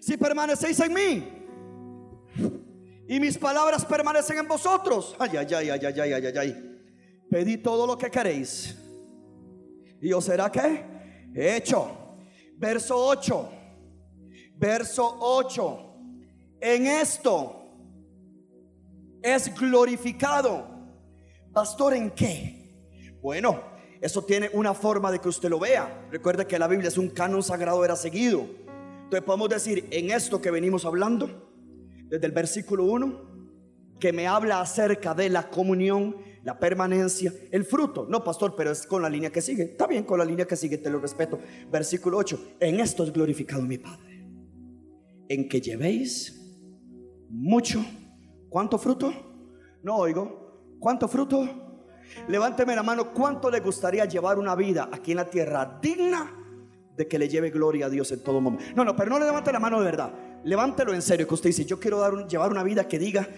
Si 0.00 0.16
permanecéis 0.16 0.80
en 0.80 0.94
mí 0.94 1.44
y 3.06 3.20
mis 3.20 3.36
palabras 3.36 3.84
permanecen 3.84 4.38
en 4.38 4.48
vosotros. 4.48 5.14
Ay, 5.18 5.30
ay, 5.36 5.46
ay, 5.54 5.70
ay, 5.70 5.80
ay, 5.84 6.00
ay, 6.00 6.26
ay, 6.26 6.38
ay. 6.38 6.80
Pedid 7.30 7.62
todo 7.62 7.86
lo 7.86 7.98
que 7.98 8.10
queréis. 8.10 8.76
Y 10.00 10.12
os 10.12 10.24
será 10.24 10.50
que 10.50 10.84
hecho. 11.34 12.16
Verso 12.56 12.96
8. 12.96 13.48
Verso 14.56 15.16
8. 15.20 15.94
En 16.60 16.86
esto 16.86 17.64
es 19.22 19.54
glorificado. 19.54 20.66
Pastor, 21.52 21.94
¿en 21.94 22.10
qué? 22.10 22.74
Bueno, 23.20 23.62
eso 24.00 24.22
tiene 24.22 24.50
una 24.52 24.74
forma 24.74 25.10
de 25.10 25.18
que 25.18 25.28
usted 25.28 25.48
lo 25.48 25.58
vea. 25.58 26.06
Recuerde 26.10 26.46
que 26.46 26.58
la 26.58 26.68
Biblia 26.68 26.88
es 26.88 26.98
un 26.98 27.08
canon 27.08 27.42
sagrado, 27.42 27.84
era 27.84 27.96
seguido. 27.96 28.46
Entonces 29.04 29.22
podemos 29.22 29.48
decir, 29.48 29.86
en 29.90 30.10
esto 30.10 30.40
que 30.40 30.50
venimos 30.50 30.84
hablando, 30.84 31.50
desde 32.08 32.26
el 32.26 32.32
versículo 32.32 32.84
1, 32.84 33.34
que 33.98 34.12
me 34.12 34.26
habla 34.26 34.60
acerca 34.60 35.14
de 35.14 35.30
la 35.30 35.48
comunión, 35.48 36.16
la 36.42 36.58
permanencia, 36.58 37.32
el 37.50 37.64
fruto. 37.64 38.06
No, 38.08 38.22
pastor, 38.22 38.54
pero 38.56 38.72
es 38.72 38.86
con 38.86 39.00
la 39.00 39.08
línea 39.08 39.30
que 39.30 39.40
sigue. 39.40 39.62
Está 39.62 39.86
bien, 39.86 40.04
con 40.04 40.18
la 40.18 40.24
línea 40.24 40.46
que 40.46 40.56
sigue, 40.56 40.78
te 40.78 40.90
lo 40.90 40.98
respeto. 40.98 41.38
Versículo 41.70 42.18
8, 42.18 42.56
en 42.60 42.80
esto 42.80 43.04
es 43.04 43.12
glorificado 43.12 43.62
mi 43.62 43.78
Padre. 43.78 44.13
En 45.28 45.48
que 45.48 45.60
llevéis 45.60 46.40
mucho. 47.30 47.84
¿Cuánto 48.48 48.78
fruto? 48.78 49.12
No 49.82 49.96
oigo. 49.96 50.76
¿Cuánto 50.78 51.08
fruto? 51.08 51.48
Levánteme 52.28 52.74
la 52.74 52.82
mano. 52.82 53.12
¿Cuánto 53.12 53.50
le 53.50 53.60
gustaría 53.60 54.04
llevar 54.04 54.38
una 54.38 54.54
vida 54.54 54.88
aquí 54.92 55.12
en 55.12 55.16
la 55.18 55.28
tierra 55.28 55.78
digna 55.80 56.30
de 56.96 57.08
que 57.08 57.18
le 57.18 57.28
lleve 57.28 57.50
gloria 57.50 57.86
a 57.86 57.90
Dios 57.90 58.12
en 58.12 58.22
todo 58.22 58.40
momento? 58.40 58.64
No, 58.76 58.84
no, 58.84 58.94
pero 58.94 59.10
no 59.10 59.18
le 59.18 59.26
levante 59.26 59.52
la 59.52 59.60
mano 59.60 59.78
de 59.78 59.84
verdad. 59.84 60.12
Levántelo 60.44 60.92
en 60.94 61.02
serio 61.02 61.26
que 61.26 61.34
usted 61.34 61.50
dice, 61.50 61.64
yo 61.64 61.80
quiero 61.80 61.98
dar 61.98 62.26
llevar 62.26 62.50
una 62.50 62.62
vida 62.62 62.86
que 62.86 62.98
diga 62.98 63.28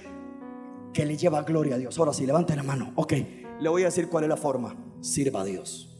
que 0.93 1.07
le 1.07 1.17
lleva 1.17 1.43
gloria 1.43 1.77
a 1.77 1.79
Dios. 1.79 1.99
Ahora 1.99 2.13
sí, 2.13 2.27
levante 2.27 2.57
la 2.57 2.63
mano. 2.63 2.93
Ok, 2.97 3.13
le 3.61 3.69
voy 3.69 3.83
a 3.83 3.87
decir 3.87 4.09
cuál 4.09 4.25
es 4.25 4.31
la 4.31 4.37
forma. 4.37 4.77
Sirva 5.01 5.43
a 5.43 5.45
Dios. 5.45 5.93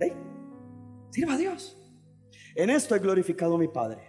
¿Eh? 0.00 0.12
Sirva 1.10 1.34
a 1.34 1.36
Dios. 1.36 1.79
En 2.54 2.70
esto 2.70 2.94
he 2.94 2.98
glorificado 2.98 3.54
a 3.54 3.58
mi 3.58 3.68
Padre. 3.68 4.02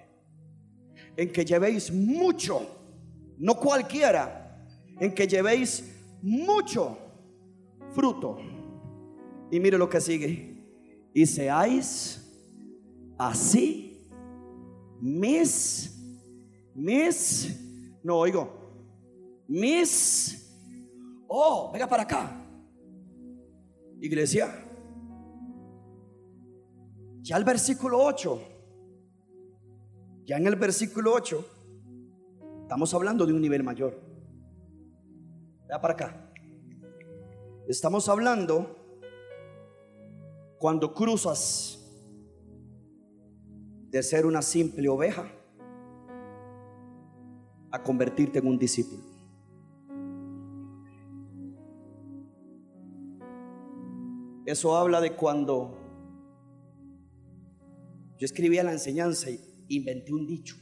En 1.16 1.32
que 1.32 1.46
llevéis 1.46 1.92
mucho, 1.92 2.62
no 3.38 3.56
cualquiera, 3.56 4.66
en 5.00 5.14
que 5.14 5.28
llevéis 5.28 5.84
mucho 6.22 6.98
fruto. 7.94 8.38
Y 9.52 9.60
mire 9.60 9.78
lo 9.78 9.89
que 9.89 10.00
sigue. 10.00 10.64
Y 11.14 11.26
seáis 11.26 12.18
así 13.18 13.92
mis, 15.02 16.00
mis, 16.76 17.60
no 18.04 18.18
oigo, 18.18 18.48
mis, 19.48 20.48
oh, 21.28 21.72
venga 21.74 21.88
para 21.88 22.04
acá. 22.04 22.38
Iglesia, 24.00 24.54
ya 27.22 27.38
el 27.38 27.44
versículo 27.44 28.00
8, 28.04 28.42
ya 30.26 30.38
en 30.38 30.48
el 30.48 30.56
versículo 30.56 31.14
8, 31.14 31.46
estamos 32.64 32.94
hablando 32.94 33.26
de 33.26 33.34
un 33.34 33.42
nivel 33.42 33.64
mayor. 33.64 34.00
Venga 35.62 35.82
para 35.82 35.94
acá. 35.94 36.34
Estamos 37.68 38.10
hablando 38.10 38.76
cuando 40.58 40.94
cruzas 40.94 41.78
de 43.90 44.02
ser 44.04 44.26
una 44.26 44.42
simple 44.42 44.88
oveja 44.90 45.30
a 47.72 47.84
convertirte 47.84 48.40
en 48.40 48.48
un 48.48 48.58
discípulo. 48.58 49.04
Eso 54.46 54.76
habla 54.76 55.00
de 55.00 55.16
cuando 55.16 55.81
yo 58.22 58.26
escribía 58.26 58.64
la 58.64 58.72
enseñanza 58.72 59.32
y 59.32 59.40
inventé 59.70 60.14
un 60.14 60.28
dicho, 60.28 60.56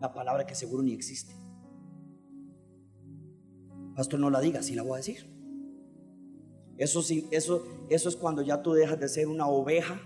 la 0.00 0.12
palabra 0.12 0.44
que 0.44 0.56
seguro 0.56 0.82
ni 0.82 0.92
existe. 0.92 1.32
Pastor, 3.94 4.18
no 4.18 4.28
la 4.28 4.40
diga, 4.40 4.60
si 4.60 4.74
la 4.74 4.82
voy 4.82 4.94
a 4.94 4.96
decir. 4.96 5.24
Eso, 6.78 7.00
sí, 7.00 7.28
eso, 7.30 7.64
eso 7.90 8.08
es 8.08 8.16
cuando 8.16 8.42
ya 8.42 8.60
tú 8.60 8.72
dejas 8.72 8.98
de 8.98 9.08
ser 9.08 9.28
una 9.28 9.46
oveja 9.46 10.00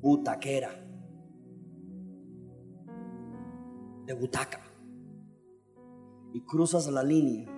butaquera, 0.00 0.72
de 4.06 4.12
butaca, 4.12 4.60
y 6.32 6.40
cruzas 6.40 6.88
la 6.88 7.04
línea 7.04 7.48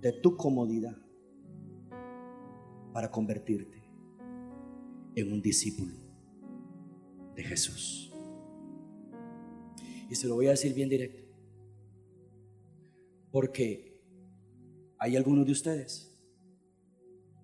de 0.00 0.12
tu 0.12 0.34
comodidad 0.34 0.96
para 2.94 3.10
convertirte 3.10 3.83
en 5.14 5.32
un 5.32 5.40
discípulo 5.40 5.94
de 7.34 7.42
Jesús. 7.42 8.12
Y 10.10 10.14
se 10.14 10.26
lo 10.26 10.34
voy 10.34 10.46
a 10.46 10.50
decir 10.50 10.74
bien 10.74 10.88
directo, 10.88 11.22
porque 13.30 14.00
hay 14.98 15.16
algunos 15.16 15.46
de 15.46 15.52
ustedes 15.52 16.16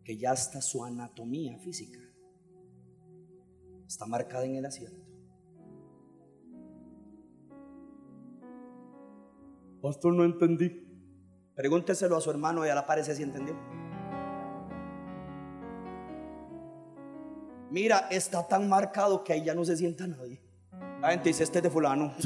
que 0.05 0.17
ya 0.17 0.33
está 0.33 0.61
su 0.61 0.85
anatomía 0.85 1.59
física 1.59 2.01
está 3.91 4.07
marcada 4.07 4.45
en 4.45 4.55
el 4.55 4.65
asiento. 4.65 5.05
Pastor, 9.83 10.15
no 10.15 10.25
entendí. 10.25 10.87
Pregúnteselo 11.57 12.17
a 12.17 12.21
su 12.21 12.31
hermano 12.31 12.65
y 12.65 12.69
a 12.69 12.75
la 12.75 12.87
parecer 12.87 13.17
si 13.17 13.25
entendió. 13.25 13.57
Mira, 17.71 18.09
está 18.11 18.47
tan 18.47 18.69
marcado 18.69 19.23
que 19.25 19.33
ahí 19.33 19.45
ya 19.45 19.55
no 19.55 19.65
se 19.65 19.77
sienta 19.77 20.07
nadie. 20.07 20.43
La 21.01 21.11
gente 21.11 21.29
dice, 21.29 21.45
este 21.45 21.59
es 21.59 21.63
de 21.63 21.71
fulano. 21.71 22.15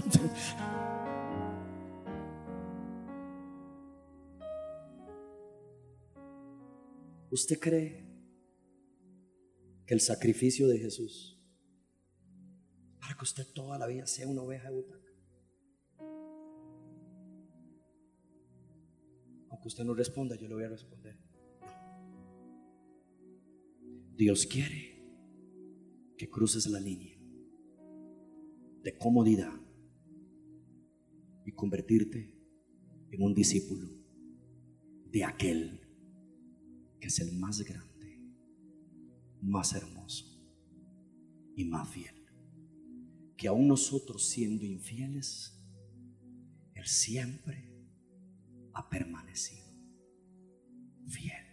¿Usted 7.31 7.59
cree 7.59 8.05
que 9.87 9.95
el 9.95 10.01
sacrificio 10.01 10.69
de 10.69 10.79
Jesús 10.79 11.35
para 13.05 13.15
que 13.15 13.25
usted 13.25 13.47
toda 13.53 13.79
la 13.79 13.87
vida 13.87 14.07
sea 14.07 14.27
una 14.27 14.41
oveja 14.41 14.71
de 14.71 14.77
butaca. 14.77 15.13
Aunque 19.51 19.69
usted 19.69 19.85
no 19.85 19.93
responda, 19.95 20.37
yo 20.37 20.49
le 20.49 20.55
voy 20.55 20.65
a 20.65 20.69
responder. 20.69 21.19
Dios 24.17 24.47
quiere 24.47 24.94
que 26.17 26.29
cruces 26.29 26.67
la 26.67 26.81
línea 26.81 27.19
de 28.83 28.99
comodidad 28.99 29.61
y 31.45 31.53
convertirte 31.53 32.35
en 33.11 33.23
un 33.23 33.35
discípulo 33.35 33.89
de 35.11 35.25
aquel 35.25 35.81
que 37.01 37.09
es 37.09 37.19
el 37.21 37.33
más 37.39 37.61
grande, 37.63 38.21
más 39.41 39.75
hermoso 39.75 40.27
y 41.57 41.65
más 41.65 41.89
fiel. 41.89 42.15
Que 43.37 43.49
aún 43.49 43.69
nosotros 43.69 44.29
siendo 44.29 44.65
infieles, 44.65 45.61
Él 46.75 46.87
siempre 46.87 47.71
ha 48.73 48.89
permanecido 48.89 49.65
fiel. 51.07 51.44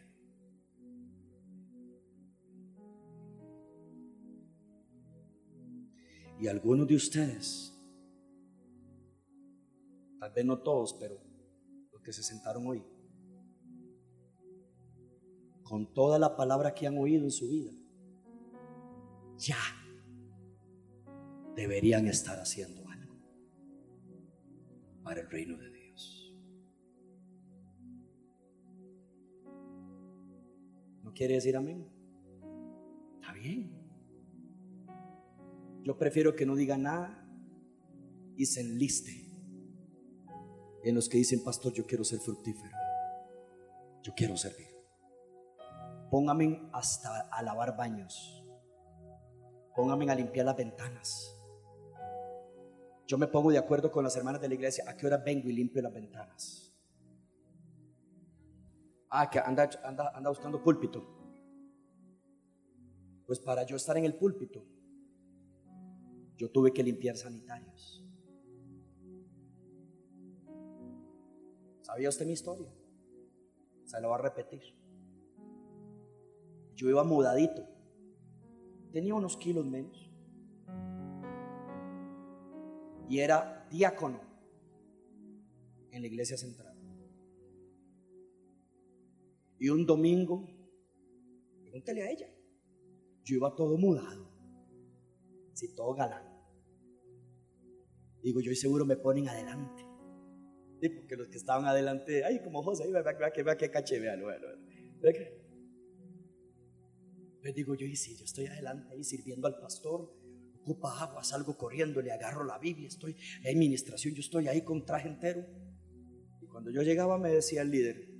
Y 6.41 6.47
algunos 6.47 6.87
de 6.87 6.95
ustedes, 6.95 7.79
tal 10.19 10.31
vez 10.31 10.43
no 10.43 10.57
todos, 10.57 10.95
pero 10.99 11.21
los 11.91 12.01
que 12.01 12.11
se 12.11 12.23
sentaron 12.23 12.65
hoy, 12.65 12.83
con 15.61 15.93
toda 15.93 16.17
la 16.17 16.35
palabra 16.35 16.73
que 16.73 16.87
han 16.87 16.97
oído 16.97 17.25
en 17.25 17.31
su 17.31 17.47
vida, 17.47 17.71
ya 19.37 19.59
deberían 21.55 22.07
estar 22.07 22.39
haciendo 22.39 22.89
algo 22.89 23.15
para 25.03 25.21
el 25.21 25.29
reino 25.29 25.55
de 25.59 25.69
Dios. 25.69 26.33
¿No 31.03 31.13
quiere 31.13 31.35
decir 31.35 31.55
amén? 31.55 31.87
Está 33.19 33.31
bien. 33.33 33.80
Yo 35.83 35.97
prefiero 35.97 36.35
que 36.35 36.45
no 36.45 36.55
diga 36.55 36.77
nada 36.77 37.27
y 38.35 38.45
se 38.45 38.61
enliste 38.61 39.27
en 40.83 40.95
los 40.95 41.09
que 41.09 41.17
dicen, 41.17 41.43
pastor, 41.43 41.73
yo 41.73 41.85
quiero 41.85 42.03
ser 42.03 42.19
fructífero. 42.19 42.75
Yo 44.03 44.13
quiero 44.15 44.35
servir. 44.35 44.67
Póngame 46.09 46.69
hasta 46.73 47.29
a 47.31 47.41
lavar 47.43 47.77
baños. 47.77 48.43
Póngame 49.75 50.09
a 50.09 50.15
limpiar 50.15 50.45
las 50.45 50.57
ventanas. 50.57 51.37
Yo 53.07 53.17
me 53.17 53.27
pongo 53.27 53.51
de 53.51 53.57
acuerdo 53.57 53.91
con 53.91 54.03
las 54.03 54.15
hermanas 54.15 54.41
de 54.41 54.47
la 54.47 54.55
iglesia. 54.55 54.85
¿A 54.87 54.95
qué 54.95 55.05
hora 55.05 55.17
vengo 55.17 55.49
y 55.49 55.53
limpio 55.53 55.81
las 55.81 55.93
ventanas? 55.93 56.73
Ah, 59.09 59.29
que 59.29 59.39
anda, 59.39 59.69
anda, 59.83 60.11
anda 60.15 60.29
buscando 60.29 60.63
púlpito. 60.63 61.05
Pues 63.25 63.39
para 63.39 63.63
yo 63.63 63.75
estar 63.75 63.97
en 63.97 64.05
el 64.05 64.15
púlpito, 64.15 64.65
yo 66.41 66.49
tuve 66.49 66.73
que 66.73 66.81
limpiar 66.81 67.15
sanitarios. 67.15 68.03
¿Sabía 71.81 72.09
usted 72.09 72.25
mi 72.25 72.33
historia? 72.33 72.73
Se 73.85 74.01
lo 74.01 74.09
va 74.09 74.15
a 74.15 74.21
repetir. 74.23 74.63
Yo 76.73 76.89
iba 76.89 77.03
mudadito. 77.03 77.63
Tenía 78.91 79.13
unos 79.13 79.37
kilos 79.37 79.67
menos. 79.67 80.09
Y 83.07 83.19
era 83.19 83.67
diácono 83.69 84.19
en 85.91 86.01
la 86.01 86.07
iglesia 86.07 86.37
central. 86.37 86.75
Y 89.59 89.69
un 89.69 89.85
domingo, 89.85 90.47
pregúntele 91.61 92.01
a 92.01 92.09
ella, 92.09 92.33
yo 93.25 93.35
iba 93.35 93.53
todo 93.55 93.77
mudado, 93.77 94.27
si 95.53 95.75
todo 95.75 95.93
galán. 95.93 96.30
Digo, 98.23 98.39
yo 98.41 98.53
seguro 98.55 98.85
me 98.85 98.97
ponen 98.97 99.27
adelante. 99.27 99.85
porque 100.95 101.15
los 101.15 101.27
que 101.27 101.37
estaban 101.37 101.65
adelante, 101.65 102.23
ay, 102.23 102.41
como 102.43 102.63
José, 102.63 102.91
vea, 102.91 103.01
vea, 103.01 103.13
vea, 103.13 103.43
vea 103.43 103.57
qué 103.57 103.69
caché, 103.69 103.99
vea, 103.99 104.15
vea, 104.15 104.39
vea, 105.01 105.13
Les 107.43 107.55
digo 107.55 107.75
yo, 107.75 107.85
y 107.85 107.95
si 107.95 108.15
yo 108.15 108.25
estoy 108.25 108.45
adelante 108.47 108.93
ahí 108.93 109.03
sirviendo 109.03 109.47
al 109.47 109.59
pastor, 109.59 110.11
ocupa 110.61 111.01
agua, 111.01 111.23
salgo 111.23 111.57
corriendo, 111.57 112.01
le 112.01 112.11
agarro 112.11 112.43
la 112.43 112.57
Biblia, 112.59 112.87
estoy 112.87 113.15
en 113.43 113.55
administración, 113.55 114.13
yo 114.13 114.21
estoy 114.21 114.47
ahí 114.47 114.63
con 114.63 114.85
traje 114.85 115.07
entero. 115.07 115.45
Y 116.41 116.47
cuando 116.47 116.71
yo 116.71 116.81
llegaba 116.81 117.17
me 117.17 117.29
decía 117.29 117.61
el 117.61 117.71
líder, 117.71 118.11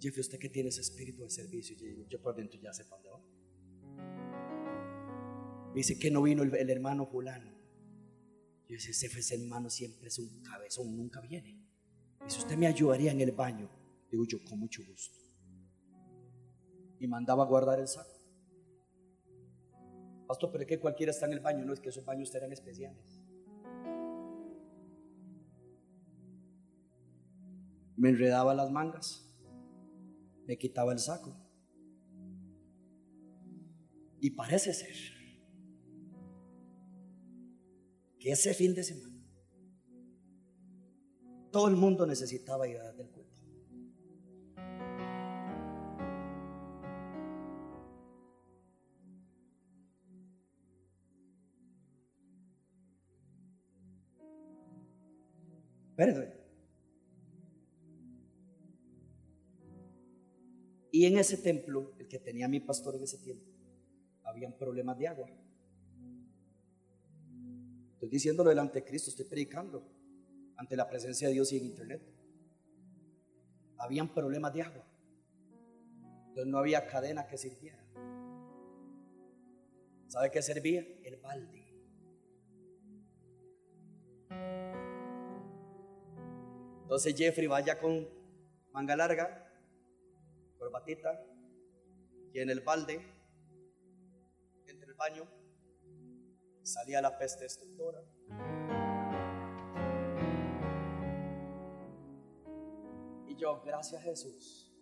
Jeff, 0.00 0.18
¿usted 0.18 0.38
que 0.38 0.48
tiene 0.48 0.70
ese 0.70 0.80
espíritu 0.80 1.22
de 1.22 1.30
servicio? 1.30 1.76
Yo 1.78 2.06
yo 2.08 2.20
por 2.20 2.34
dentro 2.34 2.60
ya 2.60 2.72
sé 2.72 2.84
para 2.84 3.02
dónde 3.02 3.10
va. 3.10 3.22
Me 5.68 5.76
dice 5.76 5.98
que 5.98 6.10
no 6.10 6.22
vino 6.22 6.42
el 6.42 6.70
hermano 6.70 7.06
fulano. 7.06 7.51
Yo 8.72 8.76
decía, 8.76 9.06
ese 9.06 9.34
hermano 9.34 9.68
siempre 9.68 10.08
es 10.08 10.18
un 10.18 10.42
cabezón, 10.42 10.96
nunca 10.96 11.20
viene. 11.20 11.62
Y 12.26 12.30
si 12.30 12.38
usted 12.38 12.56
me 12.56 12.66
ayudaría 12.66 13.12
en 13.12 13.20
el 13.20 13.32
baño, 13.32 13.68
digo 14.10 14.24
yo, 14.24 14.42
con 14.48 14.60
mucho 14.60 14.82
gusto. 14.88 15.18
Y 16.98 17.06
mandaba 17.06 17.42
a 17.42 17.46
guardar 17.46 17.80
el 17.80 17.86
saco. 17.86 18.18
Pastor, 20.26 20.50
pero 20.50 20.62
es 20.62 20.68
que 20.68 20.80
cualquiera 20.80 21.12
está 21.12 21.26
en 21.26 21.34
el 21.34 21.40
baño, 21.40 21.66
no 21.66 21.74
es 21.74 21.80
que 21.80 21.90
esos 21.90 22.02
baños 22.06 22.34
eran 22.34 22.50
especiales. 22.50 23.20
Me 27.98 28.08
enredaba 28.08 28.54
las 28.54 28.70
mangas, 28.70 29.28
me 30.46 30.56
quitaba 30.56 30.94
el 30.94 30.98
saco. 30.98 31.36
Y 34.18 34.30
parece 34.30 34.72
ser 34.72 35.21
que 38.22 38.30
ese 38.30 38.54
fin 38.54 38.72
de 38.72 38.84
semana 38.84 39.20
todo 41.50 41.66
el 41.66 41.74
mundo 41.74 42.06
necesitaba 42.06 42.68
ir 42.68 42.78
del 42.78 43.10
culto. 43.10 43.36
Espérate. 55.90 56.40
Y 60.92 61.06
en 61.06 61.18
ese 61.18 61.38
templo, 61.38 61.92
el 61.98 62.06
que 62.06 62.20
tenía 62.20 62.46
mi 62.46 62.60
pastor 62.60 62.94
en 62.94 63.02
ese 63.02 63.18
tiempo, 63.18 63.50
habían 64.22 64.56
problemas 64.56 64.96
de 64.96 65.08
agua. 65.08 65.28
Estoy 68.02 68.14
diciéndolo 68.14 68.50
delante 68.50 68.80
de 68.80 68.84
Cristo, 68.84 69.10
estoy 69.10 69.26
predicando 69.26 69.88
ante 70.56 70.74
la 70.74 70.88
presencia 70.88 71.28
de 71.28 71.34
Dios 71.34 71.52
y 71.52 71.58
en 71.58 71.66
internet. 71.66 72.02
Habían 73.78 74.12
problemas 74.12 74.52
de 74.52 74.62
agua. 74.62 74.84
Entonces 76.26 76.46
no 76.48 76.58
había 76.58 76.84
cadena 76.88 77.28
que 77.28 77.38
sirviera. 77.38 77.80
¿Sabe 80.08 80.32
qué 80.32 80.42
servía? 80.42 80.84
El 81.04 81.20
balde. 81.20 81.64
Entonces 86.82 87.14
Jeffrey 87.16 87.46
vaya 87.46 87.78
con 87.78 88.08
manga 88.72 88.96
larga, 88.96 89.48
corbatita, 90.58 91.24
y 92.32 92.40
en 92.40 92.50
el 92.50 92.62
balde, 92.62 93.00
entre 94.66 94.88
el 94.88 94.94
baño, 94.94 95.41
salía 96.62 97.00
la 97.00 97.16
peste 97.18 97.44
destructora. 97.44 98.02
Y 103.26 103.36
yo, 103.36 103.62
gracias 103.64 104.02
Jesús. 104.02 104.72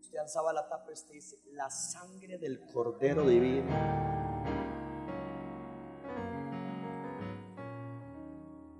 Usted 0.00 0.18
alzaba 0.18 0.52
la 0.52 0.68
tapa 0.68 0.90
y 0.90 0.94
usted 0.94 1.14
dice, 1.14 1.36
la 1.52 1.68
sangre 1.70 2.38
del 2.38 2.64
Cordero 2.66 3.26
Divino. 3.26 3.66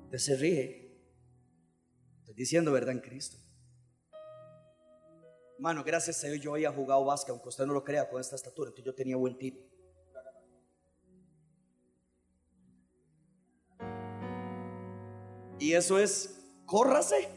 Usted 0.05 0.19
se 0.19 0.37
ríe. 0.37 0.87
Estoy 2.21 2.35
diciendo 2.35 2.73
verdad 2.73 2.93
en 2.93 3.01
Cristo. 3.01 3.39
Mano, 5.59 5.83
gracias 5.83 6.23
a 6.23 6.29
Dios 6.29 6.41
yo 6.41 6.55
había 6.55 6.71
jugado 6.71 7.05
básquet, 7.05 7.31
aunque 7.31 7.49
usted 7.49 7.67
no 7.67 7.73
lo 7.73 7.83
crea, 7.83 8.09
con 8.09 8.21
esta 8.21 8.37
estatura. 8.37 8.69
Entonces 8.69 8.85
yo 8.85 8.95
tenía 8.95 9.17
buen 9.17 9.39
tiro. 9.39 9.57
Y 15.59 15.73
eso 15.73 15.99
es, 15.99 16.37
córrase. 16.67 17.29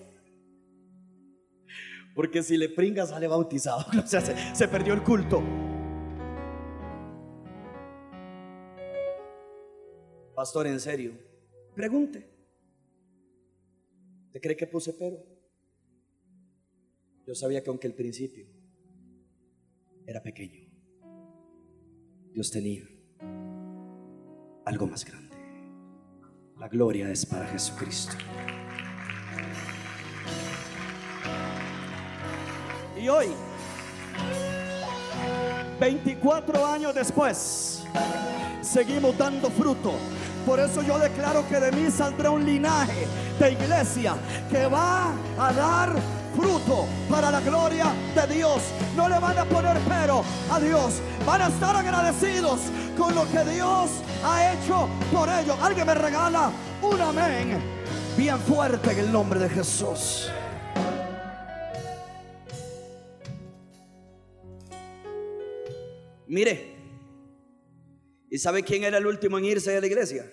Porque 2.16 2.44
si 2.44 2.58
le 2.58 2.70
pringa 2.70 3.06
sale 3.06 3.28
bautizado. 3.28 3.86
O 4.04 4.08
sea, 4.08 4.22
se, 4.54 4.68
perdió 4.68 4.94
el 4.94 5.04
culto. 5.04 5.42
Pastor, 10.36 10.68
en 10.68 10.80
serio, 10.80 11.14
pregunte. 11.76 12.30
¿Te 14.32 14.40
cree 14.40 14.56
que 14.56 14.68
puse 14.68 14.94
pero? 14.94 15.18
Yo 17.26 17.36
sabía 17.36 17.64
que 17.64 17.70
aunque 17.70 17.88
el 17.88 17.94
principio 17.94 18.48
era 20.06 20.22
pequeño, 20.22 20.68
Dios 22.34 22.52
tenía 22.52 22.84
algo 24.66 24.88
más 24.88 25.06
grande. 25.06 25.29
La 26.60 26.68
gloria 26.68 27.10
es 27.10 27.26
para 27.26 27.48
Jesucristo. 27.48 28.18
Y 33.02 33.08
hoy, 33.08 33.28
24 35.80 36.66
años 36.66 36.94
después, 36.94 37.84
seguimos 38.62 39.18
dando 39.18 39.50
fruto. 39.50 39.94
Por 40.46 40.60
eso 40.60 40.82
yo 40.82 41.00
declaro 41.00 41.48
que 41.48 41.62
de 41.62 41.72
mí 41.72 41.90
saldrá 41.90 42.30
un 42.30 42.46
linaje 42.46 43.08
de 43.40 43.54
iglesia 43.54 44.16
que 44.52 44.66
va 44.68 45.14
a 45.38 45.54
dar 45.54 45.96
fruto 46.36 46.88
para 47.10 47.32
la 47.32 47.40
gloria 47.40 47.86
de 48.14 48.36
Dios. 48.36 48.64
No 48.98 49.08
le 49.08 49.18
van 49.18 49.38
a 49.38 49.46
poner 49.46 49.78
pero 49.88 50.26
a 50.52 50.60
Dios. 50.60 51.02
Van 51.26 51.42
a 51.42 51.48
estar 51.48 51.74
agradecidos 51.74 52.60
con 53.00 53.16
lo 53.16 53.24
que 53.32 53.50
Dios 53.50 54.04
ha 54.24 54.54
hecho 54.54 54.90
por 55.12 55.30
ellos. 55.30 55.58
Alguien 55.62 55.88
me 55.88 55.96
regala 55.96 56.52
un 56.82 57.00
amén 57.00 57.58
bien 58.18 58.38
fuerte 58.40 58.92
en 58.92 59.00
el 59.00 59.12
nombre 59.12 59.40
de 59.40 59.50
Jesús. 59.50 60.30
Mire, 66.28 66.76
¿y 68.30 68.38
sabe 68.38 68.64
quién 68.64 68.84
era 68.84 68.98
el 68.98 69.08
último 69.08 69.38
en 69.38 69.46
irse 69.46 69.72
de 69.72 69.80
la 69.80 69.88
iglesia? 69.88 70.30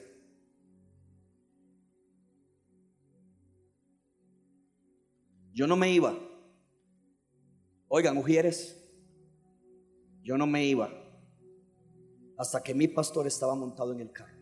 Yo 5.55 5.67
no 5.69 5.77
me 5.77 5.91
iba. 5.91 6.19
Oigan, 7.89 8.15
mujeres, 8.15 8.77
yo 10.23 10.37
no 10.37 10.47
me 10.47 10.67
iba 10.67 11.06
hasta 12.37 12.63
que 12.63 12.75
mi 12.75 12.89
pastor 12.89 13.27
estaba 13.27 13.55
montado 13.55 13.93
en 13.93 14.01
el 14.01 14.13
carro. 14.13 14.37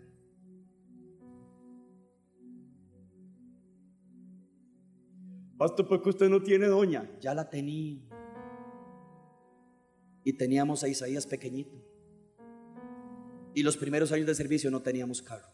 Pastor, 5.56 5.86
porque 5.86 6.08
usted 6.08 6.28
no 6.28 6.42
tiene 6.42 6.66
doña? 6.66 7.10
Ya 7.20 7.32
la 7.34 7.48
tenía. 7.48 8.02
Y 10.24 10.32
teníamos 10.32 10.82
a 10.82 10.88
Isaías 10.88 11.26
pequeñito. 11.26 11.76
Y 13.54 13.62
los 13.62 13.76
primeros 13.76 14.10
años 14.10 14.26
de 14.26 14.34
servicio 14.34 14.70
no 14.70 14.82
teníamos 14.82 15.22
carro. 15.22 15.48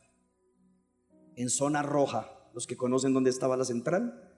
En 1.36 1.51
zona 1.51 1.82
roja, 1.82 2.51
los 2.55 2.66
que 2.66 2.76
conocen 2.76 3.12
dónde 3.12 3.30
estaba 3.30 3.57
la 3.57 3.64
central, 3.64 4.30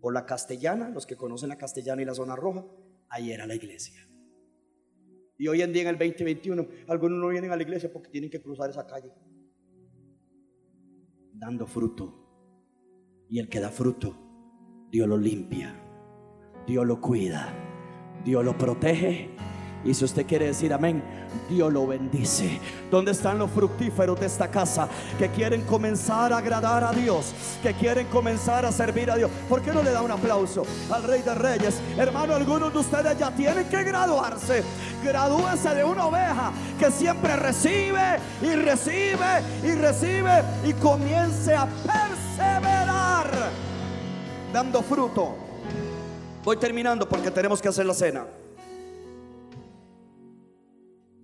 o 0.00 0.10
la 0.10 0.26
castellana, 0.26 0.90
los 0.90 1.06
que 1.06 1.16
conocen 1.16 1.48
la 1.48 1.58
castellana 1.58 2.02
y 2.02 2.04
la 2.04 2.14
zona 2.14 2.36
roja, 2.36 2.64
ahí 3.08 3.32
era 3.32 3.46
la 3.46 3.54
iglesia. 3.54 4.07
Y 5.38 5.46
hoy 5.46 5.62
en 5.62 5.72
día 5.72 5.82
en 5.82 5.88
el 5.88 5.98
2021, 5.98 6.66
algunos 6.88 7.18
no 7.18 7.28
vienen 7.28 7.52
a 7.52 7.56
la 7.56 7.62
iglesia 7.62 7.90
porque 7.92 8.10
tienen 8.10 8.28
que 8.28 8.42
cruzar 8.42 8.68
esa 8.68 8.86
calle. 8.86 9.12
Dando 11.32 11.66
fruto. 11.66 12.26
Y 13.30 13.38
el 13.38 13.48
que 13.48 13.60
da 13.60 13.70
fruto, 13.70 14.16
Dios 14.90 15.06
lo 15.06 15.16
limpia, 15.16 15.74
Dios 16.66 16.86
lo 16.86 17.00
cuida, 17.00 17.52
Dios 18.24 18.44
lo 18.44 18.56
protege 18.56 19.30
y 19.84 19.94
si 19.94 20.04
usted 20.04 20.26
quiere 20.26 20.46
decir 20.46 20.72
amén, 20.72 21.02
Dios 21.48 21.72
lo 21.72 21.86
bendice. 21.86 22.60
¿Dónde 22.90 23.12
están 23.12 23.38
los 23.38 23.50
fructíferos 23.50 24.18
de 24.18 24.26
esta 24.26 24.48
casa 24.48 24.88
que 25.18 25.28
quieren 25.30 25.62
comenzar 25.62 26.32
a 26.32 26.38
agradar 26.38 26.84
a 26.84 26.92
Dios? 26.92 27.32
Que 27.62 27.74
quieren 27.74 28.06
comenzar 28.08 28.64
a 28.66 28.72
servir 28.72 29.10
a 29.10 29.16
Dios. 29.16 29.30
¿Por 29.48 29.62
qué 29.62 29.72
no 29.72 29.82
le 29.82 29.90
da 29.90 30.02
un 30.02 30.10
aplauso 30.10 30.64
al 30.90 31.02
Rey 31.04 31.22
de 31.22 31.34
Reyes? 31.34 31.80
Hermano, 31.96 32.34
algunos 32.34 32.72
de 32.72 32.78
ustedes 32.80 33.18
ya 33.18 33.30
tienen 33.30 33.68
que 33.68 33.84
graduarse. 33.84 34.62
Gradúense 35.04 35.74
de 35.74 35.84
una 35.84 36.06
oveja 36.06 36.52
que 36.78 36.90
siempre 36.90 37.36
recibe 37.36 38.18
y 38.42 38.54
recibe 38.54 39.42
y 39.62 39.72
recibe 39.72 40.42
y 40.64 40.72
comience 40.74 41.54
a 41.54 41.66
perseverar 41.66 43.30
dando 44.52 44.82
fruto. 44.82 45.34
Voy 46.44 46.56
terminando 46.56 47.08
porque 47.08 47.30
tenemos 47.30 47.60
que 47.60 47.68
hacer 47.68 47.86
la 47.86 47.94
cena. 47.94 48.26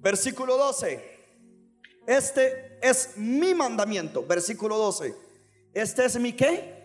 Versículo 0.05 0.59
12. 0.59 1.03
Este 2.07 2.79
es 2.83 3.17
mi 3.17 3.55
mandamiento. 3.55 4.23
Versículo 4.27 4.77
12. 4.77 5.17
Este 5.73 6.05
es 6.05 6.21
mi 6.21 6.35
qué. 6.35 6.85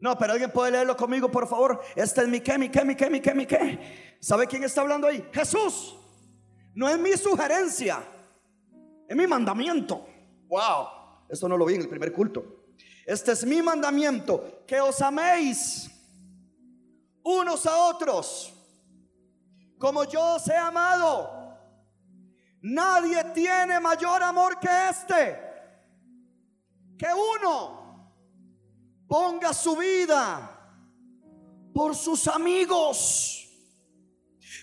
No, 0.00 0.16
pero 0.16 0.32
alguien 0.32 0.50
puede 0.50 0.70
leerlo 0.70 0.96
conmigo, 0.96 1.30
por 1.30 1.46
favor. 1.46 1.82
Este 1.94 2.22
es 2.22 2.28
mi 2.28 2.40
qué, 2.40 2.56
mi 2.56 2.70
qué, 2.70 2.86
mi 2.86 2.96
qué, 2.96 3.10
mi 3.10 3.20
qué, 3.20 3.34
mi 3.34 3.44
qué. 3.44 4.16
¿Sabe 4.18 4.46
quién 4.46 4.64
está 4.64 4.80
hablando 4.80 5.06
ahí? 5.06 5.22
Jesús. 5.30 5.94
No 6.74 6.88
es 6.88 6.98
mi 6.98 7.12
sugerencia. 7.18 8.02
Es 9.06 9.14
mi 9.14 9.26
mandamiento. 9.26 10.06
Wow. 10.48 10.86
Esto 11.28 11.46
no 11.50 11.58
lo 11.58 11.66
vi 11.66 11.74
en 11.74 11.82
el 11.82 11.88
primer 11.90 12.14
culto. 12.14 12.64
Este 13.04 13.32
es 13.32 13.44
mi 13.44 13.60
mandamiento. 13.60 14.64
Que 14.66 14.80
os 14.80 15.02
améis 15.02 15.90
unos 17.22 17.66
a 17.66 17.76
otros. 17.88 18.54
Como 19.78 20.04
yo 20.04 20.36
os 20.36 20.48
he 20.48 20.56
amado. 20.56 21.41
Nadie 22.62 23.24
tiene 23.34 23.80
mayor 23.80 24.22
amor 24.22 24.58
que 24.60 24.88
este. 24.88 25.52
Que 26.96 27.08
uno 27.12 28.12
ponga 29.08 29.52
su 29.52 29.76
vida 29.76 30.48
por 31.74 31.96
sus 31.96 32.28
amigos. 32.28 33.38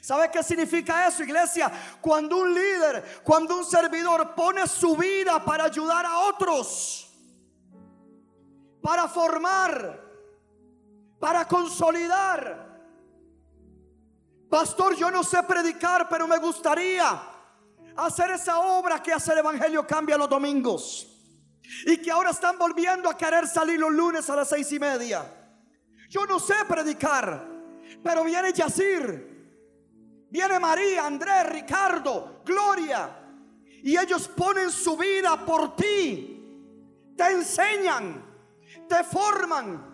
¿Sabe 0.01 0.31
qué 0.31 0.41
significa 0.41 1.07
eso, 1.07 1.23
iglesia? 1.23 1.71
Cuando 1.99 2.37
un 2.37 2.53
líder, 2.53 3.21
cuando 3.23 3.57
un 3.57 3.65
servidor 3.65 4.33
pone 4.33 4.65
su 4.65 4.95
vida 4.95 5.43
para 5.43 5.65
ayudar 5.65 6.05
a 6.05 6.19
otros, 6.19 7.11
para 8.81 9.09
formar, 9.09 10.01
para 11.19 11.45
consolidar. 11.45 12.69
Pastor, 14.49 14.95
yo 14.95 15.11
no 15.11 15.21
sé 15.21 15.43
predicar, 15.43 16.07
pero 16.07 16.27
me 16.27 16.37
gustaría 16.37 17.28
hacer 17.95 18.31
esa 18.31 18.59
obra 18.59 19.01
que 19.01 19.13
hace 19.13 19.31
el 19.33 19.39
Evangelio 19.39 19.85
Cambia 19.85 20.17
los 20.17 20.29
domingos. 20.29 21.05
Y 21.85 21.97
que 21.97 22.11
ahora 22.11 22.31
están 22.31 22.57
volviendo 22.57 23.09
a 23.09 23.17
querer 23.17 23.47
salir 23.47 23.79
los 23.79 23.91
lunes 23.91 24.29
a 24.29 24.35
las 24.35 24.49
seis 24.49 24.71
y 24.71 24.79
media. 24.79 25.23
Yo 26.09 26.25
no 26.25 26.39
sé 26.39 26.55
predicar, 26.67 27.47
pero 28.03 28.23
viene 28.23 28.51
Yacir, 28.51 30.27
viene 30.29 30.59
María, 30.59 31.05
Andrés, 31.05 31.47
Ricardo, 31.49 32.41
Gloria. 32.43 33.15
Y 33.83 33.95
ellos 33.97 34.27
ponen 34.29 34.71
su 34.71 34.97
vida 34.97 35.45
por 35.45 35.75
ti. 35.75 36.35
Te 37.15 37.31
enseñan, 37.31 38.25
te 38.87 39.03
forman, 39.03 39.88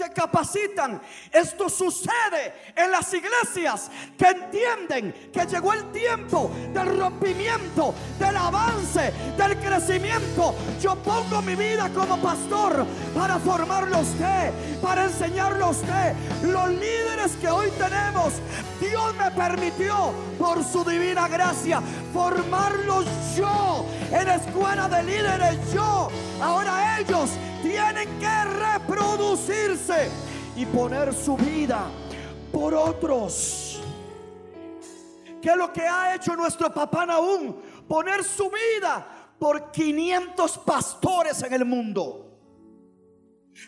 te 0.00 0.10
capacitan. 0.10 1.00
Esto 1.30 1.68
sucede 1.68 2.72
en 2.74 2.90
las 2.90 3.12
iglesias 3.12 3.90
que 4.16 4.28
entienden 4.28 5.30
que 5.32 5.46
llegó 5.46 5.74
el 5.74 5.92
tiempo 5.92 6.50
del 6.72 6.98
rompimiento, 6.98 7.94
del 8.18 8.36
avance, 8.36 9.12
del 9.36 9.58
crecimiento. 9.58 10.54
Yo 10.80 10.96
pongo 10.96 11.42
mi 11.42 11.54
vida 11.54 11.90
como 11.90 12.16
pastor 12.18 12.86
para 13.14 13.38
formarlo 13.38 13.98
a 13.98 14.00
para 14.80 15.04
enseñarlo 15.04 15.66
a. 15.66 16.14
Los 16.42 16.68
líderes 16.70 17.32
que 17.40 17.48
hoy 17.48 17.70
tenemos, 17.72 18.34
Dios 18.80 19.14
me 19.16 19.30
permitió 19.32 20.12
por 20.38 20.64
su 20.64 20.82
divina 20.84 21.28
gracia 21.28 21.82
formarlos 22.12 23.04
yo 23.36 23.84
en 24.10 24.26
la 24.26 24.36
escuela 24.36 24.88
de 24.88 25.02
líderes 25.02 25.72
yo. 25.74 26.08
Ahora 26.40 26.98
ellos 26.98 27.30
tienen 27.62 28.18
que 28.18 28.44
reproducirse 28.44 30.10
y 30.56 30.66
poner 30.66 31.14
su 31.14 31.36
vida 31.36 31.86
por 32.52 32.74
otros. 32.74 33.80
¿Qué 35.40 35.50
es 35.50 35.56
lo 35.56 35.72
que 35.72 35.82
ha 35.82 36.14
hecho 36.14 36.36
nuestro 36.36 36.72
papá 36.72 37.06
Naúm? 37.06 37.54
Poner 37.88 38.22
su 38.24 38.50
vida 38.50 39.06
por 39.38 39.70
500 39.70 40.58
pastores 40.58 41.42
en 41.42 41.52
el 41.54 41.64
mundo. 41.64 42.26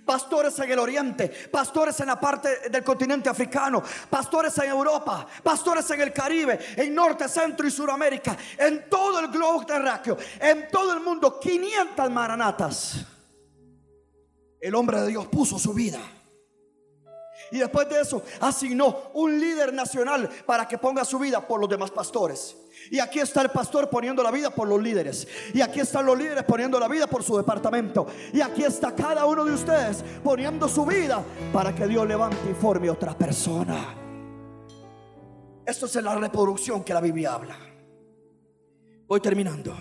Pastores 0.07 0.59
en 0.59 0.71
el 0.71 0.79
oriente, 0.79 1.29
pastores 1.51 2.01
en 2.01 2.07
la 2.07 2.19
parte 2.19 2.71
del 2.71 2.83
continente 2.83 3.29
africano, 3.29 3.83
pastores 4.09 4.57
en 4.59 4.71
Europa, 4.71 5.27
pastores 5.43 5.91
en 5.91 6.01
el 6.01 6.13
Caribe, 6.13 6.59
en 6.77 6.95
Norte, 6.95 7.29
Centro 7.29 7.67
y 7.67 7.71
Suramérica, 7.71 8.37
en 8.57 8.89
todo 8.89 9.21
el 9.21 9.29
globo 9.29 9.67
terráqueo, 9.67 10.17
en 10.41 10.69
todo 10.71 10.95
el 10.95 11.01
mundo, 11.01 11.39
500 11.39 12.11
maranatas 12.11 13.07
el 14.63 14.75
hombre 14.75 15.01
de 15.01 15.09
Dios 15.09 15.27
puso 15.27 15.59
su 15.59 15.75
vida. 15.75 16.01
Y 17.51 17.59
después 17.59 17.87
de 17.89 18.01
eso 18.01 18.23
asignó 18.41 19.11
un 19.13 19.39
líder 19.39 19.75
nacional 19.75 20.31
para 20.47 20.67
que 20.67 20.79
ponga 20.79 21.05
su 21.05 21.19
vida 21.19 21.47
por 21.47 21.61
los 21.61 21.69
demás 21.69 21.91
pastores. 21.91 22.57
Y 22.91 22.99
aquí 22.99 23.19
está 23.19 23.43
el 23.43 23.51
pastor 23.51 23.91
poniendo 23.91 24.23
la 24.23 24.31
vida 24.31 24.51
por 24.51 24.67
los 24.67 24.81
líderes. 24.81 25.29
Y 25.53 25.61
aquí 25.61 25.81
están 25.81 26.07
los 26.07 26.17
líderes 26.17 26.45
poniendo 26.45 26.81
la 26.81 26.89
vida 26.89 27.07
por 27.07 27.23
su 27.23 27.37
departamento. 27.37 28.07
Y 28.33 28.41
aquí 28.41 28.63
está 28.63 28.95
cada 28.95 29.27
uno 29.27 29.45
de 29.45 29.53
ustedes 29.53 30.03
poniendo 30.25 30.69
su 30.69 30.87
vida 30.87 31.23
para 31.53 31.75
que 31.75 31.87
Dios 31.87 32.07
levante 32.07 32.51
y 32.51 32.55
forme 32.55 32.89
otra 32.89 33.17
persona. 33.17 33.99
Esto 35.67 35.87
es 35.87 35.95
la 35.97 36.15
reproducción 36.15 36.83
que 36.83 36.95
la 36.95 37.01
Biblia 37.01 37.35
habla. 37.35 37.59
Voy 39.07 39.21
terminando. 39.21 39.77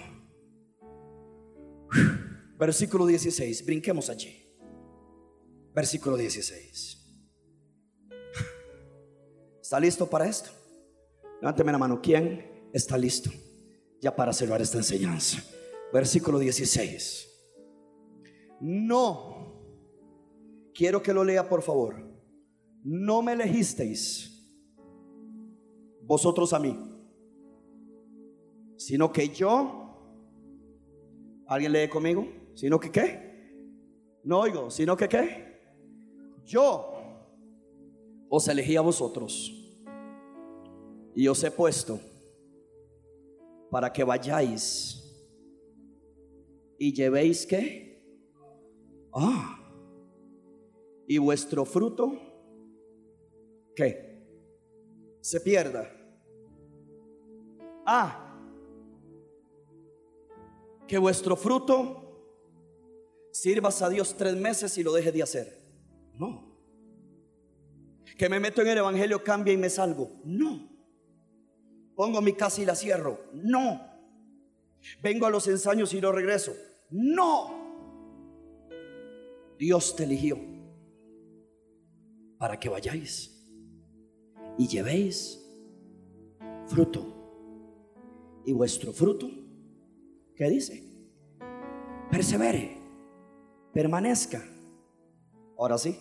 Versículo 2.58 3.06
16, 3.06 3.66
brinquemos 3.66 4.10
allí. 4.10 4.41
Versículo 5.74 6.18
16. 6.18 6.98
¿Está 9.62 9.80
listo 9.80 10.10
para 10.10 10.28
esto? 10.28 10.50
Levánteme 11.40 11.72
la 11.72 11.78
mano. 11.78 12.02
¿Quién 12.02 12.70
está 12.74 12.98
listo 12.98 13.30
ya 14.02 14.16
para 14.16 14.34
cerrar 14.34 14.62
esta 14.62 14.78
enseñanza? 14.78 15.42
Versículo 15.94 16.40
16. 16.40 17.28
No, 18.60 19.64
quiero 20.74 21.02
que 21.02 21.14
lo 21.14 21.24
lea 21.24 21.48
por 21.48 21.62
favor. 21.62 21.96
No 22.84 23.22
me 23.22 23.34
elegisteis 23.34 24.28
vosotros 26.04 26.52
a 26.54 26.60
mí, 26.60 26.78
sino 28.76 29.12
que 29.12 29.30
yo, 29.30 30.10
¿alguien 31.48 31.72
lee 31.72 31.88
conmigo? 31.88 32.28
¿Sino 32.56 32.80
que 32.80 32.92
qué? 32.92 33.32
No 34.24 34.40
oigo, 34.40 34.70
sino 34.70 34.98
que 34.98 35.08
qué? 35.08 35.51
Yo 36.46 36.94
os 38.30 38.48
elegí 38.48 38.76
a 38.76 38.82
vosotros 38.82 39.52
y 41.16 41.28
os 41.28 41.44
he 41.44 41.52
puesto 41.52 42.00
para 43.70 43.92
que 43.92 44.04
vayáis 44.04 44.98
y 46.78 46.94
llevéis 46.94 47.46
qué? 47.46 48.04
Ah, 49.14 49.58
y 51.08 51.18
vuestro 51.18 51.66
fruto, 51.66 52.14
¿qué? 53.76 54.26
Se 55.22 55.40
pierda. 55.42 55.92
Ah, 57.86 58.32
que 60.88 60.98
vuestro 60.98 61.36
fruto 61.36 62.02
sirvas 63.32 63.82
a 63.82 63.90
Dios 63.90 64.16
tres 64.18 64.36
meses 64.36 64.78
y 64.78 64.84
lo 64.84 64.94
deje 64.94 65.12
de 65.12 65.24
hacer. 65.24 65.61
No 66.18 66.52
que 68.22 68.30
me 68.30 68.40
meto 68.40 68.62
en 68.62 68.68
el 68.68 68.78
Evangelio, 68.78 69.24
cambia 69.24 69.52
y 69.52 69.58
me 69.58 69.68
salgo. 69.68 70.12
No. 70.24 70.70
Pongo 71.96 72.22
mi 72.22 72.34
casa 72.34 72.62
y 72.62 72.66
la 72.66 72.76
cierro. 72.76 73.20
No. 73.34 73.82
Vengo 75.02 75.26
a 75.26 75.32
los 75.32 75.48
ensayos 75.48 75.92
y 75.96 76.02
lo 76.02 76.12
regreso. 76.12 76.54
No. 76.92 77.50
Dios 79.58 79.96
te 79.96 80.04
eligió 80.04 80.38
para 82.38 82.60
que 82.60 82.70
vayáis 82.70 83.44
y 84.56 84.68
llevéis 84.68 85.44
fruto. 86.68 87.04
Y 88.46 88.54
vuestro 88.54 88.94
fruto, 88.94 89.32
¿qué 90.36 90.48
dice? 90.48 90.84
Persevere, 92.12 92.78
permanezca. 93.74 94.48
Ahora 95.58 95.78
sí. 95.78 95.98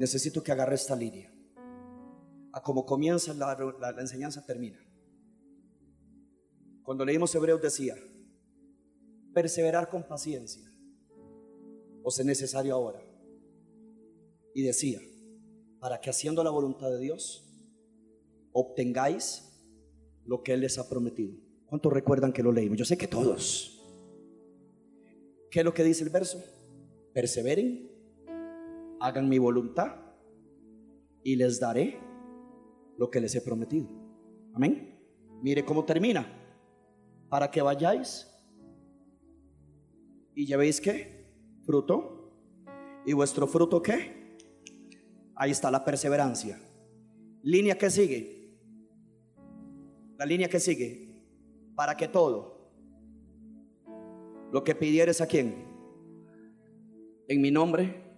necesito 0.00 0.42
que 0.42 0.50
agarre 0.50 0.76
esta 0.76 0.96
línea. 0.96 1.30
A 2.52 2.62
como 2.62 2.86
comienza 2.86 3.34
la, 3.34 3.54
enseñanza 3.98 4.44
termina. 4.44 4.78
Cuando 6.82 7.04
leímos 7.04 7.34
Hebreos 7.34 7.60
decía, 7.60 7.94
perseverar 9.34 9.90
con 9.90 10.02
paciencia, 10.02 10.72
os 12.02 12.18
es 12.18 12.24
necesario 12.24 12.74
ahora. 12.74 13.00
Y 14.54 14.62
decía, 14.62 15.00
para 15.78 16.00
que 16.00 16.08
haciendo 16.08 16.42
la 16.42 16.50
voluntad 16.50 16.90
de 16.90 16.98
Dios, 16.98 17.46
obtengáis 18.52 19.52
lo 20.24 20.42
que 20.42 20.54
Él 20.54 20.62
les 20.62 20.78
ha 20.78 20.88
prometido. 20.88 21.36
¿Cuántos 21.66 21.92
recuerdan 21.92 22.32
que 22.32 22.42
lo 22.42 22.52
leímos? 22.52 22.78
Yo 22.78 22.86
sé 22.86 22.96
que 22.96 23.06
todos. 23.06 23.69
¿Qué 25.50 25.60
es 25.60 25.64
lo 25.64 25.74
que 25.74 25.82
dice 25.82 26.04
el 26.04 26.10
verso? 26.10 26.42
Perseveren 27.12 27.90
hagan 29.00 29.28
mi 29.28 29.38
voluntad 29.38 29.96
y 31.24 31.34
les 31.34 31.58
daré 31.58 31.98
lo 32.96 33.10
que 33.10 33.20
les 33.20 33.34
he 33.34 33.40
prometido. 33.40 33.88
Amén. 34.54 34.96
Mire 35.42 35.64
cómo 35.64 35.84
termina. 35.84 36.26
Para 37.28 37.50
que 37.50 37.62
vayáis 37.62 38.28
y 40.34 40.46
llevéis 40.46 40.80
qué? 40.80 41.26
Fruto. 41.64 42.32
¿Y 43.06 43.12
vuestro 43.12 43.46
fruto 43.46 43.82
qué? 43.82 44.38
Ahí 45.34 45.50
está 45.50 45.70
la 45.70 45.84
perseverancia. 45.84 46.60
Línea 47.42 47.76
que 47.76 47.90
sigue. 47.90 48.54
La 50.18 50.26
línea 50.26 50.48
que 50.48 50.60
sigue. 50.60 51.24
Para 51.74 51.96
que 51.96 52.08
todo 52.08 52.59
lo 54.52 54.64
que 54.64 54.74
pidieres 54.74 55.20
a 55.20 55.26
quién? 55.26 55.66
En 57.28 57.40
mi 57.40 57.50
nombre 57.50 58.10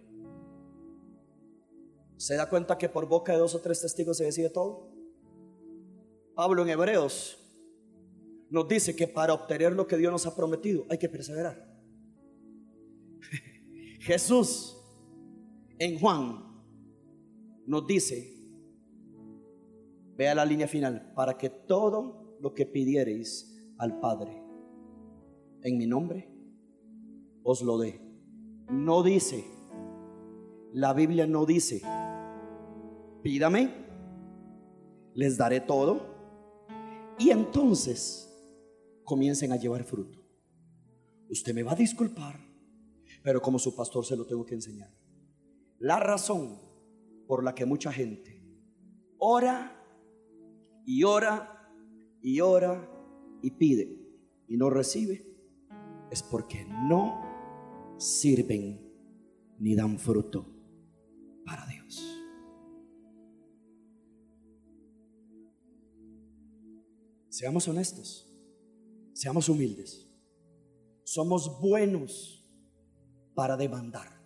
¿Se 2.22 2.36
da 2.36 2.48
cuenta 2.48 2.78
que 2.78 2.88
por 2.88 3.08
boca 3.08 3.32
de 3.32 3.38
dos 3.38 3.56
o 3.56 3.60
tres 3.60 3.80
testigos 3.80 4.16
se 4.16 4.22
decide 4.22 4.48
todo? 4.48 4.92
Pablo 6.36 6.62
en 6.62 6.68
Hebreos 6.68 7.36
nos 8.48 8.68
dice 8.68 8.94
que 8.94 9.08
para 9.08 9.34
obtener 9.34 9.72
lo 9.72 9.88
que 9.88 9.96
Dios 9.96 10.12
nos 10.12 10.24
ha 10.26 10.36
prometido 10.36 10.86
hay 10.88 10.98
que 10.98 11.08
perseverar. 11.08 11.68
Jesús 13.98 14.76
en 15.80 15.98
Juan 15.98 16.62
nos 17.66 17.88
dice, 17.88 18.36
vea 20.14 20.36
la 20.36 20.44
línea 20.44 20.68
final, 20.68 21.12
para 21.16 21.36
que 21.36 21.50
todo 21.50 22.36
lo 22.40 22.54
que 22.54 22.66
pidiereis 22.66 23.52
al 23.78 23.98
Padre 23.98 24.41
en 25.62 25.78
mi 25.78 25.86
nombre 25.86 26.28
os 27.42 27.62
lo 27.62 27.78
dé. 27.78 28.00
No 28.68 29.02
dice, 29.02 29.44
la 30.72 30.92
Biblia 30.92 31.26
no 31.26 31.44
dice 31.46 31.82
pídame, 33.22 33.72
les 35.14 35.36
daré 35.36 35.60
todo 35.60 36.00
y 37.18 37.30
entonces 37.30 38.28
comiencen 39.04 39.52
a 39.52 39.56
llevar 39.56 39.84
fruto. 39.84 40.18
Usted 41.30 41.54
me 41.54 41.62
va 41.62 41.72
a 41.72 41.76
disculpar, 41.76 42.40
pero 43.22 43.40
como 43.40 43.58
su 43.58 43.74
pastor 43.74 44.04
se 44.04 44.16
lo 44.16 44.26
tengo 44.26 44.44
que 44.44 44.54
enseñar. 44.54 44.92
La 45.78 45.98
razón 45.98 46.58
por 47.26 47.44
la 47.44 47.54
que 47.54 47.64
mucha 47.64 47.92
gente 47.92 48.42
ora 49.18 49.78
y 50.84 51.04
ora 51.04 51.70
y 52.20 52.40
ora 52.40 52.88
y 53.40 53.50
pide 53.52 53.98
y 54.48 54.56
no 54.56 54.68
recibe 54.68 55.31
es 56.12 56.22
porque 56.22 56.64
no 56.66 57.96
sirven 57.98 58.80
ni 59.58 59.74
dan 59.74 59.98
fruto 59.98 60.46
para 61.44 61.66
Dios. 61.66 62.22
Seamos 67.30 67.66
honestos, 67.66 68.30
seamos 69.14 69.48
humildes. 69.48 70.06
Somos 71.02 71.60
buenos 71.60 72.46
para 73.34 73.56
demandar. 73.56 74.22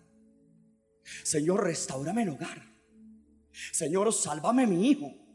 Señor, 1.23 1.63
restaurame 1.63 2.23
el 2.23 2.29
hogar. 2.29 2.61
Señor, 3.71 4.11
sálvame 4.13 4.67
mi 4.67 4.89
hijo. 4.89 5.26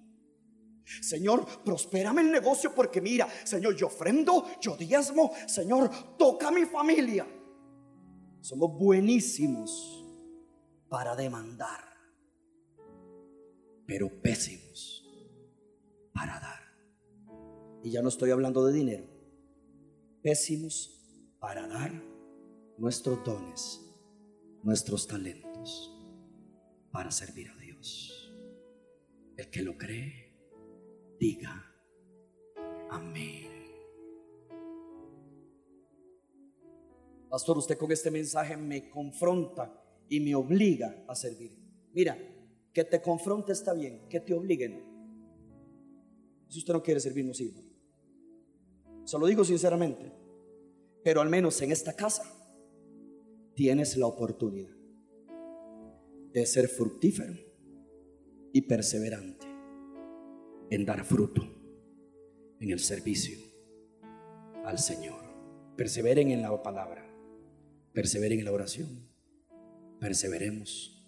Señor, 1.00 1.46
prospérame 1.64 2.22
el 2.22 2.30
negocio 2.30 2.74
porque 2.74 3.00
mira, 3.00 3.28
Señor, 3.44 3.76
yo 3.76 3.86
ofrendo, 3.86 4.46
yo 4.60 4.76
diezmo. 4.76 5.32
Señor, 5.46 6.16
toca 6.16 6.50
mi 6.50 6.64
familia. 6.64 7.26
Somos 8.40 8.76
buenísimos 8.76 10.04
para 10.88 11.14
demandar, 11.14 11.84
pero 13.86 14.20
pésimos 14.20 15.08
para 16.12 16.40
dar. 16.40 16.62
Y 17.82 17.90
ya 17.90 18.02
no 18.02 18.08
estoy 18.08 18.30
hablando 18.30 18.64
de 18.66 18.72
dinero. 18.72 19.06
Pésimos 20.22 21.02
para 21.38 21.66
dar 21.66 21.92
nuestros 22.78 23.24
dones, 23.24 23.80
nuestros 24.62 25.06
talentos, 25.06 25.92
para 26.90 27.10
servir 27.10 27.48
a 27.48 27.56
Dios. 27.56 28.32
El 29.36 29.50
que 29.50 29.62
lo 29.62 29.76
cree, 29.76 30.21
diga 31.22 31.54
amén. 32.90 33.48
Pastor, 37.30 37.56
usted 37.58 37.78
con 37.78 37.92
este 37.92 38.10
mensaje 38.10 38.56
me 38.56 38.90
confronta 38.90 39.72
y 40.08 40.18
me 40.20 40.34
obliga 40.34 41.04
a 41.08 41.14
servir. 41.14 41.56
Mira, 41.94 42.18
que 42.74 42.84
te 42.84 43.00
confronte 43.00 43.52
está 43.52 43.72
bien, 43.72 44.08
que 44.10 44.20
te 44.20 44.34
obliguen. 44.34 44.82
Si 46.48 46.58
usted 46.58 46.74
no 46.74 46.82
quiere 46.82 47.00
servir, 47.00 47.24
no 47.24 47.32
sirva. 47.32 47.62
Se 49.04 49.18
lo 49.18 49.26
digo 49.26 49.44
sinceramente. 49.44 50.12
Pero 51.02 51.20
al 51.20 51.30
menos 51.30 51.62
en 51.62 51.72
esta 51.72 51.94
casa 51.94 52.24
tienes 53.54 53.96
la 53.96 54.06
oportunidad 54.06 54.76
de 56.32 56.46
ser 56.46 56.68
fructífero 56.68 57.34
y 58.52 58.60
perseverante 58.62 59.51
en 60.74 60.86
dar 60.86 61.04
fruto 61.04 61.46
en 62.58 62.70
el 62.70 62.78
servicio 62.78 63.38
al 64.64 64.78
Señor. 64.78 65.20
Perseveren 65.76 66.30
en 66.30 66.40
la 66.40 66.62
palabra, 66.62 67.06
perseveren 67.92 68.38
en 68.38 68.46
la 68.46 68.52
oración, 68.52 69.06
perseveremos 70.00 71.06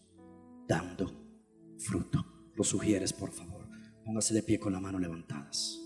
dando 0.68 1.10
fruto. 1.78 2.50
Lo 2.54 2.62
sugieres, 2.62 3.14
por 3.14 3.32
favor. 3.32 3.66
Póngase 4.04 4.34
de 4.34 4.42
pie 4.42 4.58
con 4.58 4.74
la 4.74 4.80
mano 4.80 4.98
levantadas. 4.98 5.83